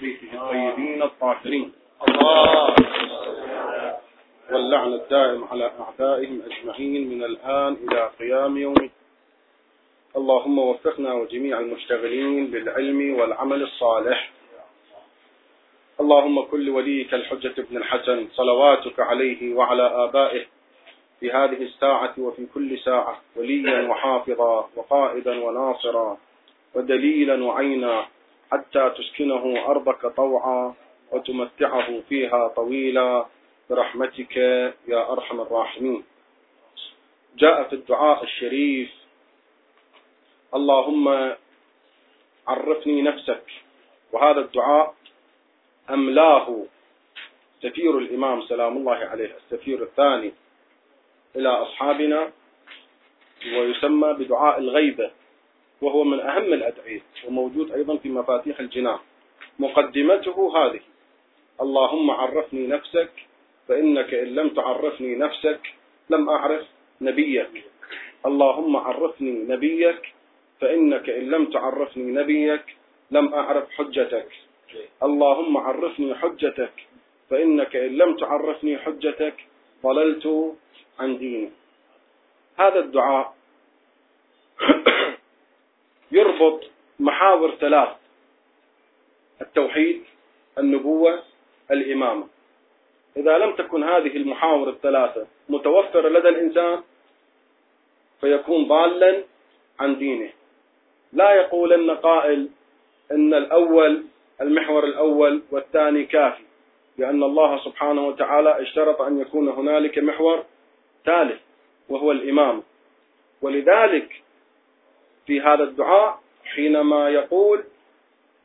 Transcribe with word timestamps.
بيته 0.00 0.28
الطيبين 0.34 1.02
الطاهرين. 1.02 1.72
الله 2.08 2.74
واللعن 4.50 4.92
الدائم 4.92 5.44
على 5.44 5.70
أعدائهم 5.80 6.42
أجمعين 6.50 7.10
من 7.10 7.24
الآن 7.24 7.76
إلى 7.88 8.10
قيام 8.20 8.56
يوم 8.56 8.90
اللهم 10.16 10.58
وفقنا 10.58 11.14
وجميع 11.14 11.60
المشتغلين 11.60 12.46
بالعلم 12.46 13.20
والعمل 13.20 13.62
الصالح. 13.62 14.30
اللهم 16.00 16.42
كل 16.42 16.70
وليك 16.70 17.14
الحجة 17.14 17.54
ابن 17.58 17.76
الحسن 17.76 18.28
صلواتك 18.32 19.00
عليه 19.00 19.54
وعلى 19.54 19.82
آبائه 19.82 20.44
في 21.20 21.30
هذه 21.30 21.62
الساعة 21.62 22.14
وفي 22.18 22.46
كل 22.54 22.78
ساعة 22.78 23.20
وليا 23.36 23.88
وحافظا 23.88 24.68
وقائدا 24.76 25.44
وناصرا 25.44 26.18
ودليلا 26.74 27.44
وعينا. 27.44 28.06
حتى 28.52 28.90
تسكنه 28.90 29.64
أرضك 29.66 30.06
طوعا 30.06 30.74
وتمتعه 31.12 32.00
فيها 32.08 32.48
طويلا. 32.48 33.26
برحمتك 33.70 34.36
يا 34.88 35.12
أرحم 35.12 35.40
الراحمين. 35.40 36.04
جاء 37.36 37.62
في 37.62 37.72
الدعاء 37.72 38.24
الشريف. 38.24 38.90
اللهم 40.54 41.34
عرفني 42.48 43.02
نفسك. 43.02 43.44
وهذا 44.12 44.40
الدعاء 44.40 44.94
أملاه 45.90 46.64
سفير 47.62 47.98
الإمام 47.98 48.42
سلام 48.42 48.76
الله 48.76 48.96
عليه 48.96 49.36
السفير 49.36 49.82
الثاني 49.82 50.32
إلى 51.36 51.48
أصحابنا 51.48 52.32
ويسمى 53.56 54.12
بدعاء 54.12 54.58
الغيبة. 54.58 55.10
وهو 55.82 56.04
من 56.04 56.20
أهم 56.20 56.52
الأدعية 56.52 57.02
وموجود 57.26 57.72
أيضا 57.72 57.96
في 57.96 58.08
مفاتيح 58.08 58.60
الجنان. 58.60 58.98
مقدمته 59.58 60.38
هذه 60.56 60.80
اللهم 61.60 62.10
عرفني 62.10 62.66
نفسك 62.66 63.10
فإنك 63.68 64.14
إن 64.14 64.26
لم 64.26 64.48
تعرفني 64.48 65.14
نفسك 65.16 65.60
لم 66.10 66.28
أعرف 66.28 66.66
نبيك. 67.00 67.64
اللهم 68.26 68.76
عرفني 68.76 69.32
نبيك 69.32 70.02
فإنك 70.60 71.08
إن 71.10 71.30
لم 71.30 71.44
تعرفني 71.44 72.12
نبيك 72.12 72.64
لم 73.10 73.34
أعرف 73.34 73.70
حجتك. 73.70 74.28
اللهم 75.02 75.56
عرفني 75.56 76.14
حجتك 76.14 76.72
فإنك 77.30 77.76
إن 77.76 77.96
لم 77.96 78.16
تعرفني 78.16 78.78
حجتك 78.78 79.36
ضللت 79.82 80.54
عن 81.00 81.18
ديني. 81.18 81.50
هذا 82.58 82.78
الدعاء 82.78 83.34
يربط 86.18 86.64
محاور 87.00 87.54
ثلاث 87.56 87.88
التوحيد 89.40 90.02
النبوة 90.58 91.22
الإمامة. 91.70 92.26
إذا 93.16 93.38
لم 93.38 93.52
تكن 93.52 93.84
هذه 93.84 94.16
المحاور 94.16 94.68
الثلاثة 94.68 95.26
متوفرة 95.48 96.08
لدى 96.08 96.28
الإنسان 96.28 96.82
فيكون 98.20 98.68
ضالا 98.68 99.24
عن 99.80 99.98
دينه. 99.98 100.30
لا 101.12 101.30
يقولن 101.34 101.90
قائل 101.90 102.48
إن 103.12 103.34
الأول 103.34 104.04
المحور 104.40 104.84
الأول 104.84 105.42
والثاني 105.50 106.04
كافي 106.04 106.42
لأن 106.98 107.22
الله 107.22 107.64
سبحانه 107.64 108.06
وتعالى 108.06 108.62
اشترط 108.62 109.00
أن 109.00 109.20
يكون 109.20 109.48
هنالك 109.48 109.98
محور 109.98 110.44
ثالث 111.04 111.40
وهو 111.88 112.12
الامام 112.12 112.62
ولذلك 113.42 114.22
في 115.28 115.40
هذا 115.40 115.64
الدعاء 115.64 116.18
حينما 116.44 117.10
يقول 117.10 117.64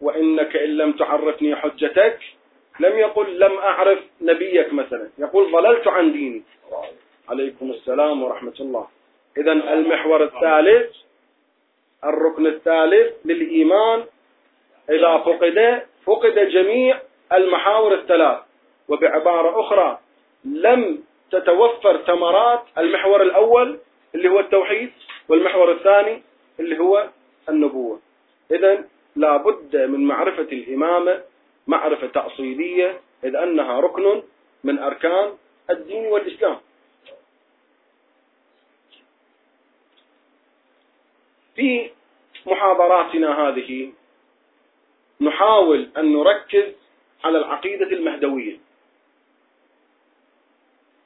وإنك 0.01 0.55
إن 0.55 0.69
لم 0.77 0.91
تعرفني 0.91 1.55
حجتك 1.55 2.19
لم 2.79 2.97
يقل 2.97 3.39
لم 3.39 3.57
أعرف 3.57 3.99
نبيك 4.21 4.73
مثلا. 4.73 5.09
يقول 5.17 5.51
ضللت 5.51 5.87
عن 5.87 6.11
ديني. 6.11 6.43
عليكم 7.29 7.71
السلام 7.71 8.23
ورحمة 8.23 8.53
الله. 8.59 8.87
اذا 9.37 9.51
المحور 9.51 10.23
الثالث 10.23 10.91
الركن 12.03 12.47
الثالث 12.47 13.13
للإيمان 13.25 14.03
إذا 14.89 15.17
فقد 15.17 15.83
فقد 16.05 16.39
جميع 16.39 16.99
المحاور 17.33 17.93
الثلاث. 17.93 18.39
وبعبارة 18.89 19.59
أخرى 19.59 19.99
لم 20.45 21.03
تتوفر 21.31 21.97
ثمرات 21.97 22.63
المحور 22.77 23.21
الأول 23.21 23.79
اللي 24.15 24.29
هو 24.29 24.39
التوحيد 24.39 24.91
والمحور 25.29 25.71
الثاني 25.71 26.23
اللي 26.59 26.79
هو 26.79 27.09
النبوة. 27.49 27.99
إذا 28.51 28.85
لا 29.15 29.37
بد 29.37 29.75
من 29.75 30.07
معرفة 30.07 30.43
الإمامة 30.43 31.23
معرفة 31.67 32.07
تأصيلية 32.07 33.01
إذ 33.23 33.35
أنها 33.35 33.79
ركن 33.79 34.23
من 34.63 34.79
أركان 34.79 35.33
الدين 35.69 36.05
والإسلام. 36.05 36.57
في 41.55 41.89
محاضراتنا 42.45 43.47
هذه 43.47 43.93
نحاول 45.21 45.89
أن 45.97 46.13
نركز 46.13 46.73
على 47.23 47.37
العقيدة 47.37 47.85
المهدوية. 47.85 48.57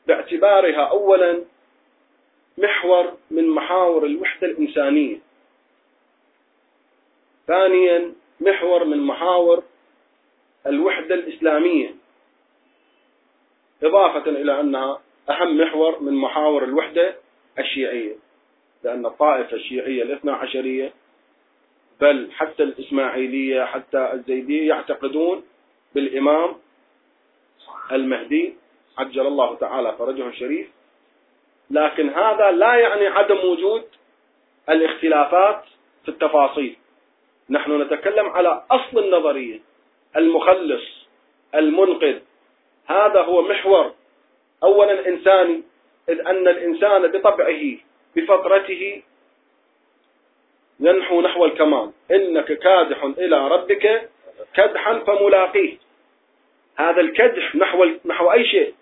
باعتبارها 0.08 0.82
أولا 0.82 1.44
محور 2.58 3.18
من 3.32 3.50
محاور 3.50 4.06
الوحدة 4.06 4.48
الإنسانية. 4.48 5.27
ثانيا 7.48 8.14
محور 8.40 8.84
من 8.84 8.98
محاور 8.98 9.64
الوحدة 10.68 11.16
الإسلامية. 11.16 11.96
إضافة 13.84 14.30
إلى 14.30 14.60
أنها 14.60 15.02
أهم 15.30 15.58
محور 15.58 16.00
من 16.00 16.14
محاور 16.14 16.64
الوحدة 16.64 17.16
الشيعية 17.60 18.16
لأن 18.84 19.06
الطائفة 19.06 19.56
الشيعية 19.56 20.04
الاثنى 20.04 20.32
عشرية 20.32 20.94
بل 22.02 22.32
حتى 22.32 22.64
الإسماعيلية 22.64 23.66
حتى 23.66 24.14
الزيدية 24.14 24.68
يعتقدون 24.68 25.44
بالإمام 25.96 26.56
المهدي 27.92 28.54
عجل 28.98 29.28
الله 29.28 29.56
تعالى 29.56 29.96
فرجه 30.00 30.28
الشريف. 30.28 30.68
لكن 31.70 32.10
هذا 32.10 32.52
لا 32.52 32.76
يعني 32.76 33.08
عدم 33.08 33.38
وجود 33.38 33.84
الاختلافات 34.70 35.64
في 36.04 36.10
التفاصيل. 36.12 36.78
نحن 37.50 37.82
نتكلم 37.82 38.30
على 38.30 38.64
أصل 38.72 39.00
النظرية 39.00 39.60
المخلص 40.18 40.84
المنقذ. 41.56 42.20
هذا 42.88 43.22
هو 43.22 43.42
محور 43.42 43.94
أولا 44.64 45.08
إنساني 45.08 45.64
إذ 46.10 46.20
أن 46.28 46.48
الإنسان 46.48 47.08
بطبعه 47.08 47.62
بفطرته 48.16 49.02
ينحو 50.80 51.22
نحو 51.22 51.46
الكمال. 51.46 51.92
إنك 52.12 52.54
كادح 52.54 53.04
إلى 53.04 53.48
ربك 53.48 54.10
كدحا 54.54 55.00
فملاقيه. 55.00 55.78
هذا 56.78 57.02
الكدح 57.02 57.56
نحو 57.56 57.86
نحو 58.06 58.32
أي 58.32 58.46
شيء؟ 58.46 58.74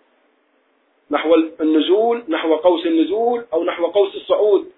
نحو 1.12 1.36
النزول 1.36 2.24
نحو 2.28 2.56
قوس 2.56 2.86
النزول 2.86 3.46
أو 3.54 3.64
نحو 3.64 3.88
قوس 3.88 4.16
الصعود. 4.16 4.72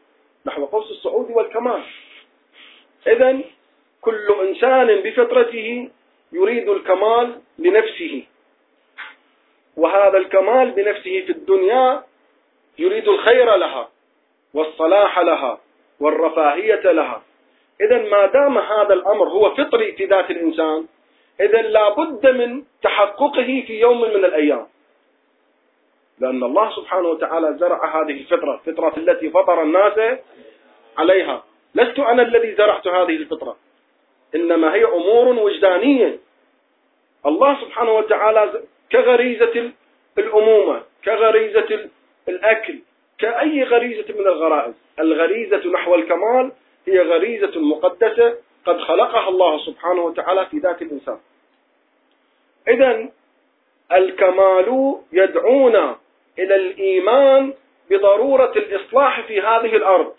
نحو 0.45 0.65
قوس 0.65 0.91
الصعود 0.91 1.31
والكمال. 1.31 1.83
إذا 3.07 3.41
كل 4.01 4.27
إنسان 4.47 4.87
بفطرته 5.01 5.89
يريد 6.31 6.69
الكمال 6.69 7.41
لنفسه. 7.59 8.23
وهذا 9.77 10.17
الكمال 10.17 10.71
بنفسه 10.71 11.21
في 11.21 11.31
الدنيا 11.31 12.03
يريد 12.79 13.07
الخير 13.07 13.55
لها 13.55 13.89
والصلاح 14.53 15.19
لها 15.19 15.59
والرفاهية 15.99 16.91
لها. 16.91 17.21
إذا 17.81 18.09
ما 18.09 18.25
دام 18.25 18.57
هذا 18.57 18.93
الأمر 18.93 19.29
هو 19.29 19.55
فطري 19.55 19.91
في 19.91 20.05
ذات 20.05 20.31
الإنسان 20.31 20.85
إذا 21.41 21.61
لا 21.61 21.89
بد 21.89 22.27
من 22.27 22.63
تحققه 22.81 23.63
في 23.67 23.79
يوم 23.79 24.01
من 24.01 24.25
الأيام. 24.25 24.67
لأن 26.19 26.43
الله 26.43 26.75
سبحانه 26.75 27.07
وتعالى 27.07 27.57
زرع 27.59 28.01
هذه 28.01 28.11
الفطرة 28.11 28.61
الفطرة 28.67 28.93
التي 28.97 29.29
فطر 29.29 29.61
الناس 29.61 30.19
عليها. 30.97 31.43
لست 31.75 31.99
أنا 31.99 32.21
الذي 32.21 32.55
زرعت 32.55 32.87
هذه 32.87 33.15
الفطرة. 33.15 33.57
إنما 34.35 34.73
هي 34.73 34.85
أمور 34.85 35.27
وجدانية. 35.27 36.19
الله 37.25 37.61
سبحانه 37.61 37.91
وتعالى 37.91 38.61
كغريزة 38.91 39.71
الأمومة 40.17 40.81
كغريزة 41.05 41.89
الأكل 42.29 42.79
كأي 43.19 43.63
غريزة 43.63 44.13
من 44.13 44.27
الغرائز. 44.27 44.73
الغريزة 44.99 45.67
نحو 45.71 45.95
الكمال 45.95 46.51
هي 46.87 46.99
غريزة 47.01 47.59
مقدسة 47.59 48.35
قد 48.65 48.79
خلقها 48.79 49.29
الله 49.29 49.65
سبحانه 49.65 50.01
وتعالى 50.01 50.45
في 50.45 50.57
ذات 50.57 50.81
الإنسان. 50.81 51.19
إذا 52.67 53.09
الكمال 53.91 54.95
يدعونا 55.11 55.97
إلى 56.39 56.55
الإيمان 56.55 57.53
بضرورة 57.89 58.51
الإصلاح 58.55 59.21
في 59.21 59.41
هذه 59.41 59.75
الأرض. 59.75 60.15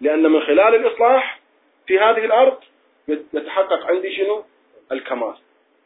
لأن 0.00 0.22
من 0.22 0.40
خلال 0.40 0.74
الإصلاح 0.74 1.40
في 1.86 1.98
هذه 1.98 2.24
الأرض 2.24 2.58
يتحقق 3.08 3.86
عندي 3.86 4.16
شنو؟ 4.16 4.44
الكمال. 4.92 5.34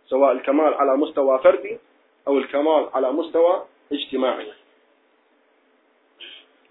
سواء 0.06 0.32
الكمال 0.32 0.74
على 0.74 0.96
مستوى 0.96 1.38
فردي 1.38 1.78
أو 2.28 2.38
الكمال 2.38 2.88
على 2.94 3.12
مستوى 3.12 3.66
اجتماعي. 3.92 4.52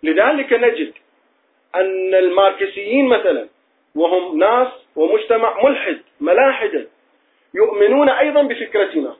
لذلك 0.04 0.54
نجد 0.54 0.94
أن 1.76 2.16
الماركسيين 2.16 3.08
مثلا 3.08 3.48
وهم 3.96 4.40
ناس 4.40 4.68
ومجتمع 4.96 5.64
ملحد 5.64 6.02
ملاحدا 6.20 6.88
يؤمنون 7.54 8.10
أيضا 8.10 8.42
بفكرتنا. 8.42 9.16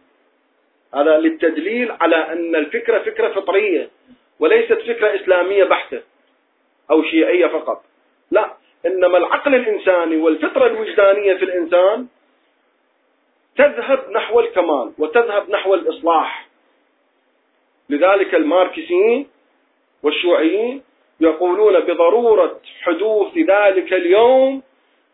هذا 0.94 1.18
للتدليل 1.18 1.92
على 1.92 2.16
أن 2.16 2.56
الفكرة 2.56 3.00
فكرة 3.00 3.34
فطرية 3.34 3.90
وليست 4.40 4.74
فكرة 4.74 5.16
إسلامية 5.16 5.64
بحتة 5.64 6.02
أو 6.92 7.04
شيعية 7.04 7.48
فقط. 7.48 7.84
لا 8.32 8.58
إنما 8.88 9.18
العقل 9.18 9.56
الإنساني 9.56 10.18
والفطرة 10.18 10.68
الوجدانية 10.68 11.34
في 11.34 11.46
الإنسان 11.46 12.08
تذهب 13.58 14.10
نحو 14.12 14.40
الكمال 14.40 14.94
وتذهب 14.98 15.50
نحو 15.50 15.74
الإصلاح. 15.74 16.48
لذلك 17.90 18.36
الماركسيين 18.36 19.28
والشيوعيين 20.04 20.84
يقولون 21.20 21.80
بضرورة 21.80 22.60
حدوث 22.82 23.38
ذلك 23.38 23.94
اليوم 23.94 24.64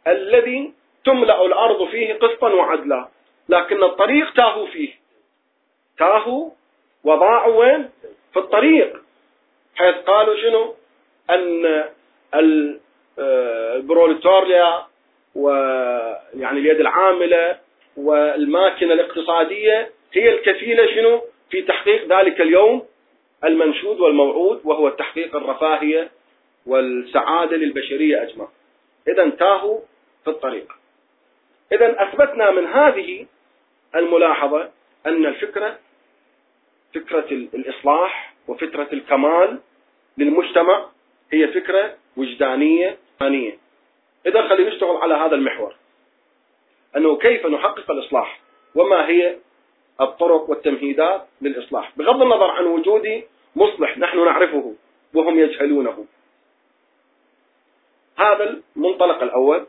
الذي 0.08 0.74
تملأ 1.06 1.46
الأرض 1.46 1.88
فيه 1.88 2.14
قسطا 2.14 2.50
وعدلا. 2.50 3.08
لكن 3.50 3.84
الطريق 3.84 4.34
تاهوا 4.34 4.68
فيه. 4.68 4.94
تاهوا 5.98 6.50
وضاعوا 7.04 7.56
وين؟ 7.56 7.90
في 8.34 8.40
الطريق. 8.40 9.02
حيث 9.76 9.96
قالوا 9.96 10.36
شنو؟ 10.36 10.76
أن 11.30 12.80
البروليتاريا 13.20 14.86
ويعني 15.36 16.60
اليد 16.60 16.80
العاملة 16.80 17.60
والماكنة 17.98 18.94
الاقتصادية 18.94 19.90
هي 20.14 20.30
الكفيلة 20.34 20.86
شنو؟ 20.96 21.22
في 21.50 21.62
تحقيق 21.62 22.20
ذلك 22.20 22.42
اليوم 22.42 22.86
المنشود 23.44 24.00
والموعود 24.00 24.62
وهو 24.64 24.90
تحقيق 24.90 25.36
الرفاهية 25.36 26.12
والسعادة 26.66 27.58
للبشرية 27.58 28.24
أجمع. 28.24 28.48
إذا 29.08 29.30
تاهوا 29.30 29.80
في 30.24 30.30
الطريق. 30.30 30.74
إذا 31.72 32.04
أثبتنا 32.04 32.52
من 32.52 32.66
هذه 32.68 33.26
الملاحظة 33.96 34.70
أن 35.06 35.26
الفكرة 35.26 35.80
فكرة 36.96 37.26
الإصلاح 37.32 38.34
وفكرة 38.48 38.88
الكمال 38.94 39.60
للمجتمع 40.18 40.86
هي 41.34 41.48
فكرة 41.48 41.96
وجدانية 42.18 42.98
ثانية 43.20 43.58
إذا 44.26 44.48
خلينا 44.48 44.70
نشتغل 44.70 44.98
على 44.98 45.14
هذا 45.14 45.36
المحور. 45.36 45.76
أنه 46.98 47.18
كيف 47.18 47.46
نحقق 47.46 47.92
الإصلاح؟ 47.92 48.40
وما 48.76 49.10
هي 49.10 49.38
الطرق 50.02 50.50
والتمهيدات 50.50 51.28
للإصلاح؟ 51.42 51.92
بغض 51.98 52.22
النظر 52.22 52.52
عن 52.52 52.66
وجود 52.66 53.24
مصلح 53.56 53.98
نحن 53.98 54.26
نعرفه 54.26 54.76
وهم 55.14 55.40
يجهلونه. 55.40 56.06
هذا 58.18 58.62
المنطلق 58.76 59.24
الأول. 59.24 59.66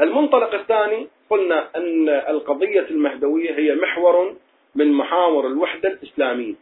المنطلق 0.00 0.54
الثاني 0.54 1.08
قلنا 1.30 1.68
أن 1.76 2.08
القضية 2.08 2.86
المهدوية 2.90 3.54
هي 3.54 3.74
محور 3.74 4.36
من 4.74 4.92
محاور 4.92 5.46
الوحدة 5.46 5.88
الإسلامية. 5.88 6.54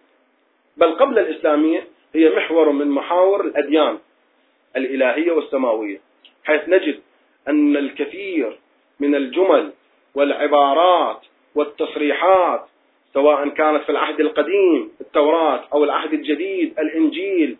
بل 0.77 0.95
قبل 0.95 1.19
الإسلامية 1.19 1.87
هي 2.15 2.37
محور 2.37 2.71
من 2.71 2.91
محاور 2.91 3.41
الأديان 3.41 3.99
الإلهية 4.77 5.33
والسماوية. 5.33 6.08
حيث 6.49 6.69
نجد 6.69 7.01
أن 7.49 7.77
الكثير 7.77 8.59
من 9.01 9.15
الجمل 9.15 9.73
والعبارات 10.15 11.21
والتصريحات 11.55 12.67
سواء 13.15 13.49
كانت 13.49 13.83
في 13.83 13.93
العهد 13.93 14.21
القديم 14.21 14.91
التوراة 15.01 15.65
أو 15.73 15.85
العهد 15.85 16.13
الجديد 16.13 16.79
الإنجيل 16.79 17.57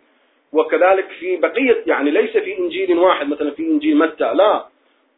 وكذلك 0.53 1.07
في 1.19 1.37
بقية 1.37 1.83
يعني 1.87 2.11
ليس 2.11 2.37
في 2.37 2.57
إنجيل 2.57 2.97
واحد 2.97 3.27
مثلا 3.27 3.51
في 3.51 3.63
إنجيل 3.63 3.97
متى 3.97 4.33
لا. 4.33 4.65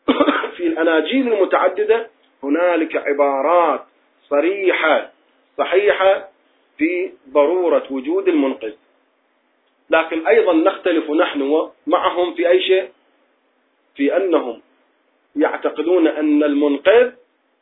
في 0.58 0.68
الأناجيل 0.68 1.34
المتعددة 1.34 2.10
هنالك 2.44 2.96
عبارات 2.96 3.82
صريحة 4.30 5.12
صحيحة 5.58 6.30
في 6.78 7.12
ضرورة 7.30 7.84
وجود 7.90 8.28
المنقذ. 8.28 8.74
لكن 9.90 10.28
أيضا 10.28 10.54
نختلف 10.54 11.12
نحن 11.12 11.70
معهم 11.88 12.34
في 12.34 12.50
أي 12.50 12.62
شيء؟ 12.62 12.90
في 13.96 14.18
أنهم 14.18 14.62
يعتقدون 15.36 16.08
أن 16.08 16.44
المنقذ 16.44 17.12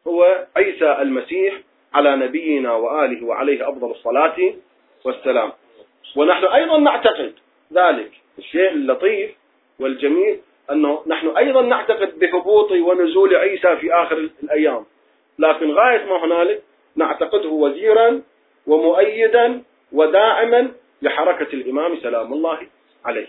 هو 0.07 0.45
عيسى 0.55 0.91
المسيح 1.01 1.53
على 1.93 2.15
نبينا 2.15 2.73
وآله 2.73 3.25
وعليه 3.25 3.69
أفضل 3.69 3.91
الصلاة 3.91 4.53
والسلام. 5.05 5.51
ونحن 6.15 6.45
أيضا 6.45 6.77
نعتقد 6.77 7.33
ذلك. 7.73 8.11
الشيء 8.37 8.71
اللطيف 8.71 9.31
والجميل 9.79 10.39
أنه 10.71 11.03
نحن 11.07 11.27
أيضا 11.27 11.61
نعتقد 11.61 12.19
بهبوط 12.19 12.71
ونزول 12.71 13.35
عيسى 13.35 13.77
في 13.77 13.93
آخر 13.93 14.29
الأيام. 14.43 14.85
لكن 15.39 15.71
غاية 15.71 16.05
ما 16.05 16.25
هنالك 16.25 16.63
نعتقده 16.95 17.49
وزيرا 17.49 18.21
ومؤيدا 18.67 19.61
وداعما 19.91 20.71
لحركة 21.01 21.53
الإمام 21.53 21.99
سلام 21.99 22.33
الله 22.33 22.59
عليه. 23.05 23.27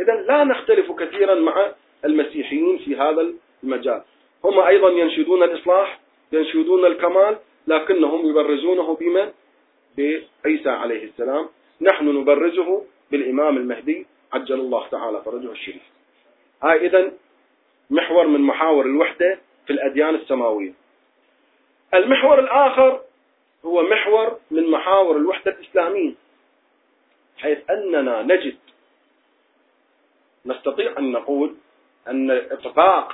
إذا 0.00 0.12
لا 0.12 0.44
نختلف 0.44 0.92
كثيرا 0.92 1.34
مع 1.34 1.72
المسيحيين 2.04 2.78
في 2.78 2.96
هذا 2.96 3.32
المجال. 3.64 4.02
هم 4.44 4.58
أيضا 4.60 4.90
ينشدون 4.90 5.42
الإصلاح 5.42 6.00
ينشدون 6.32 6.84
الكمال 6.86 7.38
لكنهم 7.66 8.30
يبرزونه 8.30 8.96
بمن؟ 8.96 9.32
بعيسى 9.98 10.70
عليه 10.70 11.04
السلام. 11.04 11.48
نحن 11.80 12.08
نبرزه 12.08 12.84
بالإمام 13.10 13.56
المهدي 13.56 14.06
عجل 14.32 14.60
الله 14.60 14.88
تعالى 14.88 15.22
فرجه 15.24 15.52
الشريف. 15.52 15.82
هاي 16.62 16.86
إذا 16.86 17.12
محور 17.90 18.26
من 18.26 18.40
محاور 18.40 18.86
الوحدة 18.86 19.40
في 19.66 19.72
الأديان 19.72 20.14
السماوية. 20.14 20.72
المحور 21.94 22.38
الآخر 22.38 23.00
هو 23.64 23.82
محور 23.82 24.38
من 24.50 24.70
محاور 24.70 25.16
الوحدة 25.16 25.50
الإسلامية. 25.50 26.14
حيث 27.38 27.58
أننا 27.70 28.22
نجد 28.22 28.56
نستطيع 30.46 30.98
أن 30.98 31.12
نقول 31.12 31.54
أن 32.08 32.30
إطباق 32.30 33.12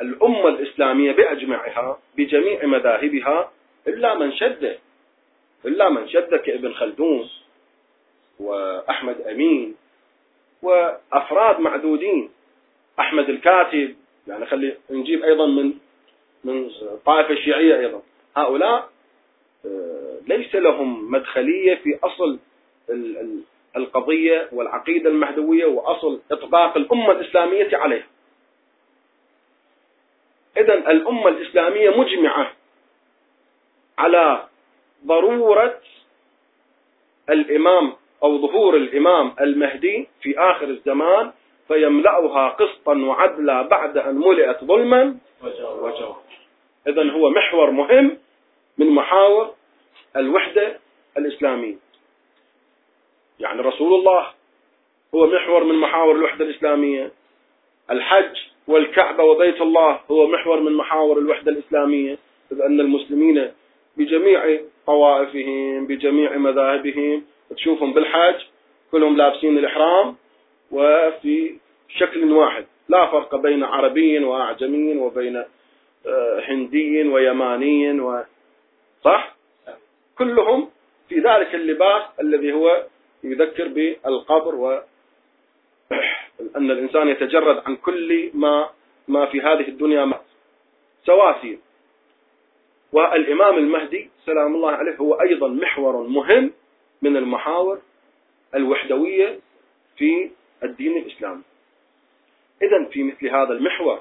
الأمة 0.00 0.48
الإسلامية 0.48 1.12
بأجمعها 1.12 1.98
بجميع 2.16 2.66
مذاهبها 2.66 3.52
إلا 3.88 4.14
من 4.14 4.32
شد 4.32 4.78
إلا 5.64 5.88
من 5.88 6.08
شد 6.08 6.34
كابن 6.34 6.72
خلدون 6.72 7.28
وأحمد 8.40 9.20
أمين 9.20 9.74
وأفراد 10.62 11.60
معدودين 11.60 12.30
أحمد 13.00 13.28
الكاتب 13.30 13.94
يعني 14.28 14.46
خلي 14.46 14.76
نجيب 14.90 15.22
أيضا 15.24 15.46
من 15.46 15.72
من 16.44 16.70
طائفة 17.06 17.30
الشيعية 17.30 17.80
أيضا. 17.80 18.02
هؤلاء 18.36 18.90
آه، 19.66 20.18
ليس 20.26 20.54
لهم 20.54 21.10
مدخلية 21.10 21.74
في 21.74 21.98
أصل 22.04 22.38
القضية 23.76 24.48
والعقيدة 24.52 25.10
المهدوية 25.10 25.66
وأصل 25.66 26.20
إطباق 26.32 26.76
الأمة 26.76 27.10
الإسلامية 27.10 27.76
عليها 27.76 28.06
إذا 30.56 30.74
الأمة 30.74 31.28
الإسلامية 31.28 31.90
مجمعة 31.90 32.52
على 33.98 34.46
ضرورة 35.06 35.80
الإمام 37.30 37.92
أو 38.22 38.38
ظهور 38.38 38.76
الإمام 38.76 39.34
المهدي 39.40 40.08
في 40.22 40.38
آخر 40.38 40.64
الزمان 40.64 41.32
فيملأها 41.68 42.48
قسطا 42.48 42.94
وعدلا 42.94 43.62
بعد 43.62 43.98
أن 43.98 44.14
ملئت 44.14 44.64
ظلما. 44.64 45.16
إذا 46.88 47.10
هو 47.10 47.30
محور 47.30 47.70
مهم 47.70 48.18
من 48.78 48.86
محاور 48.90 49.54
الوحدة 50.16 50.78
الإسلامية. 51.18 51.76
يعني 53.40 53.62
رسول 53.62 53.94
الله 53.94 54.26
هو 55.14 55.26
محور 55.26 55.64
من 55.64 55.74
محاور 55.74 56.14
الوحدة 56.16 56.44
الإسلامية. 56.44 57.10
الحج 57.90 58.36
والكعبة 58.66 59.24
وبيت 59.24 59.60
الله 59.60 60.00
هو 60.10 60.26
محور 60.26 60.60
من 60.60 60.72
محاور 60.72 61.18
الوحدة 61.18 61.52
الإسلامية. 61.52 62.18
إذ 62.52 62.60
أن 62.60 62.80
المسلمين 62.80 63.50
بجميع 63.96 64.60
طوائفهم 64.86 65.86
بجميع 65.86 66.36
مذاهبهم 66.36 67.22
تشوفهم 67.56 67.92
بالحج 67.92 68.40
كلهم 68.92 69.16
لابسين 69.16 69.58
الإحرام 69.58 70.16
وفي 70.70 71.56
شكل 71.88 72.32
واحد. 72.32 72.64
لا 72.88 73.06
فرق 73.06 73.36
بين 73.36 73.64
عربي 73.64 74.24
وأعجمي 74.24 74.96
وبين 74.96 75.44
آه، 76.06 76.42
هندي 76.48 77.02
ويماني 77.08 78.00
و... 78.00 78.22
صح؟ 79.04 79.36
كلهم 80.18 80.70
في 81.08 81.14
ذلك 81.14 81.54
اللباس 81.54 82.02
الذي 82.20 82.52
هو 82.52 82.82
يذكر 83.24 83.68
بالقبر 83.68 84.54
و 84.54 84.80
أن 86.56 86.70
الإنسان 86.70 87.08
يتجرد 87.08 87.62
عن 87.66 87.76
كل 87.76 88.30
ما 88.34 88.70
ما 89.08 89.26
في 89.26 89.40
هذه 89.40 89.68
الدنيا 89.68 90.04
ما 90.04 90.20
سواسي 91.06 91.58
والإمام 92.92 93.58
المهدي 93.58 94.10
سلام 94.26 94.54
الله 94.54 94.70
عليه 94.70 94.96
هو 94.96 95.14
أيضا 95.14 95.48
محور 95.48 96.06
مهم 96.06 96.52
من 97.02 97.16
المحاور 97.16 97.80
الوحدوية 98.54 99.38
في 99.96 100.30
الدين 100.62 100.96
الإسلامي. 100.96 101.42
إذا 102.62 102.84
في 102.84 103.02
مثل 103.02 103.28
هذا 103.28 103.52
المحور 103.52 104.00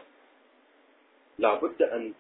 لا 1.39 1.53
بد 1.53 1.81
أن 1.81 2.13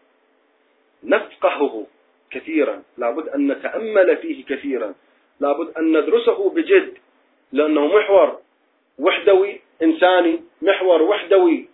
نفقهه 1.03 1.87
كثيرا. 2.31 2.83
لا 2.97 3.11
بد 3.11 3.27
أن 3.27 3.51
نتأمل 3.51 4.17
فيه 4.17 4.45
كثيرا. 4.45 4.95
لا 5.39 5.51
بد 5.53 5.77
أن 5.77 5.97
ندرسه 5.97 6.49
بجد 6.49 6.97
لأنه 7.51 7.87
محور 7.87 8.39
وحدوي 8.99 9.61
إنساني 9.83 10.43
محور 10.61 11.01
وحدوي 11.01 11.67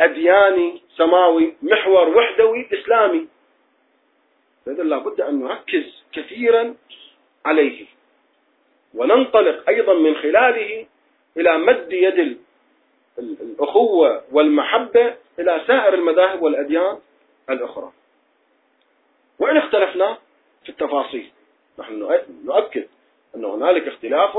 أدياني 0.00 0.82
سماوي 0.96 1.54
محور 1.62 2.08
وحدوي 2.08 2.68
إسلامي. 2.72 3.28
فإذا 4.66 4.82
لابد 4.82 5.20
أن 5.20 5.40
نركز 5.40 6.04
كثيرا 6.12 6.74
عليه 7.46 7.86
وننطلق 8.94 9.68
أيضا 9.68 9.94
من 9.94 10.14
خلاله 10.14 10.86
إلى 11.36 11.58
مد 11.58 11.92
يد 11.92 12.38
الأخوة 13.18 14.24
والمحبة 14.32 15.14
إلى 15.38 15.64
سائر 15.66 15.94
المذاهب 15.94 16.42
والأديان 16.42 16.98
الأخرى. 17.50 17.92
وإن 19.38 19.56
اختلفنا 19.56 20.18
في 20.62 20.68
التفاصيل. 20.68 21.30
نحن 21.78 22.20
نؤكد 22.44 22.86
أن 23.36 23.44
هنالك 23.44 23.88
اختلاف 23.88 24.38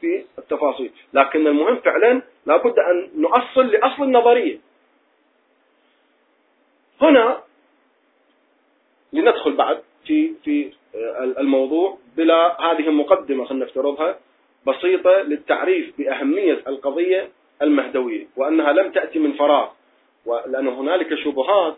في 0.00 0.24
التفاصيل. 0.38 0.92
لكن 1.12 1.46
المهم 1.46 1.76
فعلا 1.76 2.22
لابد 2.46 2.78
أن 2.78 3.10
نؤصل 3.16 3.66
لأصل 3.66 4.02
النظرية. 4.02 4.58
هنا 7.00 7.42
لندخل 9.12 9.52
بعد 9.52 9.82
في 10.06 10.32
في 10.44 10.72
الموضوع 11.38 11.98
بلا 12.16 12.60
هذه 12.60 12.88
المقدمة 12.88 13.44
خلينا 13.44 13.64
نفترضها 13.64 14.18
بسيطة 14.66 15.10
للتعريف 15.10 15.98
بأهمية 15.98 16.62
القضية 16.66 17.28
المهدوية 17.62 18.26
وأنها 18.36 18.72
لم 18.72 18.92
تأتي 18.92 19.18
من 19.18 19.32
فراغ. 19.32 19.68
ولأن 20.26 20.68
هنالك 20.68 21.14
شبهات 21.14 21.76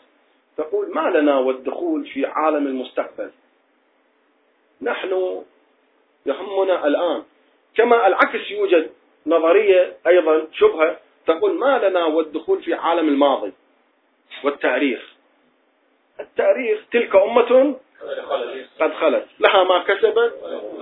تقول 0.56 0.94
ما 0.94 1.10
لنا 1.10 1.38
والدخول 1.38 2.06
في 2.06 2.26
عالم 2.26 2.66
المستقبل. 2.66 3.30
نحن 4.82 5.42
يهمنا 6.26 6.86
الآن. 6.86 7.22
كما 7.74 8.06
العكس 8.06 8.50
يوجد 8.50 8.90
نظرية 9.26 9.96
أيضا 10.06 10.46
شبهة 10.52 10.96
تقول 11.26 11.58
ما 11.58 11.88
لنا 11.88 12.04
والدخول 12.04 12.62
في 12.62 12.74
عالم 12.74 13.08
الماضي 13.08 13.52
والتاريخ. 14.44 15.12
التاريخ 16.20 16.80
تلك 16.92 17.16
أمة 17.16 17.76
قد 18.80 18.92
خلت. 18.92 19.26
لها 19.40 19.64
ما 19.64 19.78
كسبت 19.78 20.32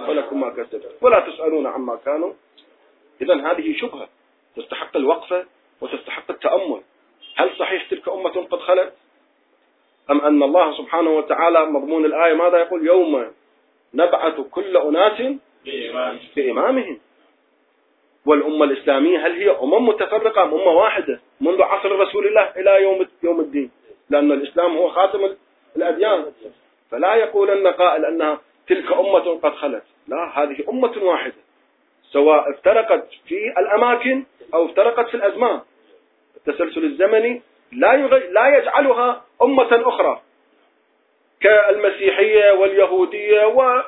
ولكم 0.09 0.41
ما 0.41 0.51
كسبت. 0.51 0.97
ولا 1.03 1.21
تسألون 1.21 1.67
عما 1.67 1.97
كانوا. 1.97 2.33
إذا 3.23 3.35
هذه 3.35 3.77
شبهة. 3.77 4.09
تستحق 4.57 4.97
الوقفة 4.97 5.47
وتستحق 5.81 6.31
التأمل. 6.31 6.83
هل 7.37 7.51
صحيح 7.59 7.91
تلك 7.91 8.09
أمة 8.09 8.47
قد 8.51 8.59
خلت؟ 8.59 8.93
أم 10.11 10.21
أن 10.21 10.43
الله 10.43 10.77
سبحانه 10.77 11.11
وتعالى 11.11 11.67
مضمون 11.67 12.05
الآية 12.05 12.35
ماذا 12.35 12.59
يقول؟ 12.59 12.87
يوم 12.87 13.33
نبعث 13.95 14.41
كل 14.41 14.77
أناس 14.77 15.23
بإمامهم. 16.37 16.99
والأمة 18.27 18.65
الإسلامية 18.65 19.27
هل 19.27 19.33
هي 19.33 19.51
أمم 19.51 19.89
متفرقة 19.89 20.43
أم 20.43 20.55
أمة 20.55 20.71
واحدة 20.71 21.21
منذ 21.41 21.63
عصر 21.63 21.99
رسول 21.99 22.27
الله 22.27 22.43
إلى 22.57 22.83
يوم 22.83 23.07
يوم 23.23 23.41
الدين؟ 23.41 23.71
لأن 24.11 24.33
الإسلام 24.33 24.77
هو 24.77 24.89
خاتم 24.89 25.37
الأديان. 25.77 26.25
فلا 26.91 27.15
يقولن 27.15 27.67
قائل 27.67 28.05
أنها 28.05 28.41
تلك 28.69 28.93
أمة 28.93 29.41
قد 29.43 29.55
خلت. 29.55 29.83
لا 30.09 30.43
هذه 30.43 30.57
أمة 30.69 30.93
واحدة. 31.03 31.35
سواء 32.13 32.51
افترقت 32.51 33.09
في 33.29 33.55
الأماكن 33.59 34.25
أو 34.55 34.67
افترقت 34.67 35.09
في 35.09 35.15
الأزمان. 35.15 35.61
التسلسل 36.37 36.85
الزمني 36.85 37.43
لا 37.73 37.97
لا 38.31 38.59
يجعلها 38.59 39.25
أمة 39.43 39.83
أخرى. 39.89 40.21
كالمسيحية 41.41 42.53
واليهودية 42.53 43.47
و 43.47 43.83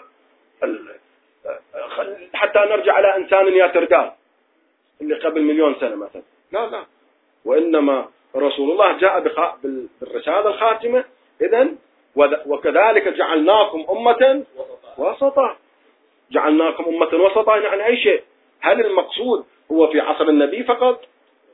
حتى 2.34 2.58
نرجع 2.58 2.92
على 2.92 3.16
إنسان 3.16 3.48
ياتردال 3.48 4.12
اللي 5.00 5.14
قبل 5.14 5.42
مليون 5.42 5.74
سنة 5.80 5.94
مثلا. 5.94 6.22
لا 6.52 6.66
لا 6.66 6.84
وإنما 7.44 8.08
رسول 8.36 8.70
الله 8.70 8.98
جاء 8.98 9.20
بالرسالة 10.00 10.48
الخاتمة. 10.48 11.04
إذا 11.42 11.68
وكذلك 12.46 13.08
جعلناكم 13.08 13.86
أمة 13.90 14.44
وسطا. 14.98 15.56
جعلناكم 16.30 16.84
أمة 16.84 17.24
وسطا. 17.24 17.56
يعني 17.56 17.86
أي 17.86 17.96
شيء؟ 17.96 18.22
هل 18.60 18.86
المقصود 18.86 19.44
هو 19.72 19.86
في 19.86 20.00
عصر 20.00 20.28
النبي 20.28 20.64
فقط؟ 20.64 21.04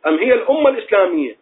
أم 0.07 0.19
هي 0.19 0.35
الأمة 0.35 0.69
الإسلامية؟ 0.69 1.37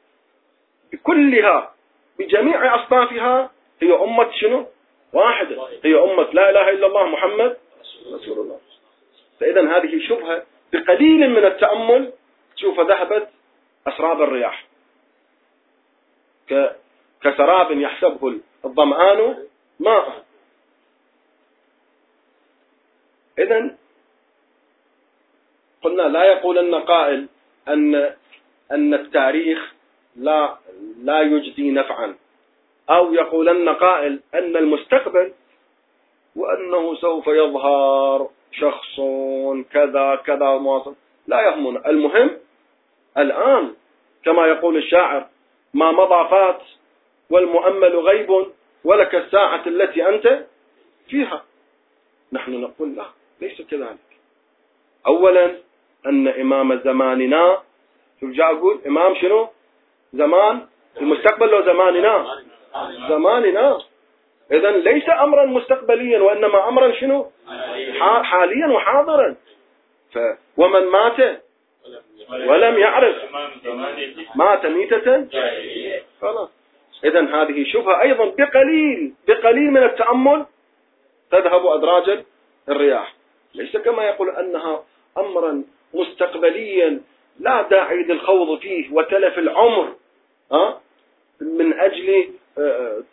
بكلها 0.92 1.74
بجميع 2.18 2.84
أصنافها 2.84 3.50
هي 3.82 3.94
أمة 3.94 4.32
شنو؟ 4.32 4.66
واحدة. 5.12 5.68
هي 5.84 5.94
أمة 5.94 6.22
لا 6.32 6.50
إله 6.50 6.70
إلا 6.70 6.86
الله 6.86 7.06
محمد 7.06 7.56
رسول 8.12 8.38
الله. 8.38 8.60
فإذا 9.40 9.76
هذه 9.76 10.08
شبهة 10.08 10.46
بقليل 10.72 11.30
من 11.30 11.44
التأمل 11.44 12.12
تشوف 12.56 12.80
ذهبت 12.80 13.28
أسراب 13.86 14.22
الرياح. 14.22 14.66
كسراب 17.22 17.70
يحسبه 17.70 18.40
الظمآن 18.64 19.48
ماء. 19.80 20.24
إذا 23.38 23.76
قلنا 25.82 26.02
لا 26.02 26.24
يقولن 26.24 26.74
قائل 26.74 27.28
أن 27.68 28.14
أن 28.72 28.94
التاريخ 28.94 29.72
لا 30.16 30.58
لا 31.02 31.20
يجدي 31.20 31.70
نفعا. 31.70 32.16
أو 32.90 33.14
يقولن 33.14 33.68
قائل 33.68 34.20
أن 34.34 34.56
المستقبل 34.56 35.32
وأنه 36.36 36.94
سوف 36.94 37.26
يظهر 37.26 38.30
شخص 38.52 39.00
كذا 39.72 40.14
كذا 40.26 40.58
مواصل. 40.58 40.94
لا 41.26 41.40
يهمنا. 41.40 41.90
المهم 41.90 42.30
الآن 43.18 43.74
كما 44.24 44.46
يقول 44.46 44.76
الشاعر 44.76 45.26
ما 45.74 45.92
مضى 45.92 46.28
فات 46.30 46.62
والمؤمل 47.30 47.96
غيب 47.96 48.46
ولك 48.84 49.14
الساعة 49.14 49.66
التي 49.66 50.08
أنت 50.08 50.46
فيها. 51.08 51.44
نحن 52.32 52.60
نقول 52.60 52.96
لا 52.96 53.04
ليس 53.40 53.62
كذلك. 53.62 53.98
أولا 55.06 55.54
أن 56.06 56.28
إمام 56.28 56.80
زماننا 56.80 57.62
شوف 58.20 58.30
جاء 58.30 58.52
أقول 58.52 58.80
إمام 58.86 59.14
شنو؟ 59.14 59.48
زمان 60.12 60.66
المستقبل 61.00 61.48
لو 61.48 61.62
زماننا. 61.62 62.35
زماننا 63.08 63.78
إذا 64.52 64.70
ليس 64.70 65.08
أمرا 65.08 65.46
مستقبليا 65.46 66.18
وإنما 66.18 66.68
أمرا 66.68 66.92
شنو؟ 66.92 67.30
حاليا 68.22 68.66
وحاضرا. 68.66 69.36
ف 70.12 70.18
ومن 70.56 70.86
مات؟ 70.86 71.42
ولم 72.30 72.78
يعرف. 72.78 73.16
مات 74.34 74.66
ميتة؟ 74.66 75.26
خلاص 76.20 76.50
إذا 77.04 77.20
هذه 77.20 77.64
شبهة 77.64 78.02
أيضا 78.02 78.24
بقليل 78.24 79.12
بقليل 79.28 79.70
من 79.70 79.82
التأمل. 79.82 80.46
تذهب 81.30 81.66
أدراج 81.66 82.24
الرياح. 82.68 83.14
ليس 83.54 83.76
كما 83.76 84.04
يقول 84.04 84.30
أنها 84.30 84.84
أمرا 85.18 85.64
مستقبليا. 85.94 87.00
لا 87.40 87.62
داعي 87.62 88.02
للخوض 88.02 88.58
فيه 88.58 88.92
وتلف 88.92 89.38
العمر. 89.38 89.94
من 91.40 91.80
أجل 91.80 92.28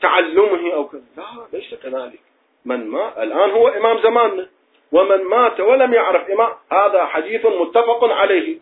تعلمه 0.02 0.74
أو 0.74 0.88
كذا. 0.88 1.02
لا 1.18 1.24
ليس 1.54 1.74
كذلك. 1.74 2.20
من 2.66 2.88
ما 2.88 3.24
الآن 3.24 3.50
هو 3.50 3.68
إمام 3.68 4.02
زماننا. 4.02 4.50
ومن 4.92 5.24
مات 5.24 5.60
ولم 5.60 5.94
يعرف 5.94 6.30
إمام 6.30 6.54
هذا 6.72 7.06
حديث 7.06 7.46
متفق 7.46 8.04
عليه. 8.04 8.58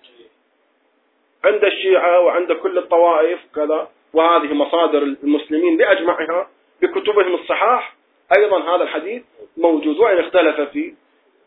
عند 1.45 1.63
الشيعة 1.63 2.19
وعند 2.19 2.51
كل 2.51 2.77
الطوائف 2.77 3.39
كذا 3.55 3.87
وهذه 4.13 4.53
مصادر 4.53 5.03
المسلمين 5.03 5.77
بأجمعها 5.77 6.49
بكتبهم 6.81 7.35
الصحاح. 7.35 7.95
أيضا 8.37 8.75
هذا 8.75 8.83
الحديث 8.83 9.23
موجود 9.57 9.97
وإن 9.97 10.17
اختلف 10.17 10.61
في 10.61 10.93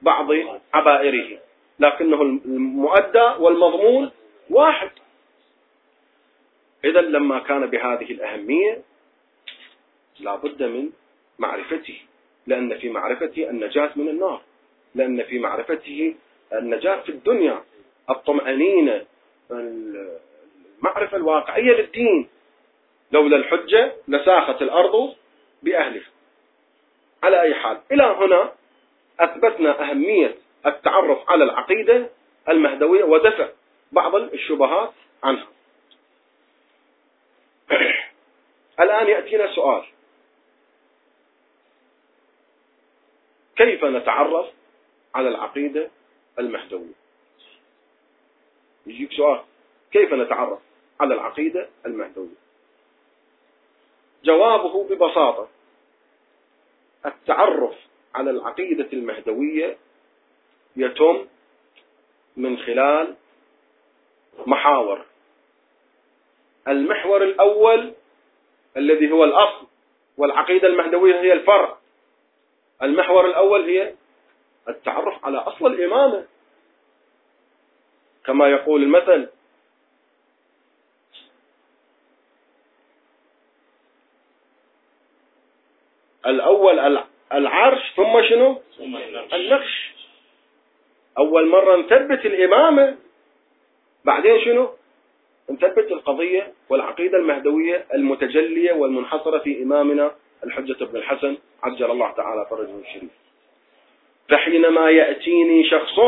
بعض 0.02 0.26
عبائره. 0.74 1.38
لكنه 1.78 2.22
المؤدى 2.22 3.32
والمضمون 3.38 4.10
واحد. 4.50 4.90
إذا 6.84 7.00
لما 7.00 7.38
كان 7.38 7.66
بهذه 7.66 8.10
الأهمية 8.10 8.82
لا 10.21 10.37
بد 10.37 10.62
من 10.62 10.90
معرفته 11.38 12.00
لأن 12.47 12.78
في 12.78 12.88
معرفته 12.88 13.50
النجاة 13.50 13.90
من 13.97 14.09
النار 14.09 14.42
لأن 14.94 15.23
في 15.23 15.38
معرفته 15.38 16.14
النجاة 16.52 17.00
في 17.00 17.09
الدنيا 17.09 17.64
الطمأنينة 18.11 19.04
المعرفة 19.50 21.16
الواقعية 21.16 21.73
للدين. 21.73 22.28
لولا 23.12 23.37
الحجة 23.37 23.92
لساخت 24.09 24.62
الأرض 24.62 25.14
بأهلها. 25.62 26.11
على 27.23 27.40
أي 27.40 27.54
حال 27.54 27.80
إلى 27.92 28.02
هنا 28.02 28.52
أثبتنا 29.21 29.90
أهمية 29.90 30.35
التعرف 30.66 31.30
على 31.30 31.44
العقيدة 31.44 32.11
المهدوية 32.49 33.04
ودفع 33.04 33.49
بعض 33.92 34.14
الشبهات 34.14 34.92
عنها. 35.23 35.47
الآن 38.80 39.06
يأتينا 39.06 39.54
سؤال. 39.54 39.85
كيف 43.56 43.84
نتعرف 43.84 44.46
على 45.14 45.28
العقيدة 45.28 45.90
المهدوية؟ 46.38 46.94
يجيك 48.87 49.12
سؤال 49.12 49.40
كيف 49.92 50.12
نتعرف 50.14 50.58
على 51.00 51.14
العقيدة 51.14 51.68
المهدوية؟ 51.87 52.44
جوابه 54.25 54.84
ببساطة 54.84 55.49
التعرف 57.06 57.75
على 58.14 58.30
العقيدة 58.30 58.88
المهدوية 58.92 59.76
يتم 60.76 61.26
من 62.37 62.58
خلال 62.58 63.14
محاور. 64.46 65.04
المحور 66.68 67.23
الأول 67.23 67.92
الذي 68.76 69.12
هو 69.12 69.25
الأصل 69.25 69.66
والعقيدة 70.16 70.68
المهدوية 70.68 71.20
هي 71.20 71.32
الفرع. 71.32 71.74
المحور 72.83 73.26
الأول 73.26 73.64
هي 73.64 73.95
التعرف 74.69 75.25
على 75.25 75.38
أصل 75.38 75.66
الإمامة. 75.66 76.26
كما 78.26 78.49
يقول 78.49 78.83
المثل 78.83 79.28
الأول 86.26 86.78
العرش 87.33 87.93
ثم 87.97 88.23
شنو؟ 88.28 88.61
النقش. 89.35 89.95
أول 91.19 91.49
مرة 91.49 91.76
نثبت 91.76 92.26
الإمامة 92.26 92.97
بعدين 94.04 94.45
شنو؟ 94.45 94.69
نثبت 95.50 95.93
القضية 95.93 96.52
والعقيدة 96.69 97.19
المهدوية 97.19 97.87
المتجلية 97.95 98.73
والمنحصرة 98.73 99.38
في 99.38 99.62
إمامنا 99.62 100.14
الحجة 100.44 100.84
بن 100.84 100.96
الحسن 100.96 101.36
عجل 101.62 101.90
الله 101.90 102.10
تعالى 102.10 102.46
فرجه 102.50 102.78
الشريف. 102.78 103.10
فحينما 104.28 104.90
يأتيني 104.90 105.70
شخص 105.70 105.98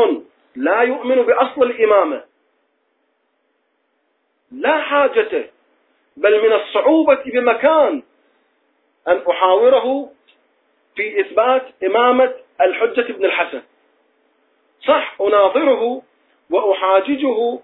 لا 0.55 0.81
يؤمن 0.81 1.15
بأصل 1.15 1.63
الإمامة 1.63 2.23
لا 4.51 4.81
حاجته 4.81 5.45
بل 6.17 6.41
من 6.49 6.53
الصعوبة 6.53 7.23
بمكان 7.25 8.03
أن 9.07 9.21
أحاوره 9.29 10.11
في 10.95 11.21
إثبات 11.21 11.67
إمامة 11.83 12.33
الحجة 12.61 13.11
بن 13.13 13.25
الحسن. 13.25 13.61
صح 14.87 15.15
أناظره 15.21 16.01
وأحاججه 16.49 17.59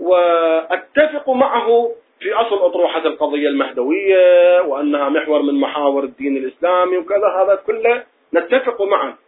وأتفق 0.00 1.30
معه 1.30 1.90
في 2.20 2.32
أصل 2.32 2.58
أطروحة 2.58 3.06
القضية 3.06 3.48
المهدوية 3.48 4.60
وأنها 4.60 5.08
محور 5.08 5.42
من 5.42 5.60
محاور 5.60 6.04
الدين 6.04 6.36
الإسلامي 6.36 6.96
وكذا 6.98 7.28
هذا 7.28 7.54
كله 7.66 8.04
نتفق 8.34 8.82
معه. 8.82 9.18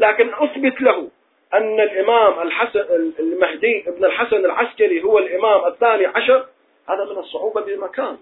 لكن 0.00 0.34
أثبت 0.34 0.80
له 0.82 1.08
أن 1.54 1.80
الإمام 1.80 2.46
الحسن 2.46 3.12
المهدي 3.18 3.84
ابن 3.88 4.04
الحسن 4.04 4.36
العسكري 4.36 5.02
هو 5.02 5.18
الإمام 5.18 5.66
الثاني 5.66 6.06
عشر 6.06 6.46
هذا 6.88 7.04
من 7.04 7.18
الصعوبة 7.18 7.60
بمكان. 7.60 8.16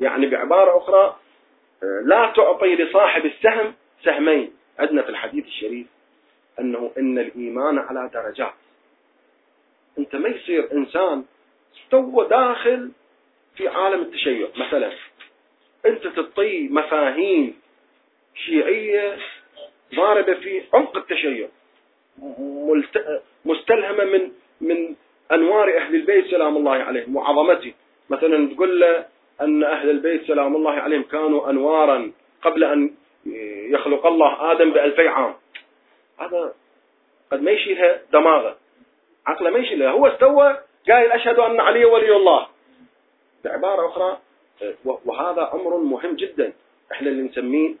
يعني 0.00 0.26
بعبارة 0.26 0.78
أخرى 0.78 1.16
لا 2.04 2.32
تعطي 2.36 2.74
لصاحب 2.74 3.26
السهم 3.26 3.74
سهمين. 4.04 4.52
عندنا 4.78 5.02
في 5.02 5.08
الحديث 5.08 5.46
الشريف 5.46 5.86
أنه 6.60 6.90
إن 6.98 7.18
الإيمان 7.18 7.78
على 7.78 8.10
درجات. 8.14 8.54
أنت 9.98 10.16
ما 10.16 10.28
يصير 10.28 10.72
إنسان 10.72 11.24
تو 11.90 12.22
داخل 12.22 12.90
في 13.56 13.68
عالم 13.68 14.02
التشيع. 14.02 14.48
مثلا 14.56 14.92
أنت 15.86 16.06
تعطي 16.06 16.68
مفاهيم 16.68 17.60
شيعية 18.34 19.18
ضاربة 19.94 20.34
في 20.34 20.62
عمق 20.74 20.96
التشيع. 20.96 21.48
مستلهمة 23.44 24.04
من 24.04 24.32
من 24.60 24.94
أنوار 25.32 25.76
أهل 25.76 25.94
البيت 25.94 26.26
سلام 26.26 26.56
الله 26.56 26.72
عليهم 26.72 27.16
وعظمته 27.16 27.72
مثلا 28.10 28.54
تقول 28.54 28.80
له 28.80 29.06
أن 29.40 29.64
أهل 29.64 29.90
البيت 29.90 30.26
سلام 30.26 30.56
الله 30.56 30.72
عليهم 30.72 31.02
كانوا 31.02 31.50
أنوارا 31.50 32.12
قبل 32.42 32.64
أن 32.64 32.90
يخلق 33.70 34.06
الله 34.06 34.52
آدم 34.52 34.70
بألفي 34.70 35.08
عام. 35.08 35.34
هذا 36.18 36.54
قد 37.32 37.42
ما 37.42 37.50
يشيلها 37.50 38.00
دماغه. 38.12 38.56
عقله 39.26 39.50
ما 39.50 39.58
يشيلها. 39.58 39.90
هو 39.90 40.06
استوى 40.06 40.58
قايل 40.88 41.12
أشهد 41.12 41.38
أن 41.38 41.60
علي 41.60 41.84
ولي 41.84 42.16
الله. 42.16 42.46
بعبارة 43.44 43.86
أخرى 43.86 44.18
وهذا 44.84 45.50
أمر 45.54 45.76
مهم 45.76 46.16
جدا. 46.16 46.52
إحنا 46.92 47.08
اللي 47.08 47.22
نسميه 47.22 47.74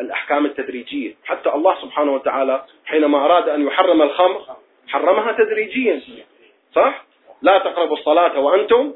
الأحكام 0.00 0.46
التدريجية. 0.46 1.14
حتى 1.24 1.50
الله 1.50 1.82
سبحانه 1.82 2.14
وتعالى 2.14 2.64
حينما 2.84 3.24
أراد 3.24 3.48
أن 3.48 3.66
يحرم 3.66 4.02
الخمر 4.02 4.40
حرمها 4.88 5.32
تدريجيا. 5.32 6.00
صح؟ 6.74 7.04
لا 7.42 7.58
تقربوا 7.58 7.96
الصلاة 7.96 8.40
وأنتم 8.40 8.92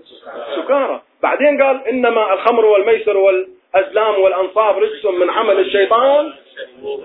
سكارى. 0.57 1.03
بعدين 1.23 1.63
قال 1.63 1.89
إنما 1.89 2.33
الخمر 2.33 2.65
والميسر 2.65 3.17
والأزلام 3.17 4.21
والأنصاب 4.21 4.79
رجس 4.79 5.05
من 5.05 5.31
عمل 5.31 5.59
الشيطان. 5.59 6.33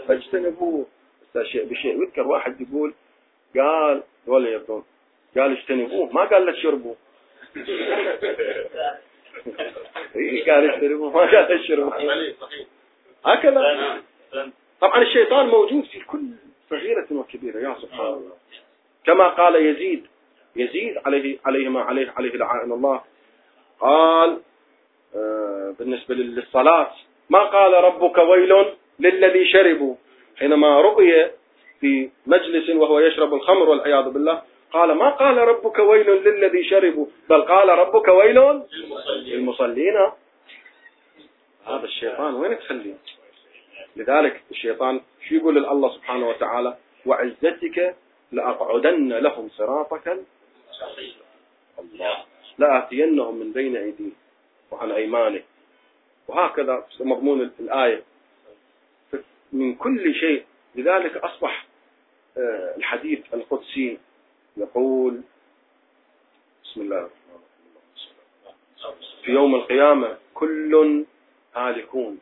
فاجتنبوه. 0.07 0.85
شيء 1.43 1.65
بشيء 1.65 2.01
يذكر 2.01 2.27
واحد 2.27 2.61
يقول 2.61 2.93
قال 3.55 4.03
ولا 4.27 4.49
يبدون 4.49 4.83
قال 5.37 5.57
اجتنبوه. 5.57 6.13
ما 6.13 6.25
قال 6.25 6.45
لا 6.45 6.51
تشربوا 6.51 6.95
إيه 10.15 10.51
قال 10.51 10.69
اجتنبوه 10.71 11.11
ما 11.11 11.19
قال 11.31 11.47
تشربوا 11.47 11.91
هكذا. 13.25 14.01
طبعا 14.81 15.01
الشيطان 15.01 15.47
موجود 15.47 15.83
في 15.83 15.99
كل 15.99 16.29
صغيرة 16.69 17.07
وكبيرة 17.11 17.57
يا 17.57 17.75
سبحان 17.81 18.05
الله. 18.05 18.31
كما 19.05 19.27
قال 19.27 19.55
يزيد 19.55 20.07
يزيد 20.55 20.97
عليه 21.05 21.37
عليه 21.45 21.69
ما 21.69 21.81
عليه 21.81 22.13
عليه 22.17 22.31
لعائن 22.31 22.71
الله. 22.71 23.01
قال 23.79 24.39
آه 25.15 25.75
بالنسبة 25.79 26.15
للصلاة 26.15 26.91
ما 27.29 27.39
قال 27.39 27.73
ربك 27.83 28.17
ويل 28.17 28.65
للذي 28.99 29.51
شربوا؟ 29.51 29.95
حينما 30.39 30.81
رؤي 30.81 31.31
في 31.81 32.09
مجلس 32.27 32.69
وهو 32.69 32.99
يشرب 32.99 33.33
الخمر 33.33 33.69
والعياذ 33.69 34.09
بالله 34.09 34.41
قال 34.71 34.91
ما 34.91 35.09
قال 35.09 35.37
ربك 35.37 35.79
ويل 35.79 36.09
للذي 36.09 36.63
شربوا؟ 36.63 37.05
بل 37.29 37.41
قال 37.41 37.69
ربك 37.69 38.07
ويل 38.07 38.61
للمصلين. 39.25 39.97
هذا 41.67 41.83
الشيطان 41.83 42.33
وين 42.33 42.59
تخليه؟ 42.59 42.95
لذلك 43.95 44.41
الشيطان 44.51 45.01
شو 45.29 45.35
يقول 45.35 45.55
لله 45.55 45.95
سبحانه 45.95 46.29
وتعالى؟ 46.29 46.77
وعزتك 47.05 47.95
لأقعدن 48.31 49.13
لهم 49.13 49.49
صراطك 49.49 50.17
الله. 51.79 52.17
لآتينهم 52.57 53.35
من 53.35 53.51
بين 53.51 53.77
أيديهم 53.77 54.15
وعن 54.71 54.91
أيمانه 54.91 55.41
وهكذا 56.27 56.85
مضمون 56.99 57.51
الآية. 57.59 58.03
من 59.53 59.75
كل 59.75 60.15
شيء. 60.15 60.43
لذلك 60.75 61.17
أصبح 61.17 61.65
آه، 62.37 62.75
الحديث 62.77 63.19
القدسي 63.33 63.97
يقول 64.57 65.21
بسم 66.63 66.81
الله 66.81 66.97
الرحمن 66.97 67.41
الرحيم. 68.81 68.95
في 69.23 69.31
يوم 69.31 69.55
القيامة 69.55 70.17
كل 70.33 71.05
هالكون 71.55 72.19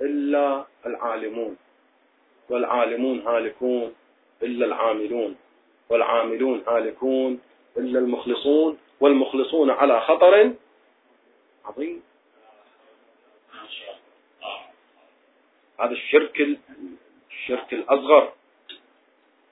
إلا 0.00 0.64
العالمون 0.86 1.56
والعالمون 2.48 3.20
هالكون 3.20 3.94
إلا 4.42 4.66
العاملون 4.66 5.36
والعاملون 5.88 6.62
هالكون 6.68 7.40
إلا 7.76 7.98
المخلصون 7.98 8.78
والمخلصون 9.00 9.70
على 9.70 10.00
خطر 10.00 10.54
عظيم. 11.64 12.02
هذا 15.80 15.92
الشرك 15.92 16.58
الشرك 17.30 17.72
الأصغر. 17.72 18.32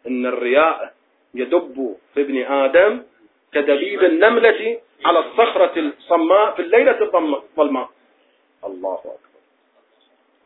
إن 0.07 0.27
الرياء 0.27 0.96
يدب 1.39 1.97
في 2.15 2.21
ابن 2.21 2.43
آدم 2.43 3.03
كدبيب 3.53 4.05
النملة 4.05 4.81
على 5.05 5.19
الصخرة 5.19 5.79
الصماء 5.81 6.55
في 6.55 6.63
الليلة 6.63 7.01
الظلماء 7.03 7.91
الله 8.65 8.95
أكبر. 8.95 9.17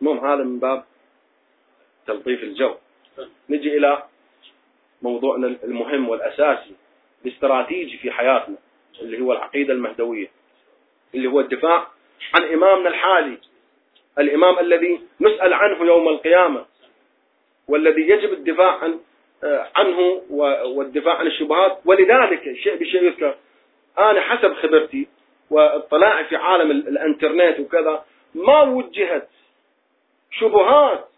المهم 0.02 0.26
هذا 0.26 0.44
من 0.44 0.58
باب 0.58 0.84
تلطيف 2.06 2.42
الجو. 2.42 2.74
نجي 3.50 3.76
إلى 3.76 4.02
موضوعنا 5.02 5.46
المهم 5.64 6.08
والأساسي 6.08 6.74
الاستراتيجي 7.24 7.98
في 7.98 8.10
حياتنا 8.10 8.56
اللي 9.00 9.20
هو 9.20 9.32
العقيدة 9.32 9.74
المهدوية 9.74 10.30
اللي 11.14 11.28
هو 11.28 11.40
الدفاع 11.40 11.86
عن 12.34 12.42
إمامنا 12.44 12.88
الحالي 12.88 13.38
الإمام 14.18 14.58
الذي 14.58 15.00
نسأل 15.20 15.52
عنه 15.52 15.84
يوم 15.84 16.08
القيامة 16.08 16.66
والذي 17.68 18.00
يجب 18.02 18.32
الدفاع 18.32 18.76
عن 18.78 19.00
عنه 19.44 20.22
والدفاع 20.76 21.14
عن 21.14 21.26
الشبهات. 21.26 21.78
ولذلك 21.84 22.48
الشيء 22.48 22.76
بشيء 22.76 23.02
يذكر 23.02 23.36
أنا 23.98 24.20
حسب 24.20 24.54
خبرتي 24.54 25.08
واطلاعي 25.50 26.24
في 26.24 26.36
عالم 26.36 26.70
الانترنت 26.70 27.60
وكذا 27.60 28.04
ما 28.34 28.62
وجهت 28.62 29.28
شبهات 30.30 31.08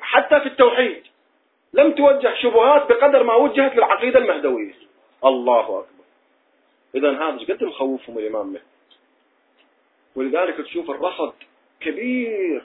حتى 0.00 0.40
في 0.40 0.46
التوحيد. 0.46 1.02
لم 1.72 1.92
توجه 1.92 2.34
شبهات 2.34 2.88
بقدر 2.88 3.22
ما 3.22 3.34
وجهت 3.34 3.72
في 3.72 3.78
العقيدة 3.78 4.18
المهدوية. 4.18 4.74
الله 5.24 5.60
أكبر. 5.60 6.04
إذا 6.94 7.10
هذا 7.10 7.54
قد 7.54 7.64
مخوفهم 7.64 8.18
الإمام 8.18 8.46
مهدي؟ 8.46 8.64
ولذلك 10.16 10.56
تشوف 10.56 10.90
الرصد 10.90 11.32
كبير 11.80 12.64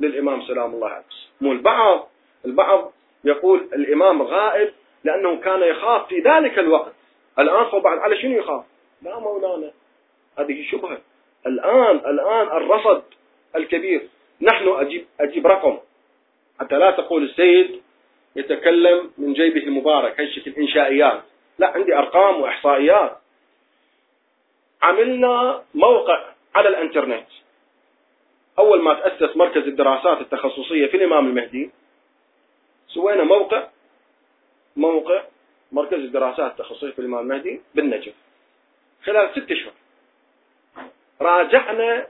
للإمام 0.00 0.42
سلام 0.42 0.74
الله 0.74 0.88
عليه. 0.88 1.04
مو 1.40 1.52
البعض 1.52 2.10
البعض 2.44 2.92
يقول 3.24 3.68
الإمام 3.72 4.22
غائب 4.22 4.72
لأنه 5.04 5.40
كان 5.40 5.62
يخاف 5.62 6.08
في 6.08 6.20
ذلك 6.20 6.58
الوقت. 6.58 6.92
الآن 7.38 7.64
فبعد 7.64 7.98
على 7.98 8.16
شنو 8.22 8.38
يخاف؟ 8.38 8.64
لا 9.02 9.18
مولانا 9.18 9.72
هذه 10.38 10.66
شبهة. 10.70 10.98
الآن 11.46 11.96
الآن 11.96 12.46
الرصد 12.46 13.02
الكبير. 13.56 14.08
نحن 14.42 14.68
أجيب, 14.68 15.06
أجيب 15.20 15.46
رقم. 15.46 15.78
حتى 16.60 16.74
لا 16.74 16.90
تقول 16.90 17.24
السيد 17.24 17.82
يتكلم 18.36 19.10
من 19.18 19.32
جيبه 19.32 19.62
المبارك 19.62 20.20
هالشكل 20.20 20.50
إنشائيات 20.50 21.22
لا 21.58 21.66
عندي 21.66 21.94
أرقام 21.94 22.40
وإحصائيات. 22.40 23.16
عملنا 24.82 25.62
موقع 25.74 26.24
على 26.54 26.68
الإنترنت. 26.68 27.26
أول 28.58 28.82
ما 28.82 28.94
تأسس 28.94 29.36
مركز 29.36 29.62
الدراسات 29.62 30.20
التخصصية 30.20 30.86
في 30.86 30.96
الإمام 30.96 31.26
المهدي 31.26 31.70
سوينا 32.94 33.24
موقع 33.24 33.68
موقع 34.76 35.22
مركز 35.72 35.98
الدراسات 35.98 36.50
التخصصية 36.50 36.90
في 36.90 36.98
الإمام 36.98 37.20
المهدي 37.20 37.60
بالنجف. 37.74 38.14
خلال 39.04 39.30
ست 39.30 39.50
أشهر 39.50 39.72
راجعنا 41.20 42.06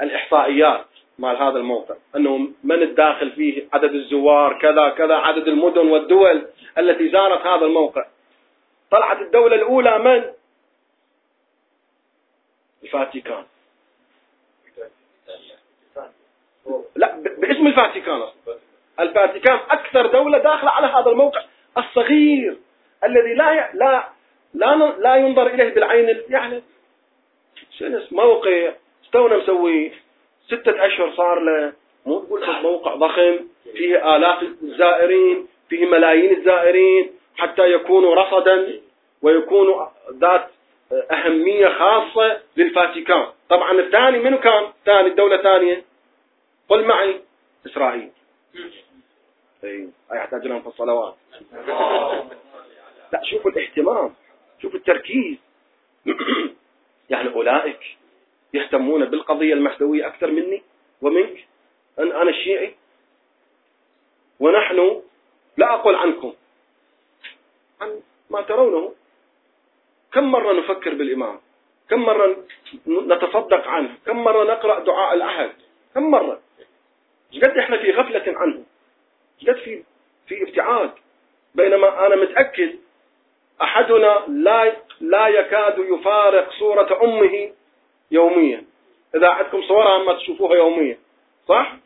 الإحصائيات 0.00 0.86
مال 1.18 1.36
هذا 1.36 1.56
الموقع 1.56 1.94
أنه 2.16 2.38
من 2.64 2.82
الداخل 2.82 3.32
فيه 3.32 3.68
عدد 3.72 3.94
الزوار 3.94 4.58
كذا 4.58 4.88
كذا 4.88 5.14
عدد 5.14 5.48
المدن 5.48 5.86
والدول 5.88 6.46
التي 6.78 7.08
زارت 7.08 7.46
هذا 7.46 7.66
الموقع. 7.66 8.06
طلعت 8.90 9.20
الدولة 9.20 9.56
الأولى 9.56 9.98
من؟ 9.98 10.32
الفاتيكان 12.82 13.44
لا 16.96 17.13
باسم 17.38 17.66
الفاتيكان 17.66 18.22
الفاتيكان 19.00 19.58
أكثر 19.70 20.06
دولة 20.06 20.38
داخلة 20.38 20.70
على 20.70 20.86
هذا 20.86 21.10
الموقع. 21.10 21.40
الصغير 21.78 22.56
الذي 23.04 23.34
لا 23.34 23.70
لا 23.74 24.08
لا 24.54 24.92
لا 24.98 25.16
ينظر 25.16 25.46
إليه 25.46 25.74
بالعين 25.74 26.22
يعني 26.28 26.62
موقع؟ 28.12 28.72
تونا 29.12 29.36
مسوي 29.36 29.92
ستة 30.46 30.86
أشهر 30.86 31.12
صار 31.16 31.40
له. 31.40 31.72
مو 32.06 32.20
تقول 32.20 32.62
موقع 32.62 32.94
ضخم. 32.94 33.38
فيه 33.72 34.16
آلاف 34.16 34.42
الزائرين 34.42 35.48
فيه 35.68 35.86
ملايين 35.86 36.36
الزائرين. 36.38 37.10
حتى 37.36 37.72
يكونوا 37.72 38.14
رصدا 38.14 38.80
ويكونوا 39.22 39.86
ذات 40.20 40.46
أهمية 41.10 41.68
خاصة 41.68 42.40
للفاتيكان. 42.56 43.26
طبعا 43.48 43.72
الثاني 43.72 44.18
منو 44.18 44.38
كان؟ 44.38 44.62
ثاني 44.86 45.08
الدولة 45.08 45.36
الثانية. 45.36 45.84
قل 46.68 46.84
معي. 46.84 47.20
إسرائيل. 47.66 48.10
أي 49.64 49.88
يحتاج 50.12 50.46
لهم 50.46 50.62
في 50.62 50.66
الصلوات 50.66 51.16
لا 53.12 53.20
شوفوا 53.24 53.50
الاهتمام 53.50 54.14
شوفوا 54.62 54.78
التركيز. 54.78 55.36
يعني 57.10 57.34
أولئك 57.34 57.80
يهتمون 58.54 59.04
بالقضية 59.04 59.54
المحتوية 59.54 60.06
أكثر 60.06 60.30
مني 60.30 60.62
ومنك 61.02 61.44
أن 61.98 62.12
أنا 62.12 62.30
الشيعي 62.30 62.74
ونحن 64.40 65.02
لا 65.56 65.74
أقول 65.74 65.94
عنكم 65.94 66.32
عن 67.80 68.00
ما 68.30 68.42
ترونه. 68.42 68.94
كم 70.12 70.24
مرة 70.24 70.52
نفكر 70.52 70.94
بالإمام؟ 70.94 71.40
كم 71.90 72.00
مرة 72.00 72.36
نتصدق 72.86 73.68
عنه؟ 73.68 73.94
كم 74.06 74.24
مرة 74.24 74.44
نقرأ 74.44 74.80
دعاء 74.80 75.14
العهد 75.14 75.52
كم 75.94 76.10
مرة؟ 76.10 76.40
قد 77.42 77.58
إحنا 77.58 77.76
في 77.76 77.90
غفلة 77.90 78.38
عنه. 78.38 78.64
قد 79.48 79.56
في 79.56 79.82
في 80.26 80.42
ابتعاد. 80.42 80.90
بينما 81.54 82.06
أنا 82.06 82.16
متأكد 82.16 82.76
أحدنا 83.62 84.24
لا 84.28 84.76
لا 85.00 85.28
يكاد 85.28 85.78
يفارق 85.78 86.50
صورة 86.58 87.04
أمه 87.04 87.50
يوميا. 88.10 88.64
إذا 89.14 89.28
عندكم 89.28 89.62
صورة 89.62 89.98
ما 89.98 90.12
تشوفوها 90.14 90.56
يوميا 90.56 90.98
صح؟ 91.48 91.76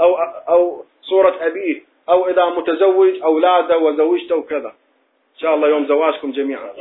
أو 0.00 0.14
أو 0.48 0.84
صورة 1.02 1.46
أبيه 1.46 1.82
أو 2.08 2.28
إذا 2.28 2.44
متزوج 2.46 3.22
أولاده 3.22 3.78
وزوجته 3.78 4.36
وكذا. 4.36 4.68
إن 5.34 5.40
شاء 5.40 5.54
الله 5.54 5.68
يوم 5.68 5.86
زواجكم 5.86 6.32
جميعا. 6.32 6.72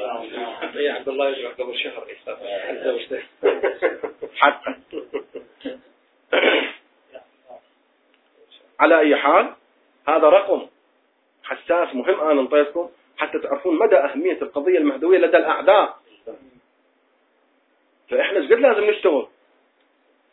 يا 0.76 0.94
عبد 0.94 1.10
الله 1.10 1.30
يجمع 1.30 1.50
قبل 1.50 1.78
شهر 1.78 2.08
حتى. 4.36 4.76
على 8.80 9.00
أي 9.00 9.16
حال 9.16 9.54
هذا 10.08 10.30
رقم 10.30 10.68
حساس 11.44 11.96
مهم 11.96 12.20
أنا 12.20 12.42
نطيتكم 12.42 12.90
حتى 13.18 13.40
تعرفون 13.40 13.80
مدى 13.80 13.96
أهمية 13.96 14.42
القضية 14.42 14.78
المهدوية 14.78 15.18
لدى 15.18 15.38
الأعداء. 15.38 15.98
فإحنا 18.10 18.40
قد 18.40 18.54
لازم 18.54 18.84
نشتغل 18.84 19.28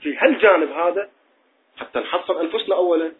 في 0.01 0.17
هالجانب 0.17 0.73
هذا 0.73 1.11
حتى 1.77 1.99
نحصن 1.99 2.41
أنفسنا 2.41 2.77
أولا 2.77 3.13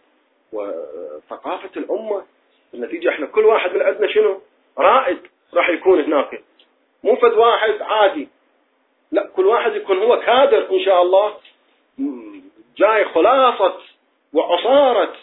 وثقافة 0.53 1.69
الأمة. 1.77 2.25
النتيجة 2.73 3.09
إحنا 3.09 3.25
كل 3.25 3.45
واحد 3.45 3.73
من 3.73 3.81
عندنا 3.81 4.07
شنو؟ 4.07 4.41
رائد 4.77 5.17
راح 5.53 5.69
يكون 5.69 6.01
هناك. 6.01 6.43
مو 7.03 7.15
فد 7.15 7.33
واحد 7.33 7.81
عادي. 7.81 8.29
لا 9.11 9.27
كل 9.27 9.45
واحد 9.45 9.75
يكون 9.75 9.97
هو 9.97 10.19
كادر 10.19 10.71
إن 10.71 10.85
شاء 10.85 11.01
الله. 11.01 11.37
جاي 12.77 13.05
خلاصة 13.05 13.77
وعصارة 14.33 15.13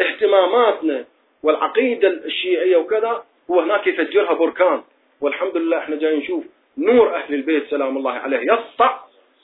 اهتماماتنا 0.00 1.04
والعقيدة 1.42 2.08
الشيعية 2.08 2.76
وكذا 2.76 3.24
هو 3.50 3.60
هناك 3.60 3.86
يفجرها 3.86 4.32
بركان. 4.32 4.82
والحمد 5.20 5.56
لله 5.56 5.78
إحنا 5.78 5.96
جاي 5.96 6.16
نشوف 6.16 6.44
نور 6.78 7.16
أهل 7.16 7.34
البيت 7.34 7.70
سلام 7.70 7.96
الله 7.96 8.12
عليه 8.12 8.52
يسطع 8.52 9.00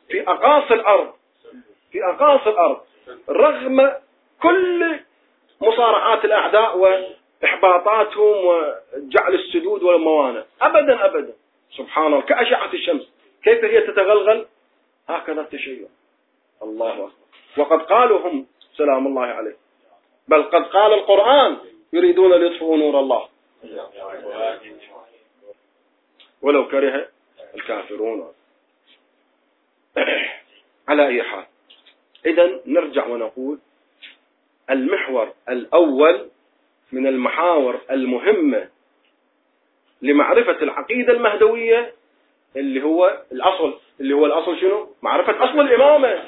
في 0.09 0.22
أقاصي 0.22 0.74
الأرض. 0.74 1.12
في 1.92 2.04
أقاصي 2.04 2.50
الأرض. 2.50 2.81
رغم 3.31 3.92
كل 4.42 5.00
مصارعات 5.61 6.24
الأعداء 6.24 6.78
وإحباطاتهم 6.78 8.37
وجعل 8.46 9.35
السدود 9.35 9.83
والموانع 9.83 10.44
أبدا 10.62 11.04
أبدا. 11.04 11.33
سبحان 11.76 12.07
الله. 12.07 12.20
كأشعة 12.20 12.72
الشمس. 12.72 13.12
كيف 13.44 13.64
هي 13.64 13.81
تتغلغل؟ 13.81 14.46
هكذا 15.09 15.40
التشيع. 15.40 15.88
الله 16.62 16.92
أكبر. 16.92 17.11
وقد 17.57 17.83
قالوا 17.83 18.28
هم 18.28 18.46
سلام 18.78 19.06
الله 19.06 19.26
عليه. 19.26 19.56
بل 20.28 20.42
قد 20.42 20.62
قال 20.62 20.92
القرآن 20.92 21.56
يريدون 21.92 22.32
ليطفئوا 22.32 22.76
نور 22.76 23.00
الله. 23.00 23.28
ولو 26.42 26.68
كره 26.68 27.08
الكافرون. 27.54 28.32
على 30.88 31.06
أي 31.06 31.22
حال. 31.22 31.44
إذا 32.26 32.60
نرجع 32.66 33.06
ونقول 33.06 33.58
المحور 34.70 35.32
الأول 35.48 36.28
من 36.92 37.06
المحاور 37.06 37.80
المهمة 37.90 38.68
لمعرفة 40.02 40.62
العقيدة 40.62 41.12
المهدوية 41.12 41.94
اللي 42.56 42.82
هو 42.82 43.22
الأصل. 43.32 43.78
اللي 44.00 44.14
هو 44.14 44.26
الأصل 44.26 44.60
شنو؟ 44.60 44.88
معرفة 45.02 45.44
أصل 45.44 45.60
الإمامة. 45.60 46.22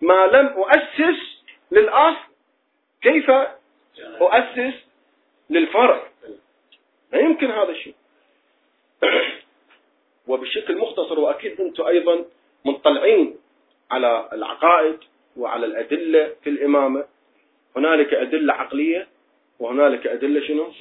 ما 0.00 0.26
لم 0.26 0.46
أؤسس 0.46 1.31
للأصل 1.72 2.32
كيف 3.02 3.30
أؤسس 4.20 4.74
للفرع؟ 5.50 6.02
لا 7.12 7.20
يمكن 7.20 7.50
هذا 7.50 7.70
الشيء. 7.70 7.94
وبشكل 10.28 10.78
مختصر 10.78 11.20
وأكيد 11.20 11.60
أنتم 11.60 11.84
أيضا 11.86 12.24
مطلعين 12.64 13.36
على 13.90 14.28
العقائد 14.32 14.98
وعلى 15.36 15.66
الأدلة 15.66 16.34
في 16.44 16.50
الإمامة. 16.50 17.04
هنالك 17.76 18.14
أدلة 18.14 18.54
عقلية 18.54 19.08
وهنالك 19.58 20.06
أدلة 20.06 20.46
شنو؟ 20.46 20.72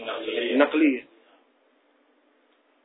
نقلية. 0.58 1.06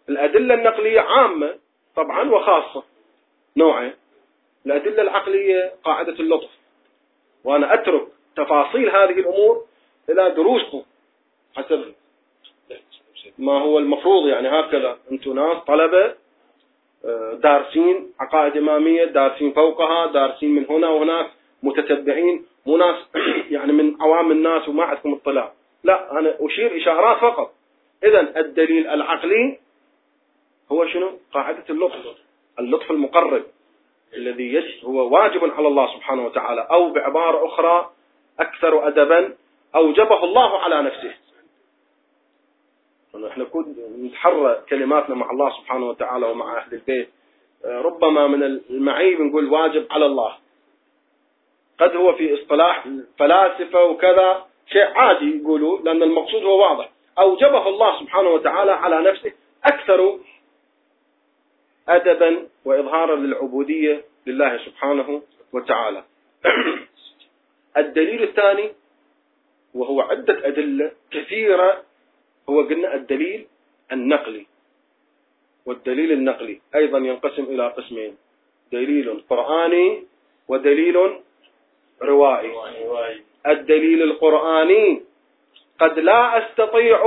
الأدلة 0.09 0.55
النقلية 0.55 1.01
عامة 1.01 1.59
طبعا 1.97 2.31
وخاصة. 2.31 2.85
نوعين. 3.57 3.95
الأدلة 4.66 5.03
العقلية 5.03 5.73
قاعدة 5.85 6.12
اللطف. 6.12 6.56
وأنا 7.47 7.75
أترك 7.75 8.09
تفاصيل 8.37 8.91
هذه 8.91 9.19
الأمور 9.19 9.65
إلى 10.11 10.31
دروسكم. 10.31 10.83
حسب 11.57 11.95
ما 13.39 13.53
هو 13.53 13.79
المفروض 13.79 14.29
يعني 14.29 14.49
هكذا. 14.49 14.99
أنتم 15.13 15.35
ناس 15.35 15.57
طلبة 15.67 16.15
آه، 17.05 17.35
دارسين 17.43 18.13
عقائد 18.21 18.57
إمامية 18.57 19.05
دارسين 19.05 19.53
فوقها 19.53 20.13
دارسين 20.13 20.55
من 20.55 20.67
هنا 20.71 20.89
وهناك 20.89 21.31
متتبعين 21.63 22.45
مو 22.67 22.77
ناس 22.77 22.97
يعني 23.55 23.73
من 23.73 24.03
عوام 24.03 24.31
الناس 24.31 24.69
وما 24.69 24.85
عندكم 24.85 25.13
اطلاع. 25.13 25.53
لا 25.85 26.19
أنا 26.19 26.37
أشير 26.41 26.77
إشارات 26.83 27.17
فقط. 27.17 27.55
إذا 28.05 28.41
الدليل 28.41 28.87
العقلي 28.87 29.59
هو 30.73 30.87
شنو؟ 30.87 31.11
قاعدة 31.33 31.65
اللطف. 31.71 32.17
اللطف 32.59 32.91
المقرب. 32.91 33.43
الذي 34.17 34.83
هو 34.85 35.09
واجب 35.09 35.45
على 35.45 35.69
الله 35.69 35.95
سبحانه 35.95 36.27
وتعالى 36.27 36.67
أو 36.71 36.91
بعبارة 36.91 37.47
أخرى 37.47 37.91
أكثر 38.41 38.89
أدبا 38.89 39.35
أوجبه 39.75 40.25
الله 40.25 40.59
على 40.59 40.83
نفسه. 40.83 41.15
نحن 43.17 43.47
نتحرى 43.99 44.63
كلماتنا 44.69 45.15
مع 45.15 45.31
الله 45.31 45.51
سبحانه 45.51 45.89
وتعالى 45.89 46.27
ومع 46.27 46.59
أهل 46.59 46.73
البيت. 46.73 47.09
ربما 47.65 48.27
من 48.27 48.43
المعيب 48.43 49.21
نقول 49.21 49.49
واجب 49.49 49.87
على 49.91 50.07
الله. 50.07 50.37
قد 51.79 51.97
هو 51.97 52.13
في 52.13 52.35
اصطلاح 52.35 52.89
فلاسفة 53.19 53.85
وكذا 53.85 54.47
شيء 54.73 54.87
عادي 54.95 55.41
يقولوا 55.41 55.79
لأن 55.79 56.03
المقصود 56.03 56.43
هو 56.43 56.61
واضح. 56.61 56.91
أوجبه 57.19 57.69
الله 57.69 58.01
سبحانه 58.01 58.29
وتعالى 58.29 58.73
على 58.73 59.11
نفسه 59.11 59.33
أكثر 59.65 60.19
أدبا 61.88 62.49
وإظهارا 62.64 63.16
للعبودية 63.16 64.05
لله 64.27 64.59
سبحانه 64.66 65.22
وتعالى. 65.53 66.05
الدليل 67.77 68.22
الثاني 68.22 68.72
وهو 69.75 70.01
عدة 70.01 70.46
أدلة 70.49 70.92
كثيرة 71.11 71.83
هو 72.49 72.61
قلنا 72.62 72.94
الدليل 72.94 73.46
النقلي. 73.92 74.46
والدليل 75.66 76.12
النقلي 76.12 76.61
أيضا 76.75 76.99
ينقسم 76.99 77.44
إلى 77.44 77.68
قسمين 77.68 78.16
دليل 78.72 79.22
قرآني 79.31 80.05
ودليل 80.49 80.96
روائي. 82.03 82.53
الدليل 83.46 84.03
القرآني 84.03 85.03
قد 85.79 85.99
لا 85.99 86.38
أستطيع 86.38 87.01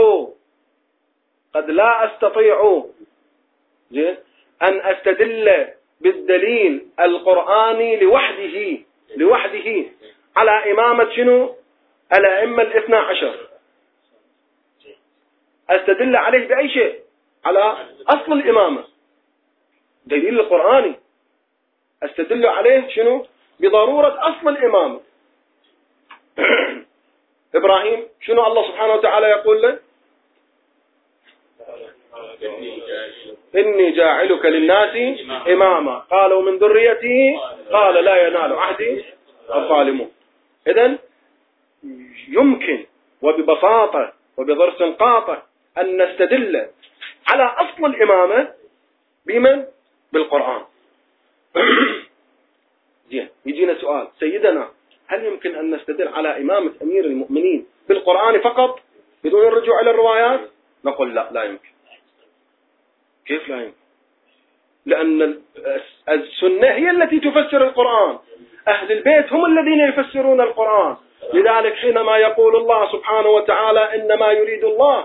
قد 1.53 1.69
لا 1.71 2.05
أستطيع 2.05 2.85
زين؟ 3.91 4.17
أن 4.61 4.79
أستدل 4.79 5.67
بالدليل 6.01 6.87
القرآني 6.99 7.97
لوحده 7.97 8.77
لوحده. 9.15 9.85
على 10.35 10.71
إمامة 10.71 11.15
شنو؟ 11.15 11.55
الأئمة 12.13 12.63
الاثنى 12.63 12.95
عشر. 12.95 13.49
أستدل 15.69 16.15
عليه 16.15 16.47
بأي 16.47 16.69
شيء؟ 16.69 16.99
على 17.45 17.87
أصل 18.07 18.33
الإمامة. 18.33 18.83
دليل 20.05 20.39
القرآني. 20.39 20.95
أستدل 22.03 22.45
عليه 22.45 22.89
شنو؟ 22.89 23.25
بضرورة 23.59 24.17
أصل 24.19 24.47
الإمامة. 24.47 25.01
إبراهيم 27.55 28.07
شنو 28.21 28.47
الله 28.47 28.67
سبحانه 28.67 28.93
وتعالى 28.93 29.27
يقول 29.27 29.61
له؟ 29.61 29.79
إني 33.59 33.91
جاعلك 33.91 34.45
للناس 34.45 35.19
إماما. 35.47 35.97
قالوا 35.97 36.41
من 36.41 36.57
ذريته 36.57 37.39
قال 37.71 38.05
لا 38.05 38.27
ينال 38.27 38.53
عهدي 38.53 39.03
الظالمون. 39.55 40.11
إذا 40.67 40.97
يمكن 42.27 42.85
وببساطة 43.21 44.13
وبضرس 44.37 44.81
قاطع 44.83 45.41
أن 45.77 46.01
نستدل 46.01 46.67
على 47.27 47.43
أصل 47.43 47.85
الإمامة 47.85 48.47
بمن؟ 49.25 49.65
بالقرآن. 50.13 50.61
زين 53.11 53.29
يجينا 53.45 53.75
سؤال. 53.81 54.07
سيدنا 54.19 54.69
هل 55.07 55.25
يمكن 55.25 55.55
أن 55.55 55.75
نستدل 55.75 56.07
على 56.07 56.37
إمامة 56.37 56.71
أمير 56.81 57.05
المؤمنين 57.05 57.65
بالقرآن 57.89 58.41
فقط 58.41 58.79
بدون 59.23 59.47
الرجوع 59.47 59.81
إلى 59.81 59.91
الروايات؟ 59.91 60.39
نقول 60.85 61.15
لا 61.15 61.29
لا 61.31 61.43
يمكن. 61.43 61.69
كيف 63.29 63.49
لا 63.49 63.55
يمكن 63.55 63.73
لأن 64.85 65.41
السنة 66.09 66.67
هي 66.67 66.89
التي 66.89 67.19
تفسر 67.19 67.63
القرآن. 67.63 68.17
أهل 68.67 68.91
البيت 68.91 69.33
هم 69.33 69.45
الذين 69.45 69.79
يفسرون 69.79 70.41
القرآن. 70.41 70.95
لذلك 71.33 71.73
حينما 71.73 72.17
يقول 72.17 72.55
الله 72.55 72.91
سبحانه 72.91 73.29
وتعالى 73.29 73.95
إنما 73.95 74.31
يريد 74.31 74.63
الله 74.63 74.97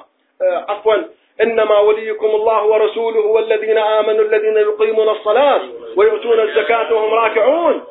آه، 0.43 0.65
عفوا 0.69 0.95
إنما 1.43 1.79
وليكم 1.79 2.27
الله 2.27 2.65
ورسوله 2.65 3.21
والذين 3.27 3.79
آمنوا 3.79 4.25
الذين 4.25 4.57
يقيمون 4.57 5.09
الصلاة 5.09 5.61
ويؤتون 5.97 6.41
الزكاة 6.41 6.95
وهم 6.95 7.15
راكعون. 7.15 7.85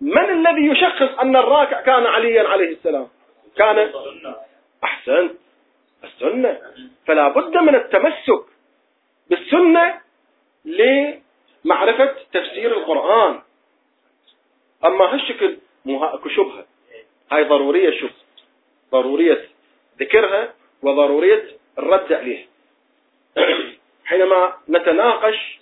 من 0.00 0.30
الذي 0.30 0.66
يشخص 0.66 1.18
أن 1.20 1.36
الراكع 1.36 1.80
كان 1.80 2.06
عليا 2.06 2.48
عليه 2.48 2.68
السلام؟ 2.68 3.08
كان؟ 3.56 3.90
أحسن 4.84 5.30
السنة. 6.04 6.58
فلا 7.06 7.28
بد 7.28 7.56
من 7.56 7.74
التمسك. 7.74 8.57
بالسنة 9.30 10.00
لمعرفة 10.64 12.14
تفسير 12.32 12.78
القرآن. 12.78 13.42
أما 14.84 15.14
هالشكل 15.14 15.58
مو 15.84 16.04
أكو 16.04 16.28
شبهة. 16.28 16.64
هاي 17.32 17.44
ضرورية 17.44 18.00
شبهة 18.00 18.12
ضرورية 18.92 19.48
ذكرها 20.00 20.54
وضرورية 20.82 21.44
الرد 21.78 22.12
عليه 22.12 22.46
حينما 24.08 24.56
نتناقش 24.68 25.58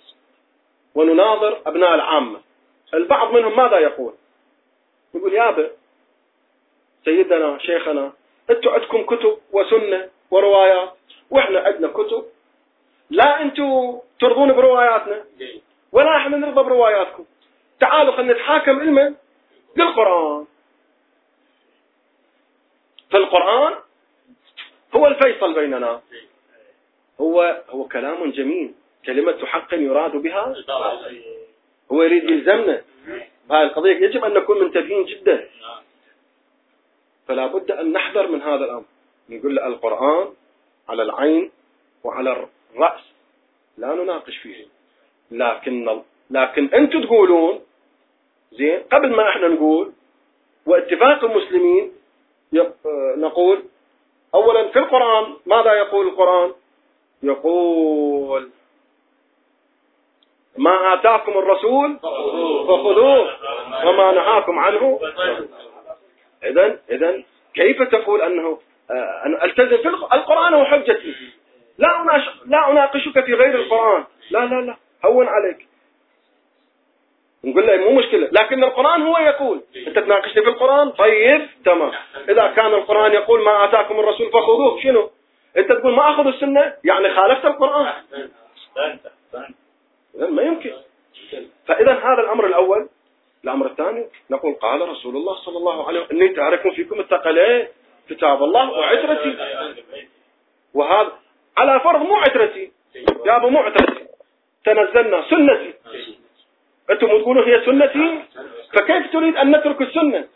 ونناظر 0.95 1.61
أبناء 1.65 1.95
العامة 1.95 2.41
البعض 2.93 3.33
منهم 3.33 3.57
ماذا 3.57 3.79
يقول؟ 3.79 4.13
يقول 5.15 5.33
يابا 5.33 5.71
سيدنا 7.05 7.57
شيخنا 7.57 8.13
أنتم 8.49 8.69
عندكم 8.69 9.03
كتب 9.03 9.37
وسنة 9.51 10.09
وروايات 10.31 10.93
وإحنا 11.29 11.59
عندنا 11.59 11.87
كتب 11.87 12.25
لا 13.09 13.41
أنتم 13.41 13.99
ترضون 14.19 14.53
برواياتنا؟ 14.53 15.25
ولا 15.91 16.17
إحنا 16.17 16.37
نرضى 16.37 16.63
برواياتكم. 16.63 17.25
تعالوا 17.79 18.15
خلينا 18.15 18.33
نتحاكم 18.33 18.79
علما 18.79 19.15
للقرآن 19.77 20.45
فالقرآن 23.11 23.73
هو 24.95 25.07
الفيصل 25.07 25.53
بيننا. 25.53 26.01
هو 27.21 27.63
هو 27.69 27.87
كلام 27.87 28.31
جميل. 28.31 28.73
كلمة 29.05 29.45
حق 29.45 29.73
يراد 29.73 30.11
بها 30.11 30.55
هو 31.91 32.03
يريد 32.03 32.23
يلزمنا 32.23 32.81
بهذه 33.49 33.63
القضية. 33.63 34.05
يجب 34.05 34.25
أن 34.25 34.33
نكون 34.33 34.63
منتبهين 34.63 35.05
جدا. 35.05 35.49
فلا 37.27 37.47
بد 37.47 37.71
أن 37.71 37.91
نحذر 37.91 38.27
من 38.27 38.41
هذا 38.41 38.65
الأمر. 38.65 38.85
نقول 39.29 39.59
القرآن 39.59 40.33
على 40.89 41.03
العين 41.03 41.51
وعلى 42.03 42.47
الرأس 42.75 43.01
لا 43.77 43.95
نناقش 43.95 44.37
فيه. 44.37 44.65
لكن 45.31 46.01
لكن 46.29 46.69
أنتم 46.73 47.03
تقولون 47.03 47.59
زين 48.51 48.79
قبل 48.91 49.15
ما 49.15 49.29
إحنا 49.29 49.47
نقول 49.47 49.91
واتفاق 50.65 51.23
المسلمين 51.23 51.91
نقول 53.17 53.63
أولا 54.35 54.67
في 54.67 54.79
القرآن 54.79 55.33
ماذا 55.45 55.73
يقول 55.73 56.07
القرآن؟ 56.07 56.53
يقول 57.23 58.49
ما 60.57 60.93
آتاكم 60.93 61.31
الرسول 61.31 61.99
فخذوه 62.67 63.35
وما 63.87 64.11
نهاكم 64.11 64.59
عنه. 64.59 64.99
إذا 66.43 66.79
إذا 66.91 67.23
كيف 67.53 67.81
تقول 67.81 68.21
أنه 68.21 68.59
آه، 68.91 69.25
أن 69.25 69.41
ألتزم 69.41 69.77
في 69.77 69.89
القرآن 69.89 70.53
هو 70.53 70.65
لا 71.77 72.21
لا 72.45 72.71
أناقشك 72.71 73.25
في 73.25 73.33
غير 73.33 73.55
القرآن. 73.55 74.03
لا 74.31 74.39
لا 74.39 74.61
لا. 74.61 74.77
هون 75.05 75.27
عليك. 75.27 75.67
نقول 77.43 77.67
له 77.67 77.77
مو 77.77 77.91
مشكلة. 77.91 78.29
لكن 78.31 78.63
القرآن 78.63 79.01
هو 79.01 79.17
يقول. 79.17 79.61
أنت 79.87 79.99
تناقشني 79.99 80.43
في 80.43 80.49
القرآن؟ 80.49 80.91
طيب 80.91 81.47
تمام. 81.65 81.91
إذا 82.29 82.47
كان 82.47 82.73
القرآن 82.73 83.13
يقول 83.13 83.43
ما 83.43 83.65
آتاكم 83.65 83.99
الرسول 83.99 84.29
فخذوه. 84.31 84.81
شنو؟ 84.81 85.09
أنت 85.57 85.71
تقول 85.71 85.93
ما 85.93 86.09
أخذ 86.09 86.27
السنة؟ 86.27 86.73
يعني 86.83 87.09
خالفت 87.09 87.45
القرآن. 87.45 87.93
ما 90.15 90.41
يمكن. 90.41 90.73
فإذا 91.67 91.93
هذا 91.93 92.21
الأمر 92.21 92.45
الأول. 92.45 92.89
الأمر 93.43 93.65
الثاني 93.65 94.07
نقول 94.31 94.53
قال 94.53 94.89
رسول 94.89 95.15
الله 95.15 95.35
صلى 95.35 95.57
الله 95.57 95.87
عليه 95.87 95.99
وسلم 95.99 96.21
إني 96.21 96.29
تعرف 96.29 96.67
فيكم 96.67 96.99
الثقلين 96.99 97.67
كتاب 98.09 98.43
الله 98.43 98.69
وعترتي. 98.69 99.37
وهذا 100.73 101.11
على 101.57 101.79
فرض 101.79 102.01
مو 102.01 102.15
عترتي 102.15 102.71
يا 103.25 103.35
أبو 103.35 103.49
مو 103.49 103.59
عترتي 103.59 104.07
تنزلنا 104.65 105.23
سنتي. 105.29 105.73
أنتم 106.89 107.07
تقولون 107.07 107.43
هي 107.43 107.65
سنتي؟ 107.65 108.23
فكيف 108.73 109.11
تريد 109.13 109.35
أن 109.37 109.55
نترك 109.55 109.81
السنة؟ 109.81 110.27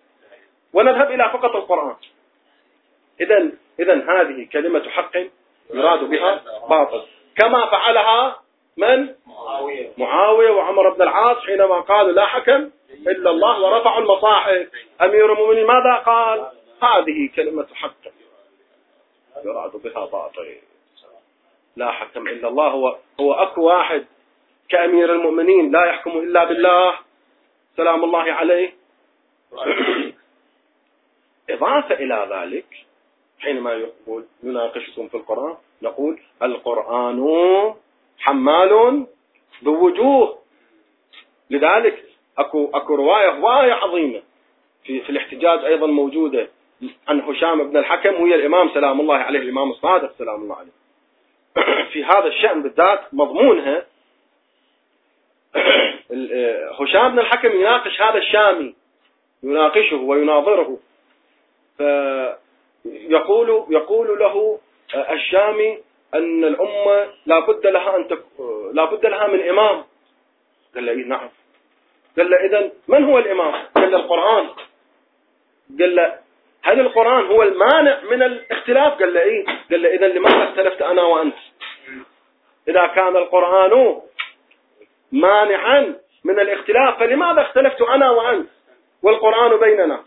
ونذهب 0.73 1.11
إلى 1.11 1.23
فقط 1.23 1.55
القرآن. 1.55 1.95
إذا 3.21 3.51
إذا 3.79 3.93
هذه 3.93 4.47
كلمة 4.53 4.89
حق 4.89 5.17
يراد 5.73 6.03
بها 6.03 6.41
باطل. 6.69 7.03
كما 7.37 7.65
فعلها 7.65 8.39
من؟ 8.77 9.15
معاوية, 9.27 9.89
معاوية 9.97 10.51
وعمر 10.51 10.89
بن 10.89 11.01
العاص 11.01 11.37
حينما 11.37 11.79
قالوا 11.79 12.11
لا 12.11 12.25
حكم 12.25 12.69
إلا 13.07 13.29
الله 13.29 13.61
ورفعوا 13.61 13.99
المصاحف. 13.99 14.67
أمير 15.01 15.33
المؤمنين 15.33 15.65
ماذا 15.65 15.95
قال؟ 15.95 16.51
هذه 16.83 17.29
كلمة 17.35 17.67
حق 17.73 18.01
يراد 19.45 19.71
بها 19.71 20.05
باطل. 20.05 20.55
لا 21.75 21.91
حكم 21.91 22.27
إلا 22.27 22.47
الله. 22.47 22.67
هو, 22.67 22.97
هو 23.19 23.33
أكو 23.33 23.61
واحد 23.61 24.05
كأمير 24.69 25.13
المؤمنين 25.13 25.71
لا 25.71 25.85
يحكم 25.85 26.11
إلا 26.11 26.43
بالله. 26.43 26.93
سلام 27.77 28.03
الله 28.03 28.33
عليه. 28.33 28.73
إضافة 31.49 31.95
إلى 31.95 32.27
ذلك 32.31 32.65
حينما 33.39 33.73
يقول 33.73 34.25
يناقشكم 34.43 35.07
في 35.07 35.15
القرآن 35.15 35.55
نقول 35.81 36.19
القرآن 36.41 37.25
حمال 38.19 39.05
بوجوه. 39.61 40.37
لذلك 41.49 42.03
أكو 42.37 42.69
أكو 42.73 42.95
رواية 42.95 43.29
هوايه 43.29 43.73
عظيمة 43.73 44.21
في 44.83 45.01
في 45.01 45.09
الاحتجاج 45.09 45.65
أيضا 45.65 45.87
موجودة 45.87 46.49
عن 47.07 47.21
هشام 47.21 47.69
بن 47.69 47.77
الحكم 47.77 48.21
وهي 48.21 48.35
الإمام 48.35 48.69
سلام 48.73 48.99
الله 49.01 49.15
عليه 49.15 49.39
الإمام 49.39 49.71
الصادق 49.71 50.11
سلام 50.17 50.41
الله 50.41 50.55
عليه. 50.55 50.80
في 51.93 52.03
هذا 52.03 52.27
الشأن 52.27 52.63
بالذات 52.63 52.99
مضمونها. 53.13 53.85
هشام 56.79 57.11
بن 57.11 57.19
الحكم 57.19 57.51
يناقش 57.51 58.01
هذا 58.01 58.17
الشامي 58.17 58.75
يناقشه 59.43 59.95
ويناظره. 59.95 60.79
فيقول 61.77 63.65
يقول 63.69 64.19
له 64.19 64.59
الشامي 65.11 65.77
أن 66.13 66.43
الأمة 66.43 67.07
لا 67.25 67.39
بد 67.39 67.67
لها 67.67 67.95
أن 67.95 68.07
تك... 68.07 68.23
لا 68.73 68.85
بد 68.85 69.05
لها 69.05 69.27
من 69.27 69.49
إمام. 69.49 69.83
قال 70.75 70.85
له 70.85 70.91
إيه؟ 70.91 71.05
نعم. 71.05 71.29
قال 72.17 72.29
له 72.29 72.37
إذا 72.45 72.71
من 72.87 73.03
هو 73.03 73.17
الإمام؟ 73.17 73.53
قال 73.75 73.91
له 73.91 73.97
القرآن. 73.97 74.47
قال 75.79 75.95
له 75.95 76.19
هل 76.63 76.79
القرآن 76.79 77.25
هو 77.25 77.43
المانع 77.43 78.01
من 78.03 78.23
الاختلاف؟ 78.23 78.99
قال 78.99 79.13
له 79.13 79.21
إيه؟ 79.21 79.45
قال 79.71 79.81
له 79.81 79.89
إذا 79.95 80.07
لماذا 80.07 80.43
اختلفت 80.43 80.81
أنا 80.81 81.03
وأنت؟ 81.03 81.35
إذا 82.71 82.87
كان 82.87 83.15
القرآن 83.17 84.01
مانعا 85.11 85.95
من 86.23 86.39
الاختلاف 86.39 86.99
فلماذا 86.99 87.41
اختلفت 87.41 87.81
أنا 87.81 88.11
وأنت 88.11 88.49
والقرآن 89.03 89.59
بيننا؟ 89.59 90.03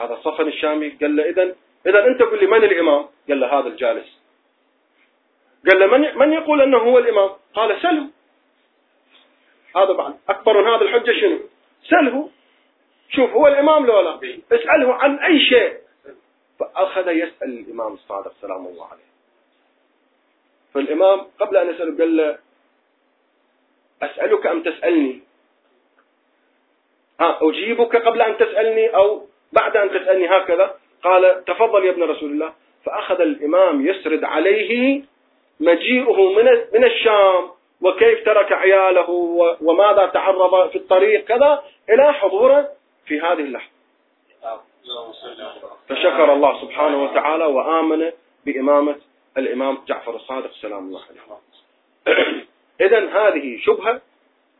هذا 0.00 0.18
صفن 0.24 0.48
الشامي 0.48 0.88
قال 0.88 1.16
له 1.16 1.24
إذا 1.28 1.54
إذا 1.86 2.06
أنت 2.06 2.22
قل 2.22 2.40
لي 2.40 2.46
من 2.46 2.64
الإمام؟ 2.64 3.08
قال 3.28 3.40
له 3.40 3.58
هذا 3.58 3.68
الجالس. 3.68 4.20
قال 5.68 5.80
له 5.80 5.86
من 5.86 6.18
من 6.18 6.32
يقول 6.32 6.62
أنه 6.62 6.78
هو 6.78 6.98
الإمام؟ 6.98 7.30
قال 7.54 7.82
سله. 7.82 8.06
هذا 9.76 9.92
بعد 9.92 10.14
أكبر 10.28 10.62
من 10.62 10.68
هذا 10.68 10.82
الحجة 10.82 11.12
شنو؟ 11.20 11.38
سله. 11.88 12.30
شوف 13.08 13.30
هو 13.30 13.46
الإمام 13.46 13.86
لو 13.86 14.00
لا؟ 14.00 14.20
اسأله 14.52 14.94
عن 14.94 15.18
أي 15.18 15.40
شيء. 15.40 15.76
فأخذ 16.60 17.08
يسأل 17.08 17.58
الإمام 17.58 17.92
الصادق 17.92 18.32
سلام 18.40 18.66
الله 18.66 18.86
عليه. 18.86 19.15
فالإمام 20.76 21.20
قبل 21.40 21.56
أن 21.56 21.70
يسأله 21.70 21.98
قال 21.98 22.16
له 22.16 22.38
أسألك 24.02 24.46
أم 24.46 24.62
تسألني؟ 24.62 25.20
ها 27.20 27.38
أجيبك 27.42 27.96
قبل 27.96 28.22
أن 28.22 28.36
تسألني 28.36 28.96
أو 28.96 29.26
بعد 29.52 29.76
أن 29.76 29.88
تسألني؟ 29.90 30.28
هكذا. 30.28 30.74
قال 31.02 31.44
تفضل 31.44 31.84
يا 31.84 31.90
ابن 31.90 32.02
رسول 32.02 32.30
الله. 32.30 32.52
فأخذ 32.84 33.20
الإمام 33.20 33.86
يسرد 33.86 34.24
عليه 34.24 35.02
مجيئه 35.60 36.32
من 36.36 36.44
من 36.74 36.84
الشام 36.84 37.50
وكيف 37.80 38.24
ترك 38.24 38.52
عياله 38.52 39.10
وماذا 39.60 40.06
تعرض 40.06 40.70
في 40.70 40.76
الطريق 40.78 41.24
كذا 41.24 41.64
إلى 41.90 42.12
حضوره 42.12 42.68
في 43.06 43.20
هذه 43.20 43.40
اللحظة. 43.40 43.70
فشكر 45.88 46.32
الله 46.32 46.60
سبحانه 46.60 47.04
وتعالى 47.04 47.44
وآمن 47.44 48.12
بإمامة 48.46 48.96
الإمام 49.38 49.78
جعفر 49.88 50.16
الصادق 50.16 50.52
سلام 50.62 50.86
الله 50.86 51.00
عليه 51.10 51.20
إذا 52.86 52.98
هذه 52.98 53.58
شبهة 53.58 54.00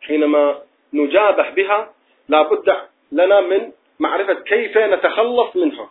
حينما 0.01 0.62
نجابه 0.93 1.51
بها 1.51 1.93
لا 2.29 2.43
بد 2.43 2.77
لنا 3.12 3.41
من 3.41 3.73
معرفة 4.01 4.35
كيف 4.35 4.79
نتخلص 4.79 5.57
منها. 5.57 5.89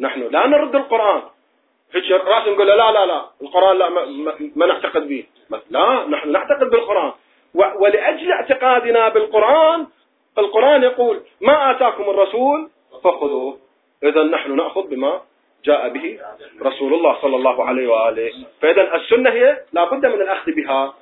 نحن 0.00 0.20
لا 0.20 0.46
نرد 0.46 0.76
القرآن. 0.76 1.22
رأس 2.10 2.48
نقول 2.48 2.66
لا 2.66 2.92
لا 2.92 3.06
لا 3.06 3.24
القرآن 3.42 3.78
لا 3.78 3.88
ما, 3.88 4.04
ما 4.56 4.66
نعتقد 4.66 5.08
به. 5.08 5.26
لا 5.70 6.06
نحن 6.08 6.32
نعتقد 6.32 6.70
بالقرآن. 6.70 7.12
ولأجل 7.54 8.32
اعتقادنا 8.32 9.08
بالقرآن 9.08 9.86
القرآن 10.38 10.82
يقول 10.82 11.20
ما 11.40 11.70
آتاكم 11.70 12.02
الرسول 12.02 12.70
فخذوه. 13.04 13.58
إذا 14.02 14.22
نحن 14.22 14.56
نأخذ 14.56 14.88
بما 14.88 15.20
جاء 15.64 15.88
به 15.88 16.18
رسول 16.62 16.94
الله 16.94 17.20
صلى 17.22 17.36
الله 17.36 17.64
عليه 17.64 17.88
وآله. 17.88 18.32
فإذا 18.60 18.96
السنة 18.96 19.30
هي 19.30 19.62
لا 19.72 19.84
بد 19.84 20.06
من 20.06 20.22
الأخذ 20.22 20.52
بها. 20.52 20.94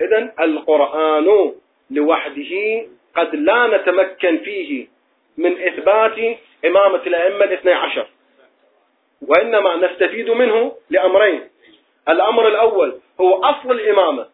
إذا 0.00 0.32
القرآن 0.40 1.52
لوحده 1.90 2.86
قد 3.16 3.34
لا 3.34 3.66
نتمكن 3.76 4.38
فيه 4.38 4.88
من 5.38 5.62
إثبات 5.62 6.38
إمامة 6.64 7.02
الأئمة 7.06 7.44
الاثني 7.44 7.72
عشر. 7.72 8.06
وإنما 9.28 9.76
نستفيد 9.76 10.30
منه 10.30 10.76
لأمرين. 10.90 11.48
الأمر 12.08 12.48
الأول 12.48 12.98
هو 13.20 13.44
أصل 13.44 13.70
الإمامة. 13.70 14.26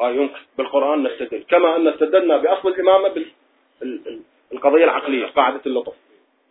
آه 0.00 0.10
يمكن 0.10 0.40
بالقرآن 0.58 1.02
نستدل. 1.02 1.44
كما 1.50 1.76
أن 1.76 1.88
استدلنا 1.88 2.36
بأصل 2.36 2.68
الإمامة 2.68 3.24
بالقضية 4.50 4.84
العقلية 4.84 5.26
قاعدة 5.26 5.60
اللطف. 5.66 5.94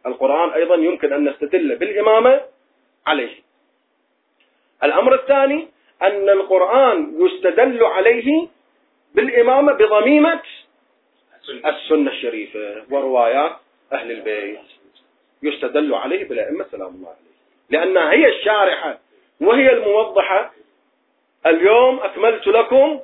القرآن 0.06 0.50
أيضا 0.50 0.76
يمكن 0.76 1.14
أن 1.14 1.30
نستدل 1.30 1.76
بالإمامة 1.76 2.42
عليه. 3.08 3.36
الأمر 4.84 5.16
الثاني 5.16 5.68
أن 6.02 6.30
القرآن 6.30 7.16
يستدل 7.20 7.84
عليه 7.84 8.48
بالإمامة 9.16 9.74
بضميمة 9.74 10.42
السنة 11.66 12.12
الشريفة 12.12 12.84
وروايات 12.92 13.56
أهل 13.94 14.12
البيت. 14.12 14.60
يستدل 15.44 15.94
عليه 15.94 16.28
بالأئمة 16.28 16.66
سلام 16.72 16.96
الله 16.96 17.08
عليه. 17.10 17.30
لأنها 17.70 18.12
هي 18.12 18.28
الشارحة 18.28 19.00
وهي 19.42 19.74
الموضحة. 19.74 20.54
اليوم 21.46 22.00
أكملت 22.00 22.48
لكم 22.48 23.00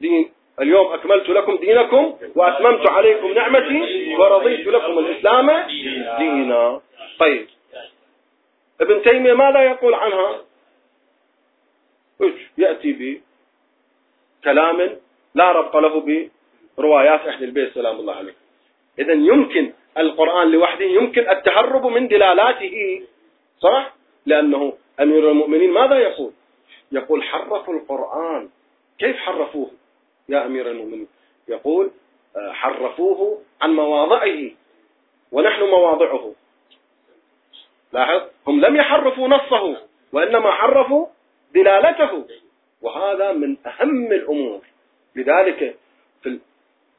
دين. 0.00 0.32
اليوم 0.60 0.92
أكملت 0.92 1.28
لكم 1.28 1.56
دينكم 1.56 2.18
وأتممت 2.36 2.90
عليكم 2.90 3.32
نعمتي 3.32 4.14
ورضيت 4.18 4.66
لكم 4.66 4.98
الإسلام 4.98 5.50
دينا. 6.18 6.80
طيب. 7.18 7.46
ابن 8.80 9.02
تيمية 9.02 9.32
ماذا 9.32 9.62
يقول 9.62 9.94
عنها؟ 9.94 10.40
يأتي 12.58 13.20
بكلام 14.42 14.96
لا 15.34 15.52
ربط 15.52 15.76
له 15.76 16.28
بروايات 16.78 17.20
أهل 17.20 17.44
البيت 17.44 17.74
سلام 17.74 17.96
الله 17.96 18.14
عليه 18.14 18.34
إذا 18.98 19.12
يمكن 19.12 19.72
القرآن 19.98 20.50
لوحده 20.50 20.84
يمكن 20.84 21.30
التهرب 21.30 21.86
من 21.86 22.08
دلالاته 22.08 23.02
صح؟ 23.60 23.94
لأنه 24.26 24.72
أمير 25.00 25.30
المؤمنين 25.30 25.70
ماذا 25.70 25.98
يقول؟ 25.98 26.32
يقول 26.92 27.22
حرفوا 27.22 27.74
القرآن. 27.74 28.48
كيف 28.98 29.16
حرفوه؟ 29.16 29.70
يا 30.32 30.46
أمير 30.46 30.70
المؤمنين؟ 30.70 31.08
يقول 31.48 31.90
آه، 32.36 32.52
حرفوه 32.52 33.42
عن 33.62 33.70
مواضعه 33.70 34.50
ونحن 35.32 35.62
مواضعه. 35.62 36.34
لاحظ؟ 37.92 38.22
هم 38.46 38.60
لم 38.60 38.76
يحرفوا 38.76 39.28
نصه 39.28 39.76
وإنما 40.12 40.50
حرفوا 40.50 41.06
دلالته. 41.54 42.24
وهذا 42.82 43.32
من 43.32 43.56
أهم 43.66 44.12
الأمور. 44.12 44.60
لذلك 45.16 45.76
في 46.22 46.38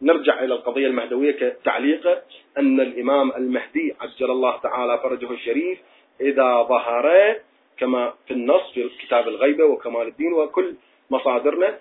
نرجع 0.01 0.43
إلى 0.43 0.53
القضية 0.53 0.87
المهدوية 0.87 1.31
كتعليقه 1.31 2.21
أن 2.57 2.79
الإمام 2.79 3.31
المهدي 3.31 3.95
عجل 4.01 4.31
الله 4.31 4.57
تعالى 4.57 4.99
فرجه 4.99 5.31
الشريف 5.31 5.79
إذا 6.21 6.61
ظهر 6.61 7.35
كما 7.77 8.13
في 8.27 8.33
النص 8.33 8.71
في 8.73 8.89
كتاب 9.01 9.27
الغيبة 9.27 9.63
وكمال 9.65 10.07
الدين 10.07 10.33
وكل 10.33 10.75
مصادرنا 11.09 11.79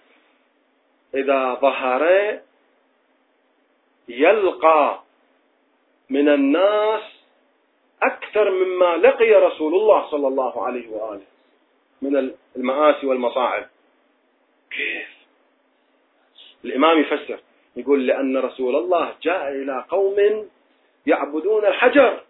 إذا 1.14 1.54
ظهر 1.54 2.02
يلقى 4.08 5.02
من 6.10 6.28
الناس 6.28 7.02
أكثر 8.02 8.50
مما 8.50 8.96
لقي 8.96 9.32
رسول 9.32 9.74
الله 9.74 10.10
صلى 10.10 10.28
الله 10.28 10.66
عليه 10.66 10.88
وآله 10.88 11.22
من 12.02 12.32
المآسي 12.56 13.06
والمصاعب. 13.06 13.66
كيف؟ 14.70 15.08
الإمام 16.64 17.00
يفسر 17.00 17.40
يقول 17.76 18.06
لأن 18.06 18.36
رسول 18.36 18.76
الله 18.76 19.14
جاء 19.22 19.48
إلى 19.48 19.84
قوم 19.88 20.48
يعبدون 21.06 21.66
الحجر. 21.66 22.20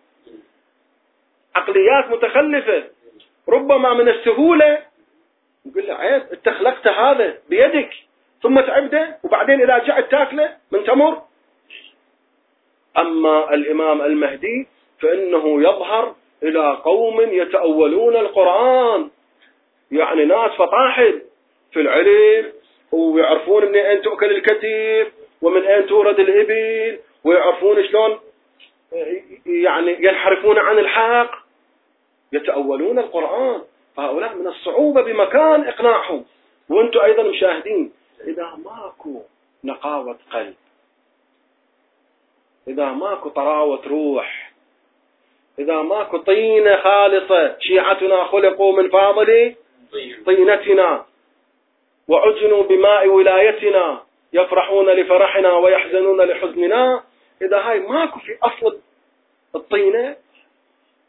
عقليات 1.55 2.11
متخلفة. 2.11 2.85
ربما 3.49 3.95
من 3.95 4.09
السهولة. 4.09 4.83
يقول 5.67 5.87
له 5.87 5.95
عيب 5.95 6.23
انت 6.33 6.49
خلقت 6.49 6.87
هذا 6.87 7.39
بيدك. 7.49 7.91
ثم 8.43 8.61
تعبده 8.61 9.19
وبعدين 9.25 9.61
إذا 9.61 9.79
جعت 9.79 10.11
تاكله 10.11 10.57
من 10.73 10.85
تمر. 10.85 11.23
أما 12.99 13.55
الإمام 13.55 14.03
المهدي 14.03 14.69
فإنه 15.01 15.63
يظهر 15.63 16.15
إلى 16.43 16.79
قوم 16.85 17.21
يتأولون 17.21 18.17
القرآن. 18.17 19.11
يعني 19.91 20.25
ناس 20.25 20.51
فطاحل 20.51 21.23
في 21.73 21.81
العلم 21.81 22.53
ويعرفون 22.93 23.65
من 23.65 23.77
أين 23.77 24.03
تؤكل 24.03 24.31
الكتير 24.31 25.13
ومن 25.43 25.63
أين 25.67 25.87
تورد 25.87 26.21
الإبل 26.21 26.99
ويعرفون 27.25 27.89
شلون 27.89 28.21
يعني 29.47 29.97
ينحرفون 30.01 30.59
عن 30.59 30.79
الحق 30.79 31.31
يتأولون 32.33 32.99
القرآن. 32.99 33.63
فهؤلاء 33.97 34.35
من 34.35 34.47
الصعوبة 34.47 35.03
بمكان 35.03 35.69
إقناعهم. 35.69 36.25
وأنتم 36.69 37.01
أيضا 37.01 37.23
مشاهدين 37.23 37.93
إذا 38.27 38.59
ماكو 38.65 39.23
نقاوة 39.65 40.19
قلب 40.33 40.55
إذا 42.69 42.87
ماكو 42.93 43.29
طراوة 43.29 43.83
روح 43.87 44.53
إذا 45.59 45.83
ماكو 45.83 46.19
طينة 46.19 46.77
خالصة 46.77 47.59
شيعتنا 47.59 48.25
خلقوا 48.25 48.83
من 48.83 48.91
فاضل 48.91 49.55
طينتنا 50.27 51.07
وعجنوا 52.09 52.63
بماء 52.63 53.09
ولايتنا 53.09 54.03
يفرحون 54.33 54.91
لفرحنا 54.91 55.53
ويحزنون 55.53 56.21
لحزننا. 56.21 57.03
إذا 57.43 57.59
هاي 57.59 57.81
ماكو 57.81 58.21
في 58.21 58.39
أصل 58.43 58.79
الطينة 59.55 60.17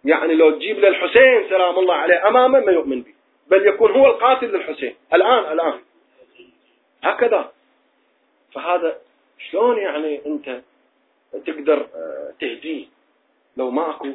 يعني 0.05 0.33
لو 0.35 0.51
تجيب 0.51 0.79
للحسين 0.79 1.49
سلام 1.49 1.79
الله 1.79 1.95
عليه 1.95 2.27
أمامه 2.27 2.59
ما 2.59 2.71
يؤمن 2.71 3.01
به 3.01 3.13
بل 3.47 3.67
يكون 3.67 3.91
هو 3.91 4.05
القاتل 4.05 4.47
للحسين 4.47 4.95
الآن 5.13 5.53
الآن. 5.53 5.79
هكذا. 7.03 7.51
فهذا 8.53 8.97
شلون 9.51 9.77
يعني 9.77 10.21
أنت 10.25 10.61
تقدر 11.45 11.87
آه، 11.95 12.33
تهديه؟ 12.39 12.85
لو 13.57 13.71
ماكو 13.71 14.09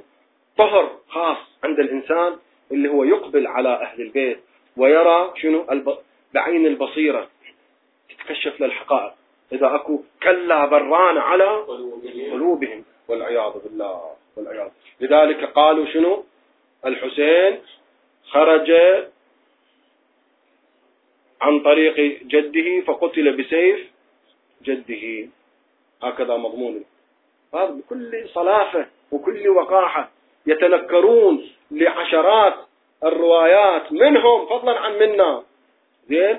طهر 0.59 0.99
خاص 1.09 1.37
عند 1.65 1.79
الإنسان 1.79 2.37
اللي 2.73 2.89
هو 2.89 3.05
يقبل 3.05 3.47
على 3.47 3.69
أهل 3.69 4.03
البيت 4.03 4.41
ويرى 4.77 5.33
شنو؟ 5.37 5.67
بعين 6.35 6.67
البصيرة 6.67 7.29
تتكشف 8.09 8.61
للحقائق. 8.61 9.13
إذا 9.53 9.75
أكو 9.75 10.03
كلا 10.23 10.67
بران 10.67 11.19
على 11.19 11.45
قلوبهم. 12.33 12.85
والعياذ 13.09 13.53
بالله 13.65 14.13
والعياذ. 14.37 14.69
لذلك 15.01 15.45
قالوا 15.45 15.87
شنو؟ 15.87 16.25
الحسين 16.87 17.61
خرج 18.31 18.71
عن 21.41 21.61
طريق 21.61 22.23
جده 22.23 22.81
فقتل 22.81 23.37
بسيف 23.37 23.91
جده. 24.63 25.29
هكذا 26.03 26.37
مضمون. 26.37 26.85
هذا 27.55 27.65
بكل 27.71 28.29
صلافة 28.29 28.87
وكل 29.13 29.49
وقاحة 29.49 30.11
يتنكرون 30.47 31.51
لعشرات 31.71 32.55
الروايات 33.05 33.93
منهم 33.93 34.47
فضلا 34.47 34.81
عن 34.81 34.99
منا. 34.99 35.43
زين؟ 36.09 36.39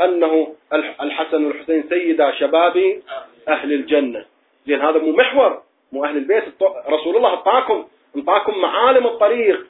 أنه 0.00 0.54
الحسن 1.00 1.44
والحسين 1.44 1.88
سيدا 1.88 2.30
شباب 2.30 3.02
أهل 3.48 3.72
الجنة. 3.72 4.24
زين 4.66 4.80
هذا 4.80 4.98
مو 4.98 5.12
محور 5.12 5.62
مو 5.92 6.04
أهل 6.04 6.16
البيت. 6.16 6.44
رسول 6.88 7.16
الله 7.16 7.28
أعطاكم 7.28 7.84
أعطاكم 8.16 8.58
معالم 8.58 9.06
الطريق. 9.06 9.66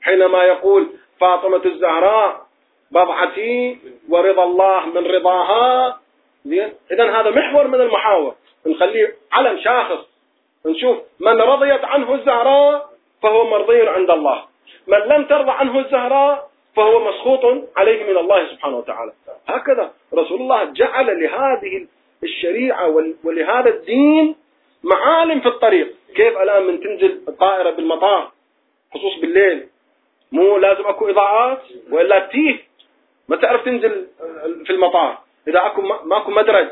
حينما 0.00 0.44
يقول 0.44 0.88
فاطمة 1.20 1.62
الزهراء 1.64 2.47
بضعتي 2.90 3.78
ورضا 4.08 4.44
الله 4.44 4.86
من 4.86 5.06
رضاها. 5.06 6.00
زين؟ 6.44 6.72
إذا 6.92 7.20
هذا 7.20 7.30
محور 7.30 7.66
من 7.66 7.80
المحاور. 7.80 8.34
نخليه 8.66 9.16
علم 9.32 9.58
شاخص. 9.58 10.06
نشوف 10.66 10.96
من 11.20 11.40
رضيت 11.40 11.84
عنه 11.84 12.14
الزهراء 12.14 12.88
فهو 13.22 13.50
مرضي 13.50 13.88
عند 13.88 14.10
الله. 14.10 14.44
من 14.86 14.98
لم 14.98 15.24
ترضى 15.24 15.50
عنه 15.50 15.78
الزهراء 15.78 16.48
فهو 16.76 17.08
مسخوط 17.08 17.68
عليه 17.76 18.12
من 18.12 18.16
الله 18.16 18.46
سبحانه 18.46 18.76
وتعالى. 18.76 19.12
هكذا 19.48 19.92
رسول 20.14 20.40
الله 20.40 20.64
جعل 20.64 21.22
لهذه 21.22 21.86
الشريعة 22.22 23.04
ولهذا 23.24 23.70
الدين 23.70 24.36
معالم 24.82 25.40
في 25.40 25.48
الطريق. 25.48 25.94
كيف 26.16 26.38
الآن 26.38 26.62
من 26.62 26.80
تنزل 26.80 27.20
الطائرة 27.28 27.70
بالمطار؟ 27.70 28.32
خصوص 28.94 29.20
بالليل. 29.20 29.68
مو 30.32 30.56
لازم 30.56 30.86
أكو 30.86 31.08
إضاءات؟ 31.08 31.62
وإلا 31.90 32.18
تيه 32.18 32.67
ما 33.28 33.36
تعرف 33.36 33.64
تنزل 33.64 34.06
في 34.64 34.70
المطار. 34.70 35.18
إذا 35.48 35.66
أكو 35.66 35.82
ماكو 35.82 36.30
مدرج. 36.30 36.70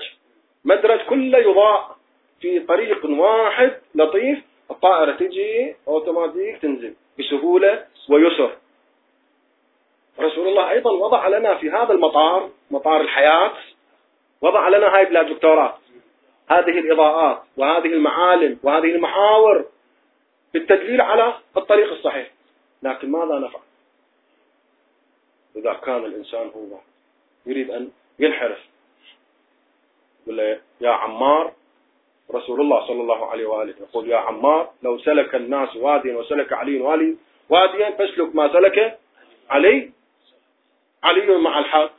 مدرج 0.65 1.01
كله 1.01 1.39
يضاء 1.39 1.97
في 2.41 2.61
طريق 2.61 3.05
واحد 3.05 3.73
لطيف. 3.95 4.39
الطائرة 4.71 5.13
تجي 5.13 5.77
أوتوماتيك 5.89 6.59
تنزل 6.59 6.95
بسهولة 7.19 7.85
ويسر. 8.09 8.57
رسول 10.21 10.49
الله 10.49 10.71
أيضا 10.71 10.91
وضع 10.91 11.29
لنا 11.29 11.55
في 11.55 11.71
هذا 11.71 11.93
المطار 11.93 12.51
مطار 12.71 13.01
الحياة 13.01 13.53
وضع 14.41 14.69
لنا 14.69 14.97
هاي 14.97 15.05
بلاد 15.05 15.27
دكتورات 15.27 15.75
هذه 16.49 16.79
الإضاءات 16.79 17.43
وهذه 17.57 17.87
المعالم 17.87 18.59
وهذه 18.63 18.95
المحاور 18.95 19.65
بالتدليل 20.55 21.01
على 21.01 21.35
الطريق 21.57 21.93
الصحيح. 21.93 22.31
لكن 22.83 23.11
ماذا 23.11 23.39
نفعل؟ 23.39 23.61
إذا 25.57 25.73
كان 25.73 26.05
الإنسان 26.05 26.51
هو 26.57 26.79
يريد 27.47 27.71
أن 27.71 27.91
ينحرف. 28.19 28.59
يقول 30.27 30.59
يا 30.81 30.91
عمار 30.91 31.53
رسول 32.35 32.61
الله 32.61 32.87
صلى 32.87 33.01
الله 33.01 33.31
عليه 33.31 33.47
وآله 33.47 33.75
يقول 33.81 34.09
يا 34.09 34.17
عمار 34.17 34.71
لو 34.83 34.99
سلك 34.99 35.35
الناس 35.35 35.77
واديا 35.77 36.17
وسلك 36.17 36.53
علي 36.53 36.81
وآلي 36.81 37.17
واديا 37.49 37.91
فاسلك 37.91 38.35
ما 38.35 38.53
سلك 38.53 38.99
علي 39.51 39.91
علي 41.05 41.39
مع 41.39 41.59
الحق 41.59 41.91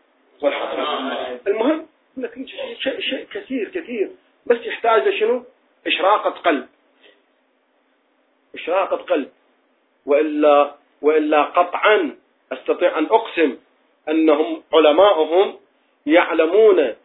والحق 0.41 1.47
المهم 1.47 1.87
لك 2.17 2.47
شيء 2.79 2.99
شيء 2.99 3.27
كثير 3.31 3.69
كثير. 3.69 4.11
بس 4.45 4.57
يحتاج 4.57 5.07
لشنو؟ 5.07 5.43
إشراقة 5.87 6.29
قلب. 6.29 6.67
إشراقة 8.55 8.95
قلب. 8.95 9.29
وإلا 10.05 10.75
وإلا 11.01 11.41
قطعا 11.43 12.17
أستطيع 12.51 12.99
أن 12.99 13.05
أقسم 13.05 13.57
أنهم 14.09 14.63
علماؤهم 14.73 15.55
يعلمون 16.05 16.95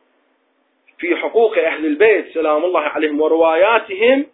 في 0.99 1.16
حقوق 1.16 1.59
أهل 1.59 1.86
البيت 1.86 2.34
سلام 2.34 2.64
الله 2.64 2.80
عليهم 2.80 3.20
ورواياتهم 3.20 4.26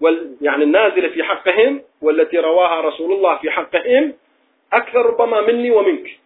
وال 0.00 0.36
يعني 0.40 0.64
النازلة 0.64 1.08
في 1.08 1.22
حقهم 1.22 1.82
والتي 2.02 2.38
رواها 2.38 2.80
رسول 2.80 3.12
الله 3.12 3.38
في 3.38 3.50
حقهم 3.50 4.14
أكثر 4.72 5.06
ربما 5.06 5.40
مني 5.40 5.70
ومنك. 5.70 6.18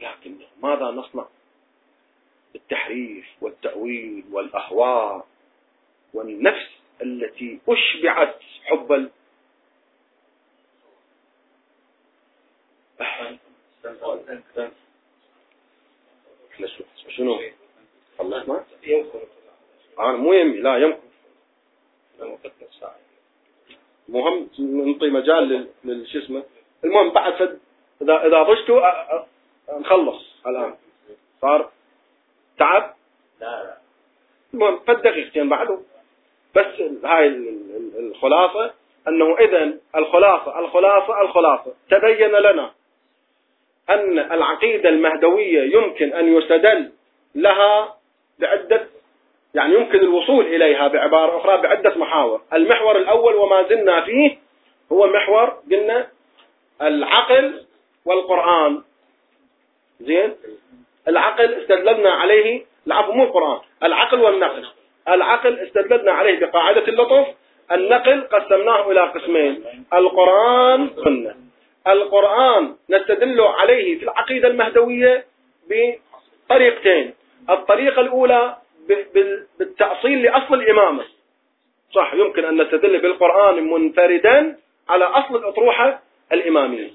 لكن 0.00 0.36
ماذا 0.62 0.84
نصنع؟ 0.84 1.26
بالتحريف 2.52 3.26
والتأويل 3.40 4.24
والأهواء 4.32 5.26
والنفس 6.14 6.70
التي 7.02 7.60
أشبعت 7.68 8.36
حب 8.64 9.10
شنو 17.08 17.40
خلصنا 18.18 18.64
أنا 19.98 20.16
مو 20.16 20.32
يمي 20.32 20.60
لا 20.60 20.76
يمكن 20.76 20.98
مهم 24.08 24.48
نعطي 24.58 25.10
مجال 25.10 25.68
للش 25.84 26.16
اسمه 26.16 26.44
المهم 26.84 27.10
بعد 27.10 27.34
فد 27.34 27.58
اذا 28.02 28.26
اذا 28.26 28.42
ضجتوا 28.42 28.80
نخلص 29.78 30.22
الان 30.46 30.74
صار 31.40 31.70
تعب 32.58 32.94
لا 33.40 33.78
المهم 34.54 34.78
فد 34.78 35.02
دقيقتين 35.02 35.48
بعده 35.48 35.80
بس 36.54 36.80
هاي 37.04 37.26
الخلاصة 37.98 38.74
أنه 39.08 39.38
إذا 39.38 39.78
الخلاصة 39.96 40.58
الخلاصة 40.58 41.20
الخلاصة 41.20 41.74
تبين 41.90 42.30
لنا 42.30 42.74
أن 43.90 44.18
العقيدة 44.18 44.88
المهدوية 44.88 45.76
يمكن 45.76 46.12
أن 46.12 46.36
يستدل 46.36 46.90
لها 47.34 47.94
بعدة 48.38 48.86
يعني 49.54 49.74
يمكن 49.74 49.98
الوصول 49.98 50.46
إليها 50.46 50.88
بعبارة 50.88 51.36
أخرى 51.36 51.56
بعدة 51.62 51.94
محاور. 51.98 52.40
المحور 52.52 52.96
الأول 52.98 53.34
وما 53.34 53.62
زلنا 53.62 54.00
فيه 54.00 54.38
هو 54.92 55.06
محور 55.06 55.62
قلنا 55.70 56.08
العقل 56.82 57.64
والقرآن. 58.04 58.82
زين؟ 60.00 60.34
العقل 61.08 61.54
استدللنا 61.54 62.10
عليه 62.10 62.64
العفو 62.86 63.12
مو 63.12 63.24
القرآن 63.24 63.60
العقل 63.82 64.20
والنقل. 64.20 64.66
العقل 65.08 65.58
استدللنا 65.58 66.12
عليه 66.12 66.40
بقاعدة 66.40 66.88
اللطف 66.88 67.26
النقل 67.72 68.20
قسمناه 68.20 68.90
إلى 68.90 69.00
قسمين 69.00 69.64
القرآن 69.94 70.80
والسنة 70.96 71.34
القرآن 71.88 72.76
نستدل 72.90 73.40
عليه 73.40 73.98
في 73.98 74.04
العقيدة 74.04 74.48
المهدوية 74.48 75.24
بطريقتين. 75.70 77.14
الطريقة 77.50 78.00
الأولى 78.00 78.56
بالتأصيل 79.58 80.22
لأصل 80.22 80.54
الإمامة. 80.54 81.04
صح 81.94 82.14
يمكن 82.14 82.44
أن 82.44 82.62
نستدل 82.62 83.00
بالقرآن 83.00 83.70
منفردا 83.70 84.56
على 84.88 85.04
أصل 85.04 85.36
الأطروحة 85.36 86.00
الإمامية. 86.32 86.90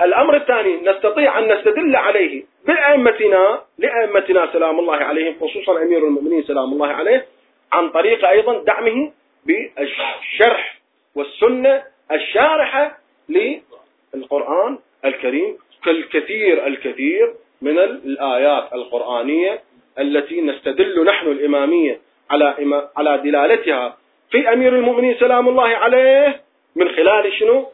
الأمر 0.00 0.36
الثاني 0.36 0.76
نستطيع 0.76 1.38
أن 1.38 1.52
نستدل 1.52 1.96
عليه 1.96 2.44
بأئمتنا 2.66 3.62
لأئمتنا 3.78 4.52
سلام 4.52 4.78
الله 4.78 4.96
عليهم 4.96 5.36
خصوصا 5.40 5.82
أمير 5.82 6.06
المؤمنين 6.06 6.42
سلام 6.42 6.72
الله 6.72 6.88
عليه 6.88 7.26
عن 7.72 7.90
طريق 7.90 8.28
أيضا 8.28 8.62
دعمه 8.62 9.12
بالشرح 9.46 10.78
والسنة 11.14 11.82
الشارحة 12.12 12.98
للقرآن 13.28 14.78
الكريم 15.04 15.58
كالكثير 15.84 16.66
الكثير 16.66 17.34
من 17.62 17.78
الآيات 17.78 18.72
القرآنية 18.72 19.62
التي 19.98 20.40
نستدل 20.40 21.04
نحن 21.04 21.26
الإمامية 21.26 22.00
على 22.30 22.54
على 22.96 23.18
دلالتها 23.18 23.96
في 24.30 24.52
أمير 24.52 24.76
المؤمنين 24.76 25.16
سلام 25.18 25.48
الله 25.48 25.68
عليه 25.68 26.40
من 26.76 26.88
خلال 26.88 27.32
شنو؟ 27.32 27.66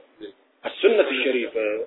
السنة. 0.66 1.08
الشريفة. 1.08 1.86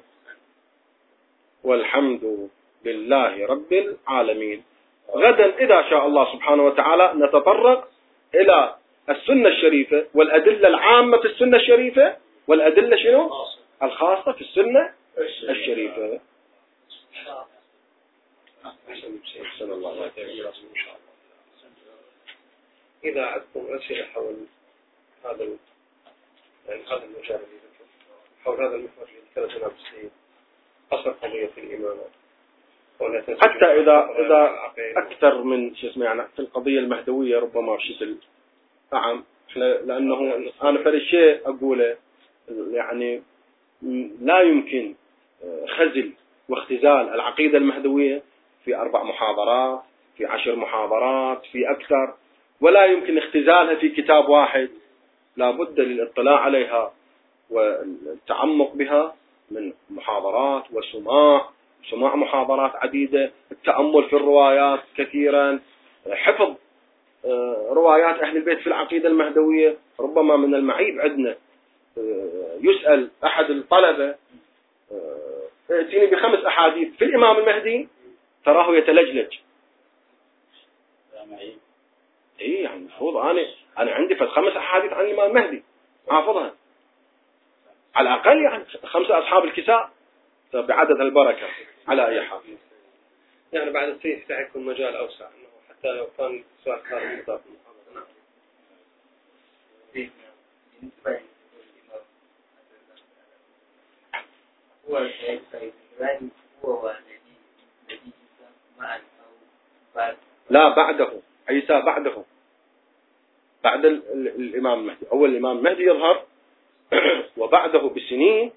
والحمد 1.64 2.50
لله 2.86 3.48
رب 3.48 3.74
العالمين. 3.74 4.64
غدا 5.16 5.58
إذا 5.60 5.90
شاء 5.90 6.08
الله 6.08 6.34
سبحانه 6.34 6.66
وتعالى 6.66 7.14
نتطرق 7.16 7.88
إلى 8.36 8.76
السنة 9.10 9.50
الشريفة 9.50 10.06
والأدلة 10.14 10.68
العامة 10.68 11.18
في 11.18 11.26
السنة 11.26 11.58
الشريفة. 11.58 12.16
والأدلة 12.52 12.98
شنو؟ 12.98 13.32
الخاصة 13.84 14.32
في 14.32 14.42
السنة 14.42 14.94
الشريفة. 15.50 16.20
أحسن 19.42 19.72
الله 19.72 20.02
عليك 20.02 20.20
إذا 23.04 23.26
عندكم 23.26 23.76
أسئلة 23.76 24.06
حول 24.06 24.36
هذا 25.26 25.44
يعني 26.70 26.82
هذا 26.84 27.04
المجال 27.06 27.40
حول 28.46 28.66
هذا 28.66 28.76
المحور 28.76 29.08
اللي 29.38 29.48
جناب 29.56 29.72
السيد 29.72 30.12
أصل 30.92 31.14
قضية 31.14 31.50
الإمامة. 31.58 32.06
حتى 33.42 33.66
إذا 33.66 34.10
إذا 34.26 34.72
أكثر 34.98 35.44
من 35.44 35.76
شو 35.76 35.88
اسمه 35.88 36.06
يعني 36.06 36.24
في 36.36 36.40
القضية 36.40 36.80
المهدوية 36.80 37.40
ربما 37.40 37.78
شكل 37.80 38.16
نعم 38.94 39.24
إحنا 39.50 39.66
لأنه 39.66 40.36
أنا 40.64 40.84
فرق 40.84 41.02
شيء 41.02 41.50
أقوله 41.50 41.98
يعني 42.72 43.22
لا 44.22 44.42
يمكن 44.42 44.94
خزل 45.68 46.12
واختزال 46.50 47.14
العقيدة 47.14 47.58
المهدوية 47.58 48.22
في 48.66 48.76
أربع 48.76 49.04
محاضرات 49.04 49.82
في 50.18 50.26
عشر 50.26 50.56
محاضرات 50.56 51.46
في 51.52 51.72
أكثر 51.72 52.14
ولا 52.62 52.86
يمكن 52.86 53.18
اختزالها 53.18 53.76
في 53.76 53.90
كتاب 53.90 54.30
واحد. 54.30 54.70
لا 55.38 55.52
بد 55.52 55.80
للاطلاع 55.80 56.40
عليها 56.40 56.94
والتعمق 57.50 58.74
بها 58.74 59.16
من 59.52 59.74
محاضرات 59.90 60.64
وسماع 60.72 61.50
سماع 61.90 62.16
محاضرات 62.16 62.76
عديدة 62.76 63.32
التأمل 63.52 64.04
في 64.04 64.16
الروايات 64.16 64.80
كثيرا 64.98 65.60
حفظ 66.12 66.56
آه، 67.26 67.68
روايات 67.70 68.20
أهل 68.20 68.38
البيت 68.38 68.60
في 68.60 68.68
العقيدة 68.68 69.10
المهدوية. 69.10 69.78
ربما 70.00 70.38
من 70.38 70.56
المعيب 70.56 71.00
عندنا 71.00 71.30
آه، 71.30 71.36
يسأل 72.62 73.10
أحد 73.24 73.50
الطلبة 73.50 74.16
آه، 74.92 75.48
ائتيني 75.72 76.06
بخمس 76.06 76.46
أحاديث 76.46 76.96
في 76.96 77.06
الإمام 77.06 77.38
المهدي 77.38 77.88
تراه 78.46 78.76
يتلجلج. 78.76 79.38
اي 82.42 82.54
يعني 82.54 82.76
المفروض 82.76 83.18
أنا 83.18 83.46
أنا 83.78 83.92
عندي 83.92 84.16
في 84.16 84.24
الخمس 84.24 84.54
أحاديث 84.58 84.94
عن 84.94 85.06
الإمام 85.06 85.38
المهدي 85.38 85.64
حافظها 86.10 86.54
على 87.96 88.10
الأقل 88.10 88.44
يعني 88.44 88.66
خمسه 88.66 89.20
أصحاب 89.20 89.44
الكساء 89.44 89.92
بعدد 90.54 91.02
البركة 91.02 91.48
على 91.88 92.08
أي 92.08 92.22
حال. 92.22 92.40
يعني 93.54 93.72
بعد 93.72 93.90
السيف 93.90 94.30
يكون 94.30 94.66
مجال 94.66 94.96
أوسع 94.96 95.26
إنه 95.28 95.48
حتى 95.70 95.88
لو 95.88 96.08
كان 96.18 96.44
سؤال 96.66 96.82
خارج 96.90 97.20
نطاق 97.20 97.42
المحاضره 97.46 97.94
نعم 97.94 98.06
هو 99.96 101.20
هو 104.81 104.81
لا 110.50 110.76
بعده 110.76 111.12
عيسى 111.50 111.82
بعده. 111.82 112.24
بعد 113.64 113.86
الإمام 113.86 114.80
المهدي 114.80 115.06
أول 115.12 115.30
الإمام 115.30 115.58
المهدي 115.58 115.84
يظهر 115.84 116.26
وبعده 117.38 117.80
بسنين 117.80 118.52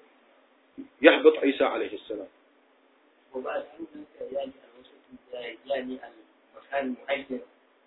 يهبط 1.01 1.37
عيسى 1.37 1.63
عليه 1.63 1.93
السلام. 1.93 2.27
وبعد 3.33 3.65
يعني 4.31 4.51
يعني 5.65 5.99
المكان 6.55 6.95
معين 7.07 7.41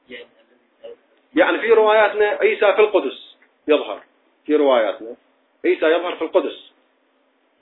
يعني 0.08 0.26
يعني 1.34 1.58
في 1.58 1.68
رواياتنا 1.68 2.26
عيسى 2.26 2.72
في 2.72 2.80
القدس 2.80 3.36
يظهر. 3.68 4.02
في 4.46 4.56
رواياتنا 4.56 5.16
عيسى 5.64 5.86
يظهر 5.86 6.16
في 6.16 6.22
القدس. 6.22 6.67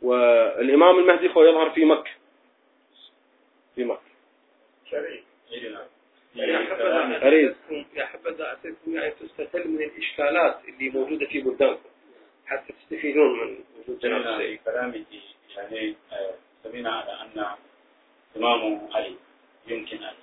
والإمام 0.02 0.98
المهدي 0.98 1.28
هو 1.34 1.44
يظهر 1.44 1.70
في 1.70 1.84
مكة. 1.84 2.10
في 3.74 3.84
مكة. 3.84 4.00
أريد. 7.22 7.56
يا 7.94 8.06
حبذا 8.06 8.58
يعني 8.86 9.10
تستفل 9.10 9.68
من 9.68 9.82
الإشكالات 9.82 10.60
اللي 10.68 10.90
موجودة 10.90 11.26
في 11.26 11.40
بلدانكم. 11.40 11.88
حتى 12.46 12.72
تستفيدون 12.72 13.40
من 13.40 13.58
وجود 13.78 13.98
جناب 13.98 14.26
السيد 14.26 14.60
كلامي 14.64 15.04
يعني 15.56 15.94
آه، 16.12 16.34
سمينا 16.64 16.90
على 16.90 17.12
أن 17.22 17.46
إمام 18.36 18.88
علي 18.94 19.16
يمكن 19.66 19.96
أن 20.02 20.14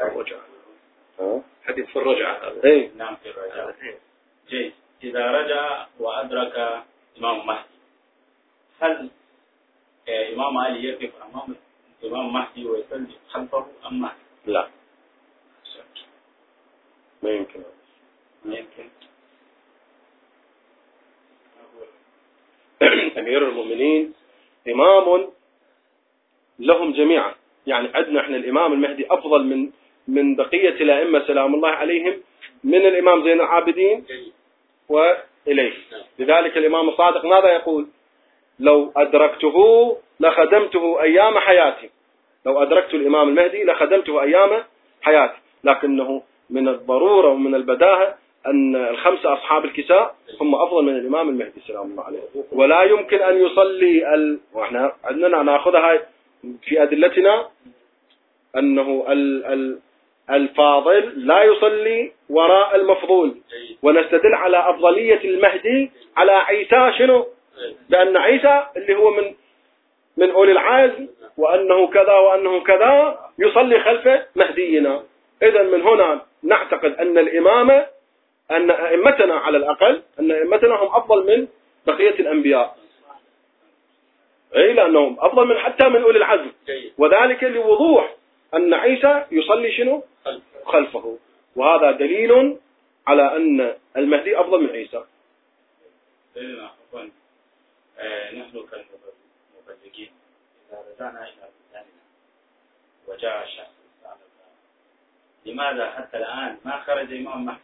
يرجع 0.00 0.36
حديث 1.64 1.86
في 1.86 1.96
الرجعة 1.98 2.48
هذا. 2.48 2.64
اي 2.64 2.90
نعم 2.96 3.16
في 3.16 3.30
الرجعة. 3.30 3.74
جيد. 4.48 4.72
إذا 5.04 5.30
رجع 5.30 5.86
وأدرك 5.98 6.84
إمام 7.18 7.46
مهدي. 7.46 7.76
هل 8.80 9.10
إمام 10.08 10.58
علي 10.58 10.84
يقف 10.84 11.10
أمام 11.22 11.56
الإمام 12.02 12.32
مهدي 12.32 12.66
ويصلي 12.66 13.14
خلفه 13.28 13.66
أم 13.86 14.00
مهدي؟ 14.00 14.14
لا. 14.46 14.68
ما 17.22 17.30
يمكن. 17.30 17.62
ما 18.44 18.56
يمكن. 18.56 18.88
أمير 23.20 23.48
المؤمنين 23.48 24.14
إمام 24.68 25.32
لهم 26.58 26.92
جميعا. 26.92 27.34
يعني 27.66 27.88
عندنا 27.94 28.20
إحنا 28.20 28.36
الإمام 28.36 28.72
المهدي 28.72 29.06
أفضل 29.10 29.44
من 29.44 29.70
من 30.08 30.36
بقية 30.36 30.68
الأئمة 30.68 31.26
سلام 31.26 31.54
الله 31.54 31.68
عليهم 31.68 32.22
من 32.64 32.86
الإمام 32.86 33.24
زين 33.24 33.40
العابدين 33.40 34.04
وإليه 35.46 35.72
لذلك 36.18 36.56
الإمام 36.56 36.88
الصادق 36.88 37.24
ماذا 37.24 37.48
يقول؟ 37.52 37.86
لو 38.60 38.92
أدركته 38.96 39.56
لخدمته 40.20 41.02
أيام 41.02 41.38
حياتي. 41.38 41.90
لو 42.46 42.62
أدركت 42.62 42.94
الإمام 42.94 43.28
المهدي 43.28 43.64
لخدمته 43.64 44.22
أيام 44.22 44.64
حياتي. 45.02 45.36
لكنه 45.64 46.22
من 46.50 46.68
الضرورة 46.68 47.28
ومن 47.28 47.54
البداهة 47.54 48.14
أن 48.46 48.76
الخمسة 48.76 49.32
أصحاب 49.32 49.64
الكساء 49.64 50.14
هم 50.40 50.54
أفضل 50.54 50.84
من 50.84 50.96
الإمام 50.96 51.28
المهدي 51.28 51.60
سلام 51.66 51.90
الله 51.90 52.04
عليه. 52.04 52.18
ولا 52.52 52.82
يمكن 52.82 53.18
أن 53.22 53.46
يصلي 53.46 54.14
ال... 54.14 54.40
وإحنا 54.54 54.92
عندنا 55.04 55.42
نأخذها 55.42 56.00
في 56.62 56.82
أدلتنا 56.82 57.48
أنه 58.56 59.04
ال... 59.08 59.44
ال... 59.44 59.78
الفاضل 60.30 61.12
لا 61.26 61.42
يصلي 61.42 62.12
وراء 62.30 62.76
المفضول. 62.76 63.34
ونستدل 63.82 64.34
على 64.34 64.70
أفضلية 64.70 65.20
المهدي 65.24 65.90
على 66.16 66.32
عيسى 66.32 66.92
شنو؟ 66.98 67.26
بأن 67.90 68.16
عيسى 68.16 68.66
اللي 68.76 68.94
هو 68.94 69.10
من 69.10 69.34
من 70.16 70.30
أولي 70.30 70.52
العزم 70.52 71.08
وأنه 71.36 71.86
كذا 71.86 72.12
وأنه 72.12 72.60
كذا 72.60 73.18
يصلي 73.38 73.80
خلف 73.80 74.22
مهدينا. 74.36 75.02
إذا 75.42 75.62
من 75.62 75.82
هنا 75.82 76.20
نعتقد 76.42 76.92
أن 76.94 77.18
الإمامة 77.18 77.86
أن 78.50 78.70
أئمتنا 78.70 79.34
على 79.34 79.56
الأقل 79.56 80.02
أن 80.20 80.30
أئمتنا 80.32 80.74
هم 80.74 80.88
أفضل 80.96 81.26
من 81.26 81.48
بقية 81.86 82.20
الأنبياء. 82.20 82.76
اي 84.56 84.72
لأنهم 84.72 85.16
أفضل 85.20 85.46
من 85.46 85.58
حتى 85.58 85.88
من 85.88 86.02
أولي 86.02 86.18
العزم 86.18 86.50
وذلك 86.98 87.44
لوضوح 87.44 88.14
أن 88.54 88.74
عيسى 88.74 89.24
يصلي 89.30 89.72
شنو؟ 89.72 90.02
خلف 90.24 90.42
خلفه. 90.64 91.18
وهذا 91.56 91.90
دليل 91.90 92.58
على 93.06 93.36
أن 93.36 93.74
المهدي 93.96 94.40
أفضل 94.40 94.62
من 94.62 94.70
عيسى. 94.70 95.04
آه، 97.98 98.32
نحن 98.34 98.66
كالمبلغين 98.70 100.10
إذا 100.70 100.84
رجعنا 100.90 101.22
إلى 101.22 101.48
بلداننا 101.56 102.02
وجاء 103.06 103.46
شخص 103.46 103.76
سألك 104.02 104.18
لماذا 105.46 105.90
حتى 105.90 106.16
الآن 106.16 106.58
ما 106.64 106.80
خرج 106.80 107.14
إمام 107.14 107.44
مهدي 107.44 107.60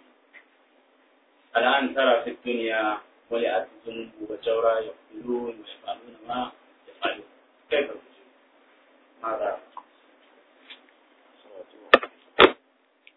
الآن 1.57 1.95
ترى 1.95 2.22
في 2.24 2.30
الدنيا 2.30 2.99
ملئت 3.30 3.68
الذنوب 3.87 4.11
والجورى 4.28 4.87
يقتلون 4.87 5.64
ويفعلون 5.64 6.16
ما 6.28 6.53
يفعلون. 6.89 7.26
كيف؟ 7.70 7.91
ماذا؟ 9.22 9.61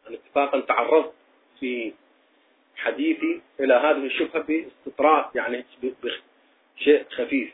أنا 0.07 0.15
اتفاقا 0.15 0.59
تعرضت 0.59 1.13
في 1.59 1.93
حديثي 2.75 3.41
إلى 3.59 3.73
هذه 3.73 4.05
الشبهة 4.05 4.43
باستطراد 4.43 5.25
يعني 5.35 5.65
بشيء 6.77 7.05
خفيف. 7.11 7.53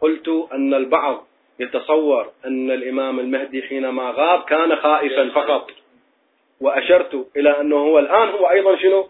قلت 0.00 0.28
أن 0.52 0.74
البعض 0.74 1.26
يتصور 1.58 2.32
أن 2.44 2.70
الإمام 2.70 3.20
المهدي 3.20 3.62
حينما 3.62 4.10
غاب 4.10 4.44
كان 4.44 4.76
خائفا 4.76 5.30
فقط 5.30 5.70
وأشرت 6.60 7.28
إلى 7.36 7.60
أنه 7.60 7.76
هو 7.76 7.98
الآن 7.98 8.28
هو 8.28 8.50
أيضا 8.50 8.76
شنو؟ 8.76 9.08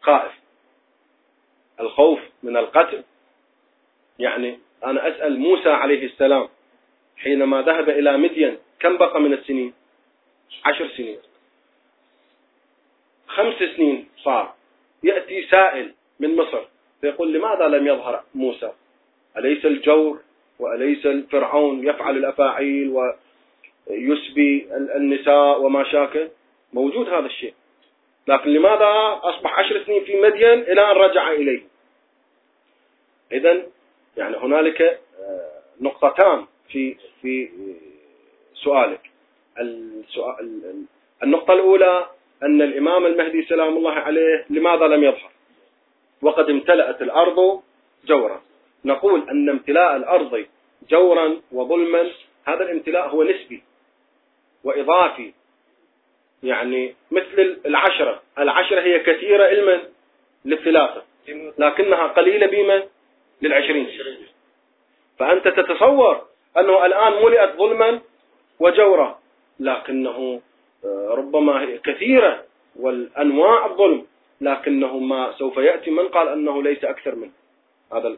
خائف. 0.00 0.32
الخوف 1.80 2.20
من 2.42 2.56
القتل. 2.56 3.02
يعني 4.18 4.58
أنا 4.84 5.08
أسأل 5.08 5.38
موسى 5.40 5.68
عليه 5.70 6.06
السلام 6.06 6.48
حينما 7.16 7.62
ذهب 7.62 7.88
إلى 7.90 8.16
مدين 8.16 8.58
كم 8.80 8.96
بقى 8.96 9.20
من 9.20 9.32
السنين؟ 9.32 9.74
عشر 10.64 10.88
سنين. 10.88 11.18
خمس 13.34 13.54
سنين 13.76 14.08
صار. 14.22 14.54
يأتي 15.02 15.46
سائل 15.50 15.94
من 16.20 16.36
مصر 16.36 16.60
فيقول 17.00 17.32
لماذا 17.32 17.68
لم 17.68 17.86
يظهر 17.86 18.22
موسى؟ 18.34 18.72
أليس 19.36 19.66
الجور 19.66 20.20
وأليس 20.58 21.06
الفرعون 21.06 21.88
يفعل 21.88 22.16
الأفاعيل 22.16 22.88
ويسبي 23.90 24.68
النساء 24.96 25.60
وما 25.60 25.84
شاكل؟ 25.84 26.28
موجود 26.72 27.08
هذا 27.08 27.26
الشيء. 27.26 27.54
لكن 28.28 28.50
لماذا 28.50 29.20
أصبح 29.22 29.58
عشر 29.58 29.84
سنين 29.84 30.04
في 30.04 30.20
مدين 30.20 30.58
إلى 30.58 30.90
أن 30.90 30.96
رجع 30.96 31.32
إليه؟ 31.32 31.62
إذا 33.32 33.62
يعني 34.16 34.36
هنالك 34.36 34.82
آه، 34.82 35.60
نقطتان 35.80 36.46
في 36.68 36.96
في 37.22 37.48
سؤالك. 38.54 39.00
السؤال 39.58 40.62
النقطة 41.22 41.54
الأولى 41.54 42.06
أن 42.44 42.62
الإمام 42.62 43.06
المهدي 43.06 43.42
سلام 43.42 43.76
الله 43.76 43.92
عليه 43.92 44.44
لماذا 44.50 44.86
لم 44.86 45.04
يظهر؟ 45.04 45.30
وقد 46.22 46.50
امتلأت 46.50 47.02
الأرض 47.02 47.62
جورا. 48.04 48.42
نقول 48.84 49.28
أن 49.30 49.48
امتلاء 49.48 49.96
الأرض 49.96 50.46
جورا 50.90 51.40
وظلما 51.52 52.10
هذا 52.44 52.62
الامتلاء 52.62 53.08
هو 53.08 53.22
نسبي 53.22 53.62
وإضافي 54.64 55.32
يعني 56.42 56.94
مثل 57.10 57.60
العشرة. 57.66 58.22
العشرة 58.38 58.80
هي 58.80 58.98
كثيرة 58.98 59.44
علما 59.44 59.82
للثلاثة 60.44 61.02
لكنها 61.58 62.06
قليلة 62.06 62.46
بما 62.46 62.82
للعشرين. 63.42 63.88
فأنت 65.18 65.48
تتصور 65.48 66.26
أنه 66.58 66.86
الآن 66.86 67.24
ملئت 67.24 67.56
ظلما 67.56 68.00
وجورا 68.60 69.18
لكنه 69.60 70.40
ربما 71.08 71.78
كثيرة 71.84 72.44
والأنواع 72.76 73.66
الظلم 73.66 74.06
لكنه 74.40 74.98
ما 74.98 75.32
سوف 75.32 75.56
يأتي 75.56 75.90
من 75.90 76.08
قال 76.08 76.28
أنه 76.28 76.62
ليس 76.62 76.84
أكثر 76.84 77.14
منه. 77.14 77.30
هذا 77.92 78.16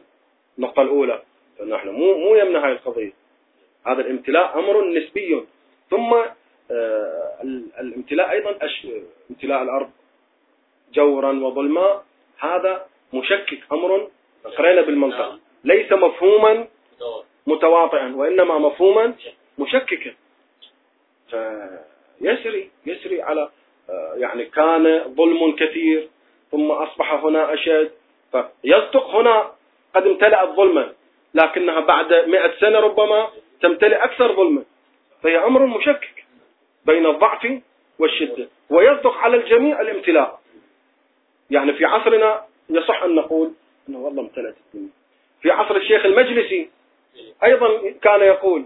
النقطة 0.57 0.81
الأولى. 0.81 1.21
فنحن 1.59 1.89
مو 1.89 2.17
مو 2.17 2.35
يمنع 2.35 2.67
هذه 2.67 2.71
القضية. 2.71 3.13
هذا 3.87 4.01
الامتلاء 4.01 4.59
أمر 4.59 4.89
نسبي. 4.89 5.43
ثم 5.89 6.13
آه، 6.71 7.41
الامتلاء 7.79 8.31
أيضا 8.31 8.57
امتلاء 9.29 9.63
الأرض 9.63 9.89
جورا 10.93 11.31
وظلما. 11.31 12.01
هذا 12.39 12.85
مشكك 13.13 13.59
أمر 13.71 14.07
قرينا 14.57 14.81
بالمنطق. 14.81 15.39
ليس 15.63 15.91
مفهوما 15.91 16.67
متواطئا 17.47 18.15
وإنما 18.15 18.57
مفهوما 18.57 19.13
مشككا. 19.59 20.13
فيسري 21.29 21.96
يسري 22.21 23.21
على 23.21 23.49
آه، 23.89 24.13
يعني 24.15 24.45
كان 24.45 25.03
ظلم 25.15 25.55
كثير 25.55 26.09
ثم 26.51 26.71
أصبح 26.71 27.13
هنا 27.13 27.53
أشد. 27.53 27.91
فيصدق 28.31 29.15
هنا 29.15 29.51
قد 29.95 30.07
امتلأت 30.07 30.49
ظلما 30.49 30.93
لكنها 31.33 31.79
بعد 31.79 32.13
مئة 32.13 32.51
سنة 32.59 32.79
ربما 32.79 33.29
تمتلئ 33.61 33.95
أكثر 33.95 34.35
ظلما. 34.35 34.63
فهي 35.23 35.37
أمر 35.37 35.65
مشكك 35.65 36.25
بين 36.85 37.05
الضعف 37.05 37.61
والشدة. 37.99 38.47
ويصدق 38.69 39.17
على 39.17 39.37
الجميع 39.37 39.81
الامتلاء. 39.81 40.39
يعني 41.49 41.73
في 41.73 41.85
عصرنا 41.85 42.45
يصح 42.69 43.03
أن 43.03 43.15
نقول 43.15 43.51
أنه 43.89 43.99
والله 43.99 44.21
امتلأت 44.21 44.55
الدنيا. 44.67 44.91
في 45.41 45.51
عصر 45.51 45.75
الشيخ 45.75 46.05
المجلسي 46.05 46.69
أيضا 47.43 47.91
كان 48.01 48.21
يقول 48.21 48.65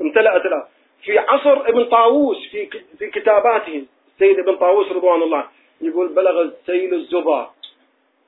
امتلأت 0.00 0.46
الأرض. 0.46 0.66
في 1.02 1.18
عصر 1.18 1.68
ابن 1.68 1.84
طاووس 1.84 2.36
في 2.50 2.66
في 2.98 3.10
كتاباته 3.10 3.84
السيد 4.12 4.38
ابن 4.38 4.56
طاووس 4.56 4.92
رضوان 4.92 5.22
الله 5.22 5.48
يقول 5.80 6.08
بلغ 6.14 6.42
السيل 6.42 6.94
الزبا. 6.94 7.50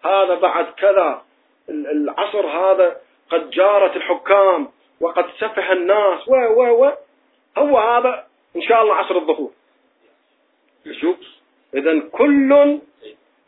هذا 0.04 0.34
بعد 0.34 0.66
كذا. 0.76 1.22
العصر 1.68 2.46
هذا 2.46 3.00
قد 3.30 3.50
جارت 3.50 3.96
الحكام 3.96 4.68
وقد 5.00 5.26
سفح 5.38 5.70
الناس. 5.70 6.28
و 6.28 6.34
و 6.34 6.84
و 6.84 6.92
هو 7.58 7.78
هذا 7.78 8.26
إن 8.56 8.62
شاء 8.62 8.82
الله 8.82 8.94
عصر 8.94 9.16
الظهور. 9.16 9.50
شوف 11.00 11.16
إذا 11.74 12.00
كل 12.12 12.80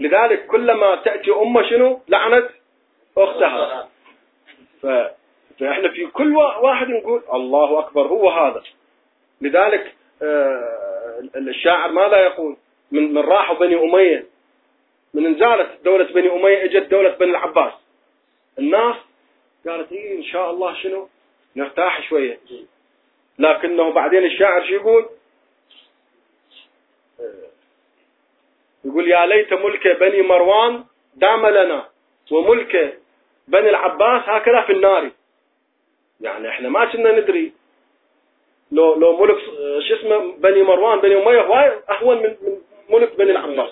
لذلك 0.01 0.47
كلما 0.47 0.97
تأتي 0.97 1.31
أمة 1.31 1.63
شنو؟ 1.63 2.01
لعنت 2.09 2.49
أختها. 3.19 3.89
ف... 4.83 4.87
فإحنا 5.61 5.89
في 5.89 6.07
كل 6.07 6.37
واحد 6.37 6.89
نقول 6.89 7.23
الله 7.33 7.79
أكبر 7.79 8.07
هو 8.07 8.31
هذا. 8.31 8.63
لذلك 9.41 9.95
آه، 10.23 11.23
الشاعر 11.37 11.93
ماذا 11.93 12.17
يقول؟ 12.17 12.57
من 12.93 13.15
من 13.15 13.23
راحوا 13.23 13.57
بني 13.59 13.75
أمية. 13.75 14.27
من 15.15 15.27
انزالت 15.27 15.85
دولة 15.85 16.05
بني 16.05 16.33
أمية 16.33 16.65
إجت 16.65 16.91
دولة 16.91 17.09
بني 17.11 17.31
العباس. 17.31 17.73
الناس 18.59 18.97
قالت 19.67 19.93
إيه 19.93 20.19
إن 20.19 20.23
شاء 20.23 20.51
الله 20.51 20.75
شنو؟ 20.75 21.09
نرتاح 21.57 22.09
شوية. 22.09 22.39
لكنه 23.39 23.91
بعدين 23.93 24.25
الشاعر 24.25 24.67
شو 24.67 24.75
يقول؟ 24.75 25.07
يقول 28.85 29.09
يا 29.09 29.27
ليت 29.27 29.53
ملك 29.53 29.89
بني 29.89 30.23
مروان 30.23 30.85
دام 31.15 31.47
لنا 31.47 31.89
وملك 32.31 32.99
بني 33.49 33.71
العباس 33.71 34.23
هكذا 34.29 34.61
في 34.61 34.73
النار. 34.73 35.11
يعني 36.21 36.49
إحنا 36.49 36.69
ما 36.69 36.85
كنا 36.85 37.21
ندري 37.21 37.53
لو 38.73 38.95
لو 38.95 39.17
ملك 39.17 39.39
شو 39.89 39.95
اسمه 39.95 40.33
بني 40.39 40.63
مروان 40.63 41.01
بني 41.01 41.15
أمية 41.23 41.41
هواي 41.41 41.81
أهون 41.91 42.23
من 42.23 42.37
ملك 42.91 43.17
بني 43.17 43.31
العباس 43.31 43.71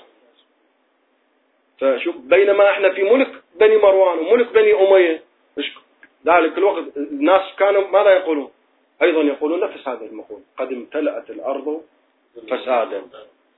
فشوف 1.80 2.16
بينما 2.16 2.70
إحنا 2.70 2.92
في 2.92 3.02
ملك 3.02 3.30
بني 3.60 3.76
مروان 3.76 4.18
وملك 4.18 4.52
بني 4.52 4.72
أمية 4.74 5.22
ذلك 6.26 6.58
الوقت 6.58 6.84
الناس 6.96 7.42
كانوا 7.58 7.88
ماذا 7.88 8.10
يقولون؟ 8.10 8.50
أيضا 9.02 9.22
يقولون 9.22 9.60
نفس 9.60 9.88
هذه 9.88 10.06
المقولة 10.06 10.42
قد 10.58 10.72
امتلأت 10.72 11.30
الأرض 11.30 11.82
فسادا. 12.50 13.02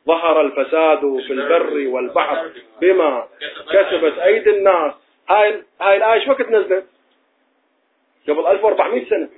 ظهر 0.07 0.41
الفساد 0.41 1.01
في 1.27 1.33
البر 1.33 1.89
والبحر 1.89 2.51
بما 2.81 3.29
كسبت 3.73 4.19
أيدي 4.19 4.51
الناس. 4.51 4.93
هاي 5.29 5.63
هاي 5.81 5.97
الآية 5.97 6.13
إيش 6.13 6.29
وقت 6.29 6.49
نزلت؟ 6.51 6.87
قبل 8.29 8.47
1400 8.47 9.09
سنة. 9.09 9.29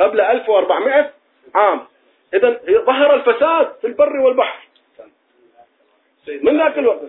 قبل 0.00 0.20
1400 0.20 1.12
عام. 1.54 1.86
اذا 2.34 2.60
ظهر 2.86 3.14
الفساد 3.14 3.74
في 3.80 3.86
البر 3.86 4.16
والبحر. 4.16 4.68
من 6.28 6.58
ذاك 6.58 6.78
الوقت؟ 6.78 7.02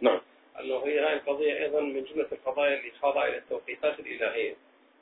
نعم. 0.00 0.20
أنه 0.60 0.82
هي 0.86 0.98
هاي 0.98 1.14
القضية 1.14 1.62
أيضا 1.64 1.80
من 1.80 2.04
جملة 2.04 2.26
القضايا 2.32 2.78
اللي 2.78 2.90
خاضعه 3.02 3.24
إلى 3.24 3.38
التوقيتات 3.38 4.00
الإلهية. 4.00 4.54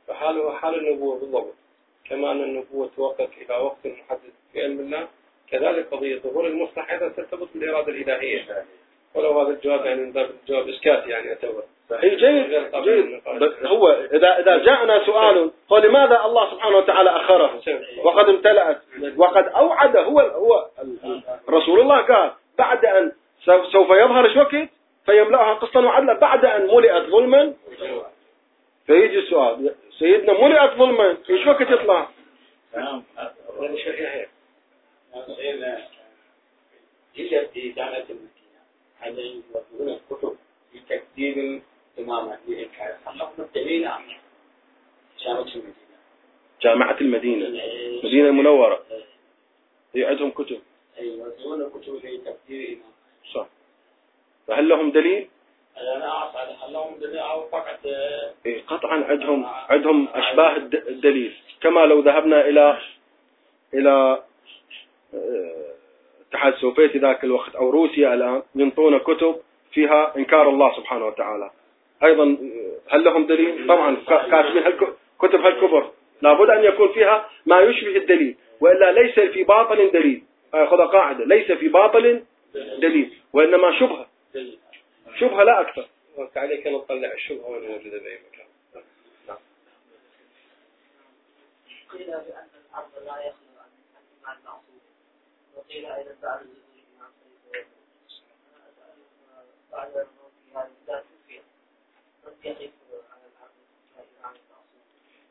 فحاله 0.08 0.54
حال 0.54 0.74
النبوة 0.74 1.18
بالضبط. 1.18 1.54
كما 2.04 2.32
أن 2.32 2.42
النبوة 2.42 2.90
توقف 2.96 3.30
إلى 3.38 3.56
وقت 3.56 3.86
محدد 3.86 4.32
في 4.52 4.62
علم 4.62 4.80
الله 4.80 5.08
كذلك 5.50 5.86
قضية 5.90 6.18
ظهور 6.18 6.46
المصلحه 6.46 6.92
أيضا 6.92 7.08
ترتبط 7.08 7.48
بالإرادة 7.54 7.88
الإلهية. 7.88 8.64
ولو 9.14 9.40
هذا 9.40 9.50
الجواب 9.50 9.86
يعني 9.86 10.00
من 10.00 10.12
باب 10.12 10.30
الجواب 10.42 10.68
إسكاتي 10.68 11.10
يعني 11.10 11.26
يعتبر. 11.26 11.62
اي 11.92 12.16
جيد 12.16 12.50
جيد. 12.84 13.22
هو 13.66 13.88
إذا 13.88 14.38
إذا 14.38 14.58
جاءنا 14.58 15.06
سؤال 15.06 15.50
قال 15.68 15.88
لماذا 15.88 16.24
الله 16.24 16.50
سبحانه 16.50 16.76
وتعالى 16.76 17.10
أخره؟ 17.10 17.60
وقد 18.04 18.28
امتلأت. 18.28 18.78
وقد 19.16 19.48
أوعد 19.48 19.96
هو 19.96 20.20
هو 20.20 20.66
رسول 21.50 21.80
الله 21.80 22.00
قال 22.02 22.32
بعد 22.58 22.84
أن 22.84 23.12
سوف 23.44 23.90
يظهر 23.90 24.24
إيش 24.24 24.36
وقت؟ 24.36 24.68
فيملأها 25.06 25.54
قسطا 25.54 25.80
وعدلا 25.80 26.12
بعد 26.12 26.44
أن 26.44 26.66
ملئت 26.66 27.04
ظلما 27.10 27.54
فيجي 28.86 29.18
السؤال. 29.18 29.74
سيدنا 29.98 30.32
ملئت 30.32 30.70
ظلما 30.78 31.16
إيش 31.30 31.46
وقت 31.46 31.70
يطلع؟ 31.70 32.08
نعم. 32.76 33.02
في 37.52 37.72
جامعة 37.76 38.04
المدينة 38.10 38.35
هل 39.00 39.18
يوفرون 39.18 39.88
الكتب 39.88 40.36
في 40.72 40.78
تكذيب 40.88 41.62
الإمام 41.98 42.36
في 42.46 42.62
إنكار. 42.62 42.96
حققنا 43.04 43.44
الدليل 43.44 43.86
عن 43.86 44.02
جامعة 45.24 45.42
المدينة. 45.42 45.74
جامعة 46.62 46.96
المدينة. 47.00 47.46
المدينة 47.46 48.28
المنورة. 48.28 48.82
هي 49.94 50.04
عندهم 50.04 50.30
كتب. 50.30 50.60
أي 50.98 51.22
كتب 51.74 51.98
في 51.98 52.18
تكذيب 52.18 52.60
الإمام 52.68 52.92
صح. 53.34 53.46
فهل 54.46 54.68
لهم 54.68 54.90
دليل؟ 54.90 55.28
أنا 55.76 56.30
أسأل 56.30 56.56
هل 56.62 56.72
لهم 56.72 57.00
دليل 57.00 57.18
أو 57.18 57.48
فقط؟ 57.48 57.78
إيه 58.46 58.62
قطعا 58.66 59.04
عندهم 59.04 59.44
عندهم 59.44 60.08
أشباه 60.08 60.56
الدليل. 60.56 61.36
كما 61.60 61.80
لو 61.80 62.00
ذهبنا 62.00 62.48
إلى 62.48 62.78
إلى 63.74 64.22
الاتحاد 66.26 66.52
السوفيتي 66.52 66.98
ذاك 66.98 67.24
الوقت 67.24 67.54
أو 67.54 67.70
روسيا 67.70 68.14
الآن 68.14 68.42
ينطون 68.54 68.98
كتب 68.98 69.36
فيها 69.72 70.16
إنكار 70.16 70.48
الله 70.48 70.76
سبحانه 70.76 71.06
وتعالى. 71.06 71.50
أيضا 72.04 72.36
هل 72.88 73.04
لهم 73.04 73.26
دليل؟ 73.26 73.66
طبعا 73.68 73.96
كاتبين 74.06 74.72
كتب 75.18 75.40
هالكبر. 75.40 75.90
لابد 76.22 76.50
أن 76.50 76.64
يكون 76.64 76.92
فيها 76.92 77.28
ما 77.46 77.60
يشبه 77.60 77.96
الدليل 77.96 78.36
وإلا 78.60 78.92
ليس 78.92 79.20
في 79.20 79.44
باطل 79.44 79.90
دليل. 79.90 80.22
خذ 80.52 80.86
قاعدة 80.86 81.24
ليس 81.24 81.52
في 81.52 81.68
باطل 81.68 82.24
دليل 82.54 83.12
وإنما 83.32 83.78
شبهة. 83.78 84.06
شبهة 85.18 85.42
لا 85.42 85.60
أكثر. 85.60 85.86
عليك 86.36 86.66
أن 86.66 86.72
نطلع 86.72 87.12
الشبهة 87.12 87.50
وأنا 87.50 87.68
موجودة 87.68 87.98
بأي 87.98 88.18
مكان. 88.28 88.46
نعم. 89.28 89.36
قيل 91.92 92.06
بأن 92.06 92.48
الأرض 92.70 92.90
لا 93.06 93.12
المعصوم 93.12 93.45
وقيل 95.66 95.86
أيضا 95.86 96.14
بعد 96.22 96.40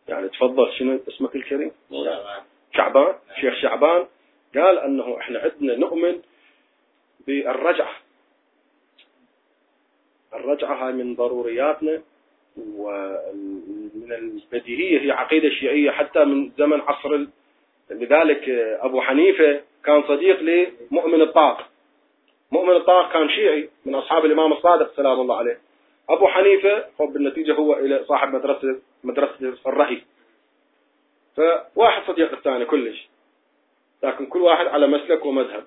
يعني 0.08 0.30
تفضل 0.30 0.74
شنو 0.80 1.00
اسمك 1.08 1.36
الكريم 1.36 1.72
شعبان 2.76 3.16
شيخ 3.42 3.54
شعبان 3.62 4.06
قال 4.56 4.80
انه 4.80 5.18
إحنا 5.20 5.40
عندنا 5.40 5.76
نؤمن 5.76 6.22
بالرجعة 7.28 7.96
الرجعة 10.34 10.88
هاي 10.88 10.94
من 10.94 11.16
ضرورياتنا 11.16 12.02
ومن 12.58 14.12
البديهية 14.12 15.00
هي 15.02 15.12
عقيدة 15.12 15.50
شيعية 15.50 15.92
حتى 15.92 16.26
من 16.26 16.52
زمن 16.58 16.82
عصر 16.82 17.26
لذلك 17.90 18.50
أبو 18.80 19.02
حنيفة 19.02 19.62
كان 19.86 20.04
صديق 20.04 20.40
لمؤمن 20.42 21.22
الطاق. 21.22 21.70
مؤمن 22.52 22.76
الطاق 22.76 23.14
كان 23.14 23.30
شيعي 23.30 23.70
من 23.86 23.96
أصحاب 23.96 24.26
الإمام 24.26 24.54
الصادق 24.54 24.96
سلام 24.96 25.20
الله 25.22 25.38
عليه. 25.38 25.60
أبو 26.10 26.28
حنيفة 26.28 26.86
بالنتيجة 27.00 27.54
هو 27.54 27.74
إلى 27.74 28.06
صاحب 28.08 28.36
مدرسة 28.36 28.80
مدرسة 29.04 29.58
الرأي 29.68 30.02
فواحد 31.36 32.04
صديق 32.08 32.32
الثاني 32.32 32.66
كلش. 32.66 33.08
لكن 34.04 34.26
كل 34.26 34.42
واحد 34.42 34.68
على 34.68 34.88
مسلك 34.88 35.26
ومذهب. 35.26 35.64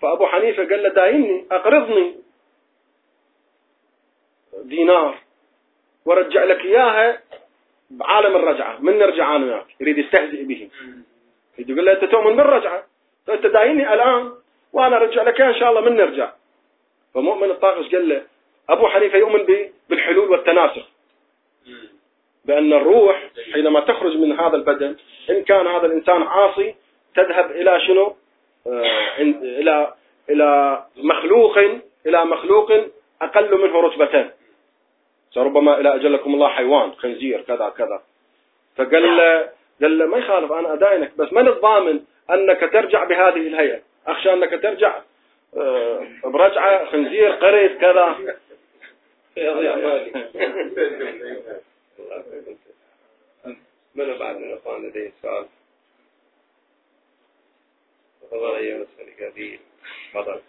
فأبو 0.00 0.26
حنيفة 0.26 0.68
قال 0.68 0.82
له 0.82 0.88
دايني 0.88 1.46
أقرضني 1.50 2.14
دينار 4.62 5.18
ورجع 6.04 6.44
لك 6.44 6.60
إياها 6.60 7.22
بعالم 7.90 8.36
الرجعة. 8.36 8.78
من 8.80 8.98
نرجع 8.98 9.36
أنا 9.36 9.44
وياك 9.44 9.66
يريد 9.80 9.98
يستهزئ 9.98 10.44
به. 10.44 10.70
يقول 11.58 11.86
له 11.86 11.92
أنت 11.92 12.04
تؤمن 12.04 12.36
بالرجعة؟ 12.36 12.84
فأنت 13.26 13.46
دايني 13.46 13.94
الآن 13.94 14.32
وأنا 14.72 14.96
أرجع 14.96 15.22
لك 15.22 15.40
إن 15.40 15.54
شاء 15.54 15.70
الله 15.70 15.80
من 15.80 15.96
نرجع. 15.96 16.32
فمؤمن 17.14 17.50
الطاغش 17.50 17.94
قال 17.94 18.08
له 18.08 18.22
أبو 18.68 18.88
حنيفة 18.88 19.18
يؤمن 19.18 19.46
بالحلول 19.88 20.30
والتناسخ. 20.30 20.88
بأن 22.44 22.72
الروح 22.72 23.30
حينما 23.52 23.80
تخرج 23.80 24.16
من 24.16 24.40
هذا 24.40 24.56
البدن 24.56 24.96
إن 25.30 25.42
كان 25.42 25.66
هذا 25.66 25.86
الإنسان 25.86 26.22
عاصي 26.22 26.74
تذهب 27.14 27.50
إلى 27.50 27.80
شنو؟ 27.80 28.16
آه 28.66 29.18
إلى 29.42 29.94
إلى 30.30 30.82
مخلوق 30.96 31.58
إلى 32.06 32.24
مخلوق 32.24 32.72
أقل 33.22 33.58
منه 33.58 33.80
رتبة 33.80 34.30
ربما 35.36 35.80
إلى 35.80 35.94
أجلكم 35.94 36.34
الله 36.34 36.48
حيوان 36.48 36.92
خنزير 36.92 37.40
كذا 37.40 37.68
كذا. 37.68 38.02
فقال 38.76 39.16
له 39.16 39.50
قال 39.82 39.98
له 39.98 40.06
ما 40.06 40.18
يخالف 40.18 40.52
أنا 40.52 40.72
أداينك 40.72 41.12
بس 41.16 41.32
من 41.32 41.48
الضامن 41.48 42.00
أنك 42.30 42.60
ترجع 42.72 43.04
بهذه 43.04 43.48
الهيئة. 43.48 43.80
أخشى 44.06 44.32
أنك 44.32 44.62
ترجع 44.62 45.02
آه، 45.56 46.06
برجعة 46.24 46.84
خنزير 46.84 47.32
قريب 47.32 47.80
كذا. 47.80 48.36
من 53.94 54.18
بعد 54.18 54.36
من 54.36 54.44
الأخوان 54.44 54.86
لديه 54.88 55.12
سؤال؟ 55.22 55.46
تفضل 58.22 58.54
أيها 58.54 58.76
الأسئلة 58.76 59.30
قبيل 59.30 59.60
تفضل. 60.14 60.40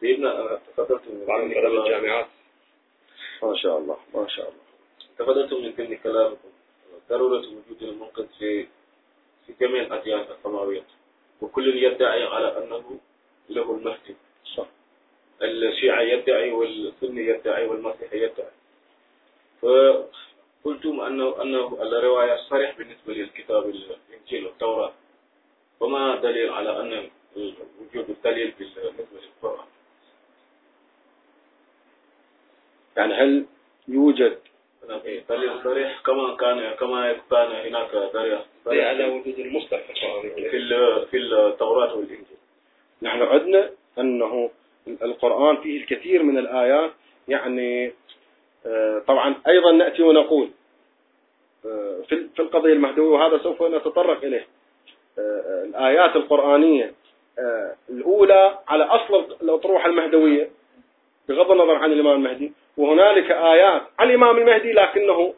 سيدنا 0.00 0.60
تفضلت 0.76 1.02
من 1.08 1.24
بعض 1.26 1.40
الجامعات. 1.40 2.26
ما 3.42 3.56
شاء 3.56 3.78
الله 3.78 3.96
ما 4.14 4.28
شاء 4.28 4.48
الله. 4.48 4.62
تفضلت 5.18 5.52
من 5.52 5.72
ضمن 5.72 5.96
كلامكم 5.96 6.48
ضرورة 7.08 7.38
وجود 7.38 7.82
المنقذ 7.82 8.26
في 8.38 8.66
في 9.46 9.52
جميع 9.60 9.82
الأديان 9.82 10.20
السماوية. 10.20 10.84
وكل 11.40 11.76
يدعي 11.84 12.24
على 12.24 12.58
أنه 12.58 12.98
له 13.48 13.70
المهدي. 13.74 14.16
صح. 14.56 14.66
الشيعة 15.42 16.00
يدعي 16.00 16.52
والسني 16.52 17.26
يدعي 17.26 17.66
والمسيحي 17.66 18.22
يدعي. 18.22 18.52
فقلتم 19.62 21.00
أنه 21.00 21.42
أنه 21.42 21.78
الرواية 21.82 22.36
صريح 22.36 22.78
بالنسبة 22.78 23.14
للكتاب 23.14 23.68
الإنجيل 23.68 24.46
والتوراة. 24.46 24.92
وما 25.80 26.16
دليل 26.16 26.50
على 26.52 26.80
أن 26.80 27.10
وجود 27.80 28.10
الدليل 28.10 28.54
بالنسبة 28.58 29.18
للقرآن؟ 29.22 29.66
يعني 32.96 33.14
هل 33.14 33.46
يوجد 33.88 34.38
دليل 35.28 35.62
صريح 35.64 36.00
كما 36.00 36.36
كان 36.36 36.74
كما 36.74 37.12
كان 37.30 37.50
هناك 37.66 37.94
على 38.66 39.04
وجود 39.04 39.38
المصدر 39.38 39.80
في 40.32 40.58
في 41.10 41.16
التوراة 41.16 41.94
والإنجيل. 41.96 42.36
نحن 43.02 43.22
عدنا 43.22 43.70
أنه 43.98 44.50
القرآن 44.88 45.56
فيه 45.56 45.80
الكثير 45.80 46.22
من 46.22 46.38
الآيات 46.38 46.90
يعني 47.28 47.92
آه، 48.66 49.02
طبعا 49.06 49.34
أيضا 49.48 49.72
نأتي 49.72 50.02
ونقول 50.02 50.50
آه، 51.66 52.02
في 52.08 52.40
القضية 52.42 52.72
المهدوية 52.72 53.08
وهذا 53.08 53.38
سوف 53.42 53.62
نتطرق 53.62 54.24
إليه. 54.24 54.46
آه، 55.18 55.64
الآيات 55.64 56.16
القرآنية 56.16 56.92
الأولى 57.90 58.58
على 58.68 58.84
أصل 58.84 59.36
الأطروحة 59.42 59.88
المهدوية 59.88 60.50
بغض 61.28 61.50
النظر 61.50 61.74
عن 61.74 61.92
الإمام 61.92 62.14
المهدي 62.14 62.52
وهنالك 62.76 63.30
آيات 63.30 63.82
عن 63.98 64.10
الإمام 64.10 64.38
المهدي 64.38 64.72
لكنه 64.72 65.34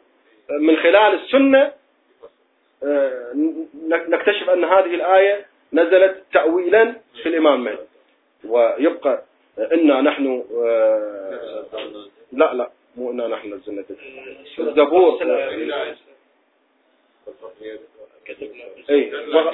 من 0.61 0.75
خلال 0.77 1.19
السنة 1.23 1.71
نكتشف 4.09 4.49
أن 4.49 4.63
هذه 4.63 4.95
الآية 4.95 5.45
نزلت 5.73 6.23
تأويلا 6.33 6.93
في 7.23 7.29
الإمام 7.29 7.53
المهدي 7.53 7.77
ويبقى 8.45 9.23
إنا 9.73 10.01
نحن 10.01 10.43
لا 12.31 12.53
لا 12.53 12.69
مو 12.95 13.11
إنا 13.11 13.27
نحن 13.27 13.53
نزلنا 13.53 13.83
الزبور. 14.59 15.19
اي 18.89 19.11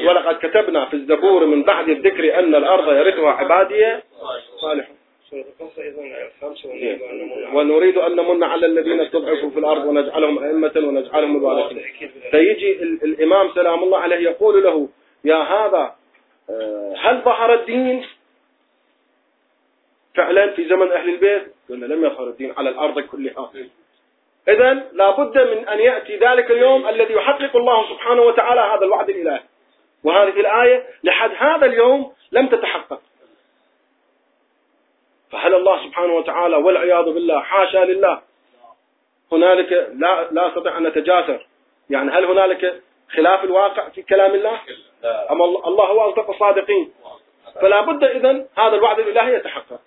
ولقد 0.08 0.36
كتبنا 0.48 0.86
في 0.86 0.94
الزبور 0.94 1.46
من 1.46 1.64
بعد 1.64 1.90
الذكر 1.90 2.40
أن 2.40 2.56
الأرض 2.56 2.94
يرثها 2.94 3.30
عبادي 3.32 4.00
صالحون. 4.62 4.96
ونريد 7.54 7.98
أن 7.98 8.16
نمن 8.16 8.44
على 8.44 8.66
الذين 8.66 9.00
استضعفوا 9.02 9.50
في 9.50 9.60
الأرض 9.60 9.86
ونجعلهم 9.86 10.44
أئمة 10.44 10.72
ونجعلهم 10.76 11.38
الوارثين 11.38 11.84
فيجي 12.32 12.84
الإمام 12.84 13.52
سلام 13.56 13.84
الله 13.84 13.98
عليه 13.98 14.16
يقول 14.30 14.64
له 14.64 14.90
يا 15.24 15.36
هذا 15.36 15.96
هل 16.98 17.22
ظهر 17.22 17.54
الدين 17.54 18.06
فعلا 20.16 20.52
في 20.52 20.68
زمن 20.68 20.92
أهل 20.92 21.10
البيت؟ 21.10 21.44
قلنا 21.70 21.86
لم 21.86 22.06
يظهر 22.06 22.28
الدين 22.28 22.54
على 22.58 22.70
الأرض 22.70 23.00
كلها. 23.00 23.52
إذا 24.48 24.74
لابد 24.94 25.38
من 25.38 25.68
أن 25.68 25.80
يأتي 25.80 26.18
ذلك 26.18 26.52
اليوم 26.52 26.88
الذي 26.90 27.14
يحقق 27.14 27.56
الله 27.56 27.90
سبحانه 27.90 28.22
وتعالى 28.22 28.62
هذا 28.62 28.86
الوعد 28.86 29.10
الإلهي. 29.10 29.40
وهذه 30.04 30.40
الآية 30.40 30.86
لحد 31.04 31.32
هذا 31.38 31.66
اليوم 31.66 32.14
لم 32.32 32.48
تتحقق. 32.48 33.02
فهل 35.32 35.56
الله 35.56 35.84
سبحانه 35.88 36.14
وتعالى 36.14 36.56
والعياذ 36.56 37.06
بالله 37.06 37.42
حاشا 37.42 37.78
لله؟ 37.78 38.22
هنالك 39.32 39.72
لا 39.94 40.32
لا 40.32 40.48
أستطيع 40.48 40.78
أن 40.78 40.88
نتجاسر 40.88 41.48
يعني 41.90 42.12
هل 42.12 42.26
هنالك 42.26 42.82
خلاف 43.10 43.44
الواقع 43.44 43.90
في 43.90 44.02
كلام 44.02 44.34
الله؟ 44.36 44.60
اما 45.04 45.46
الله 45.46 45.86
هو 45.86 46.10
انطق 46.10 46.30
الصادقين؟ 46.30 46.94
فلا 47.62 47.82
بد 47.82 48.04
اذا 48.04 48.46
هذا 48.58 48.76
الوعد 48.76 49.00
الإلهي 49.00 49.36
يتحقق. 49.36 49.80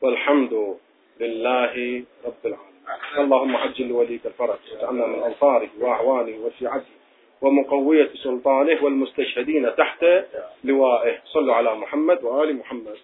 والحمد 0.00 0.76
لله 1.20 2.04
رب 2.24 2.46
العالمين. 2.46 2.76
اللهم 3.18 3.56
عجل 3.56 3.88
لوليك 3.88 4.26
الفرج 4.26 4.58
واجعلنا 4.72 5.06
من 5.06 5.22
أنصاره 5.22 5.70
وأعوانه 5.80 6.46
وشيعته. 6.46 6.96
ومقوية 7.42 8.10
سلطانه 8.24 8.84
والمستشهدين 8.84 9.76
تحت 9.76 10.06
لوائه. 10.64 11.18
صلوا 11.24 11.54
على 11.54 11.74
محمد 11.74 12.24
وآل 12.24 12.56
محمد. 12.56 12.96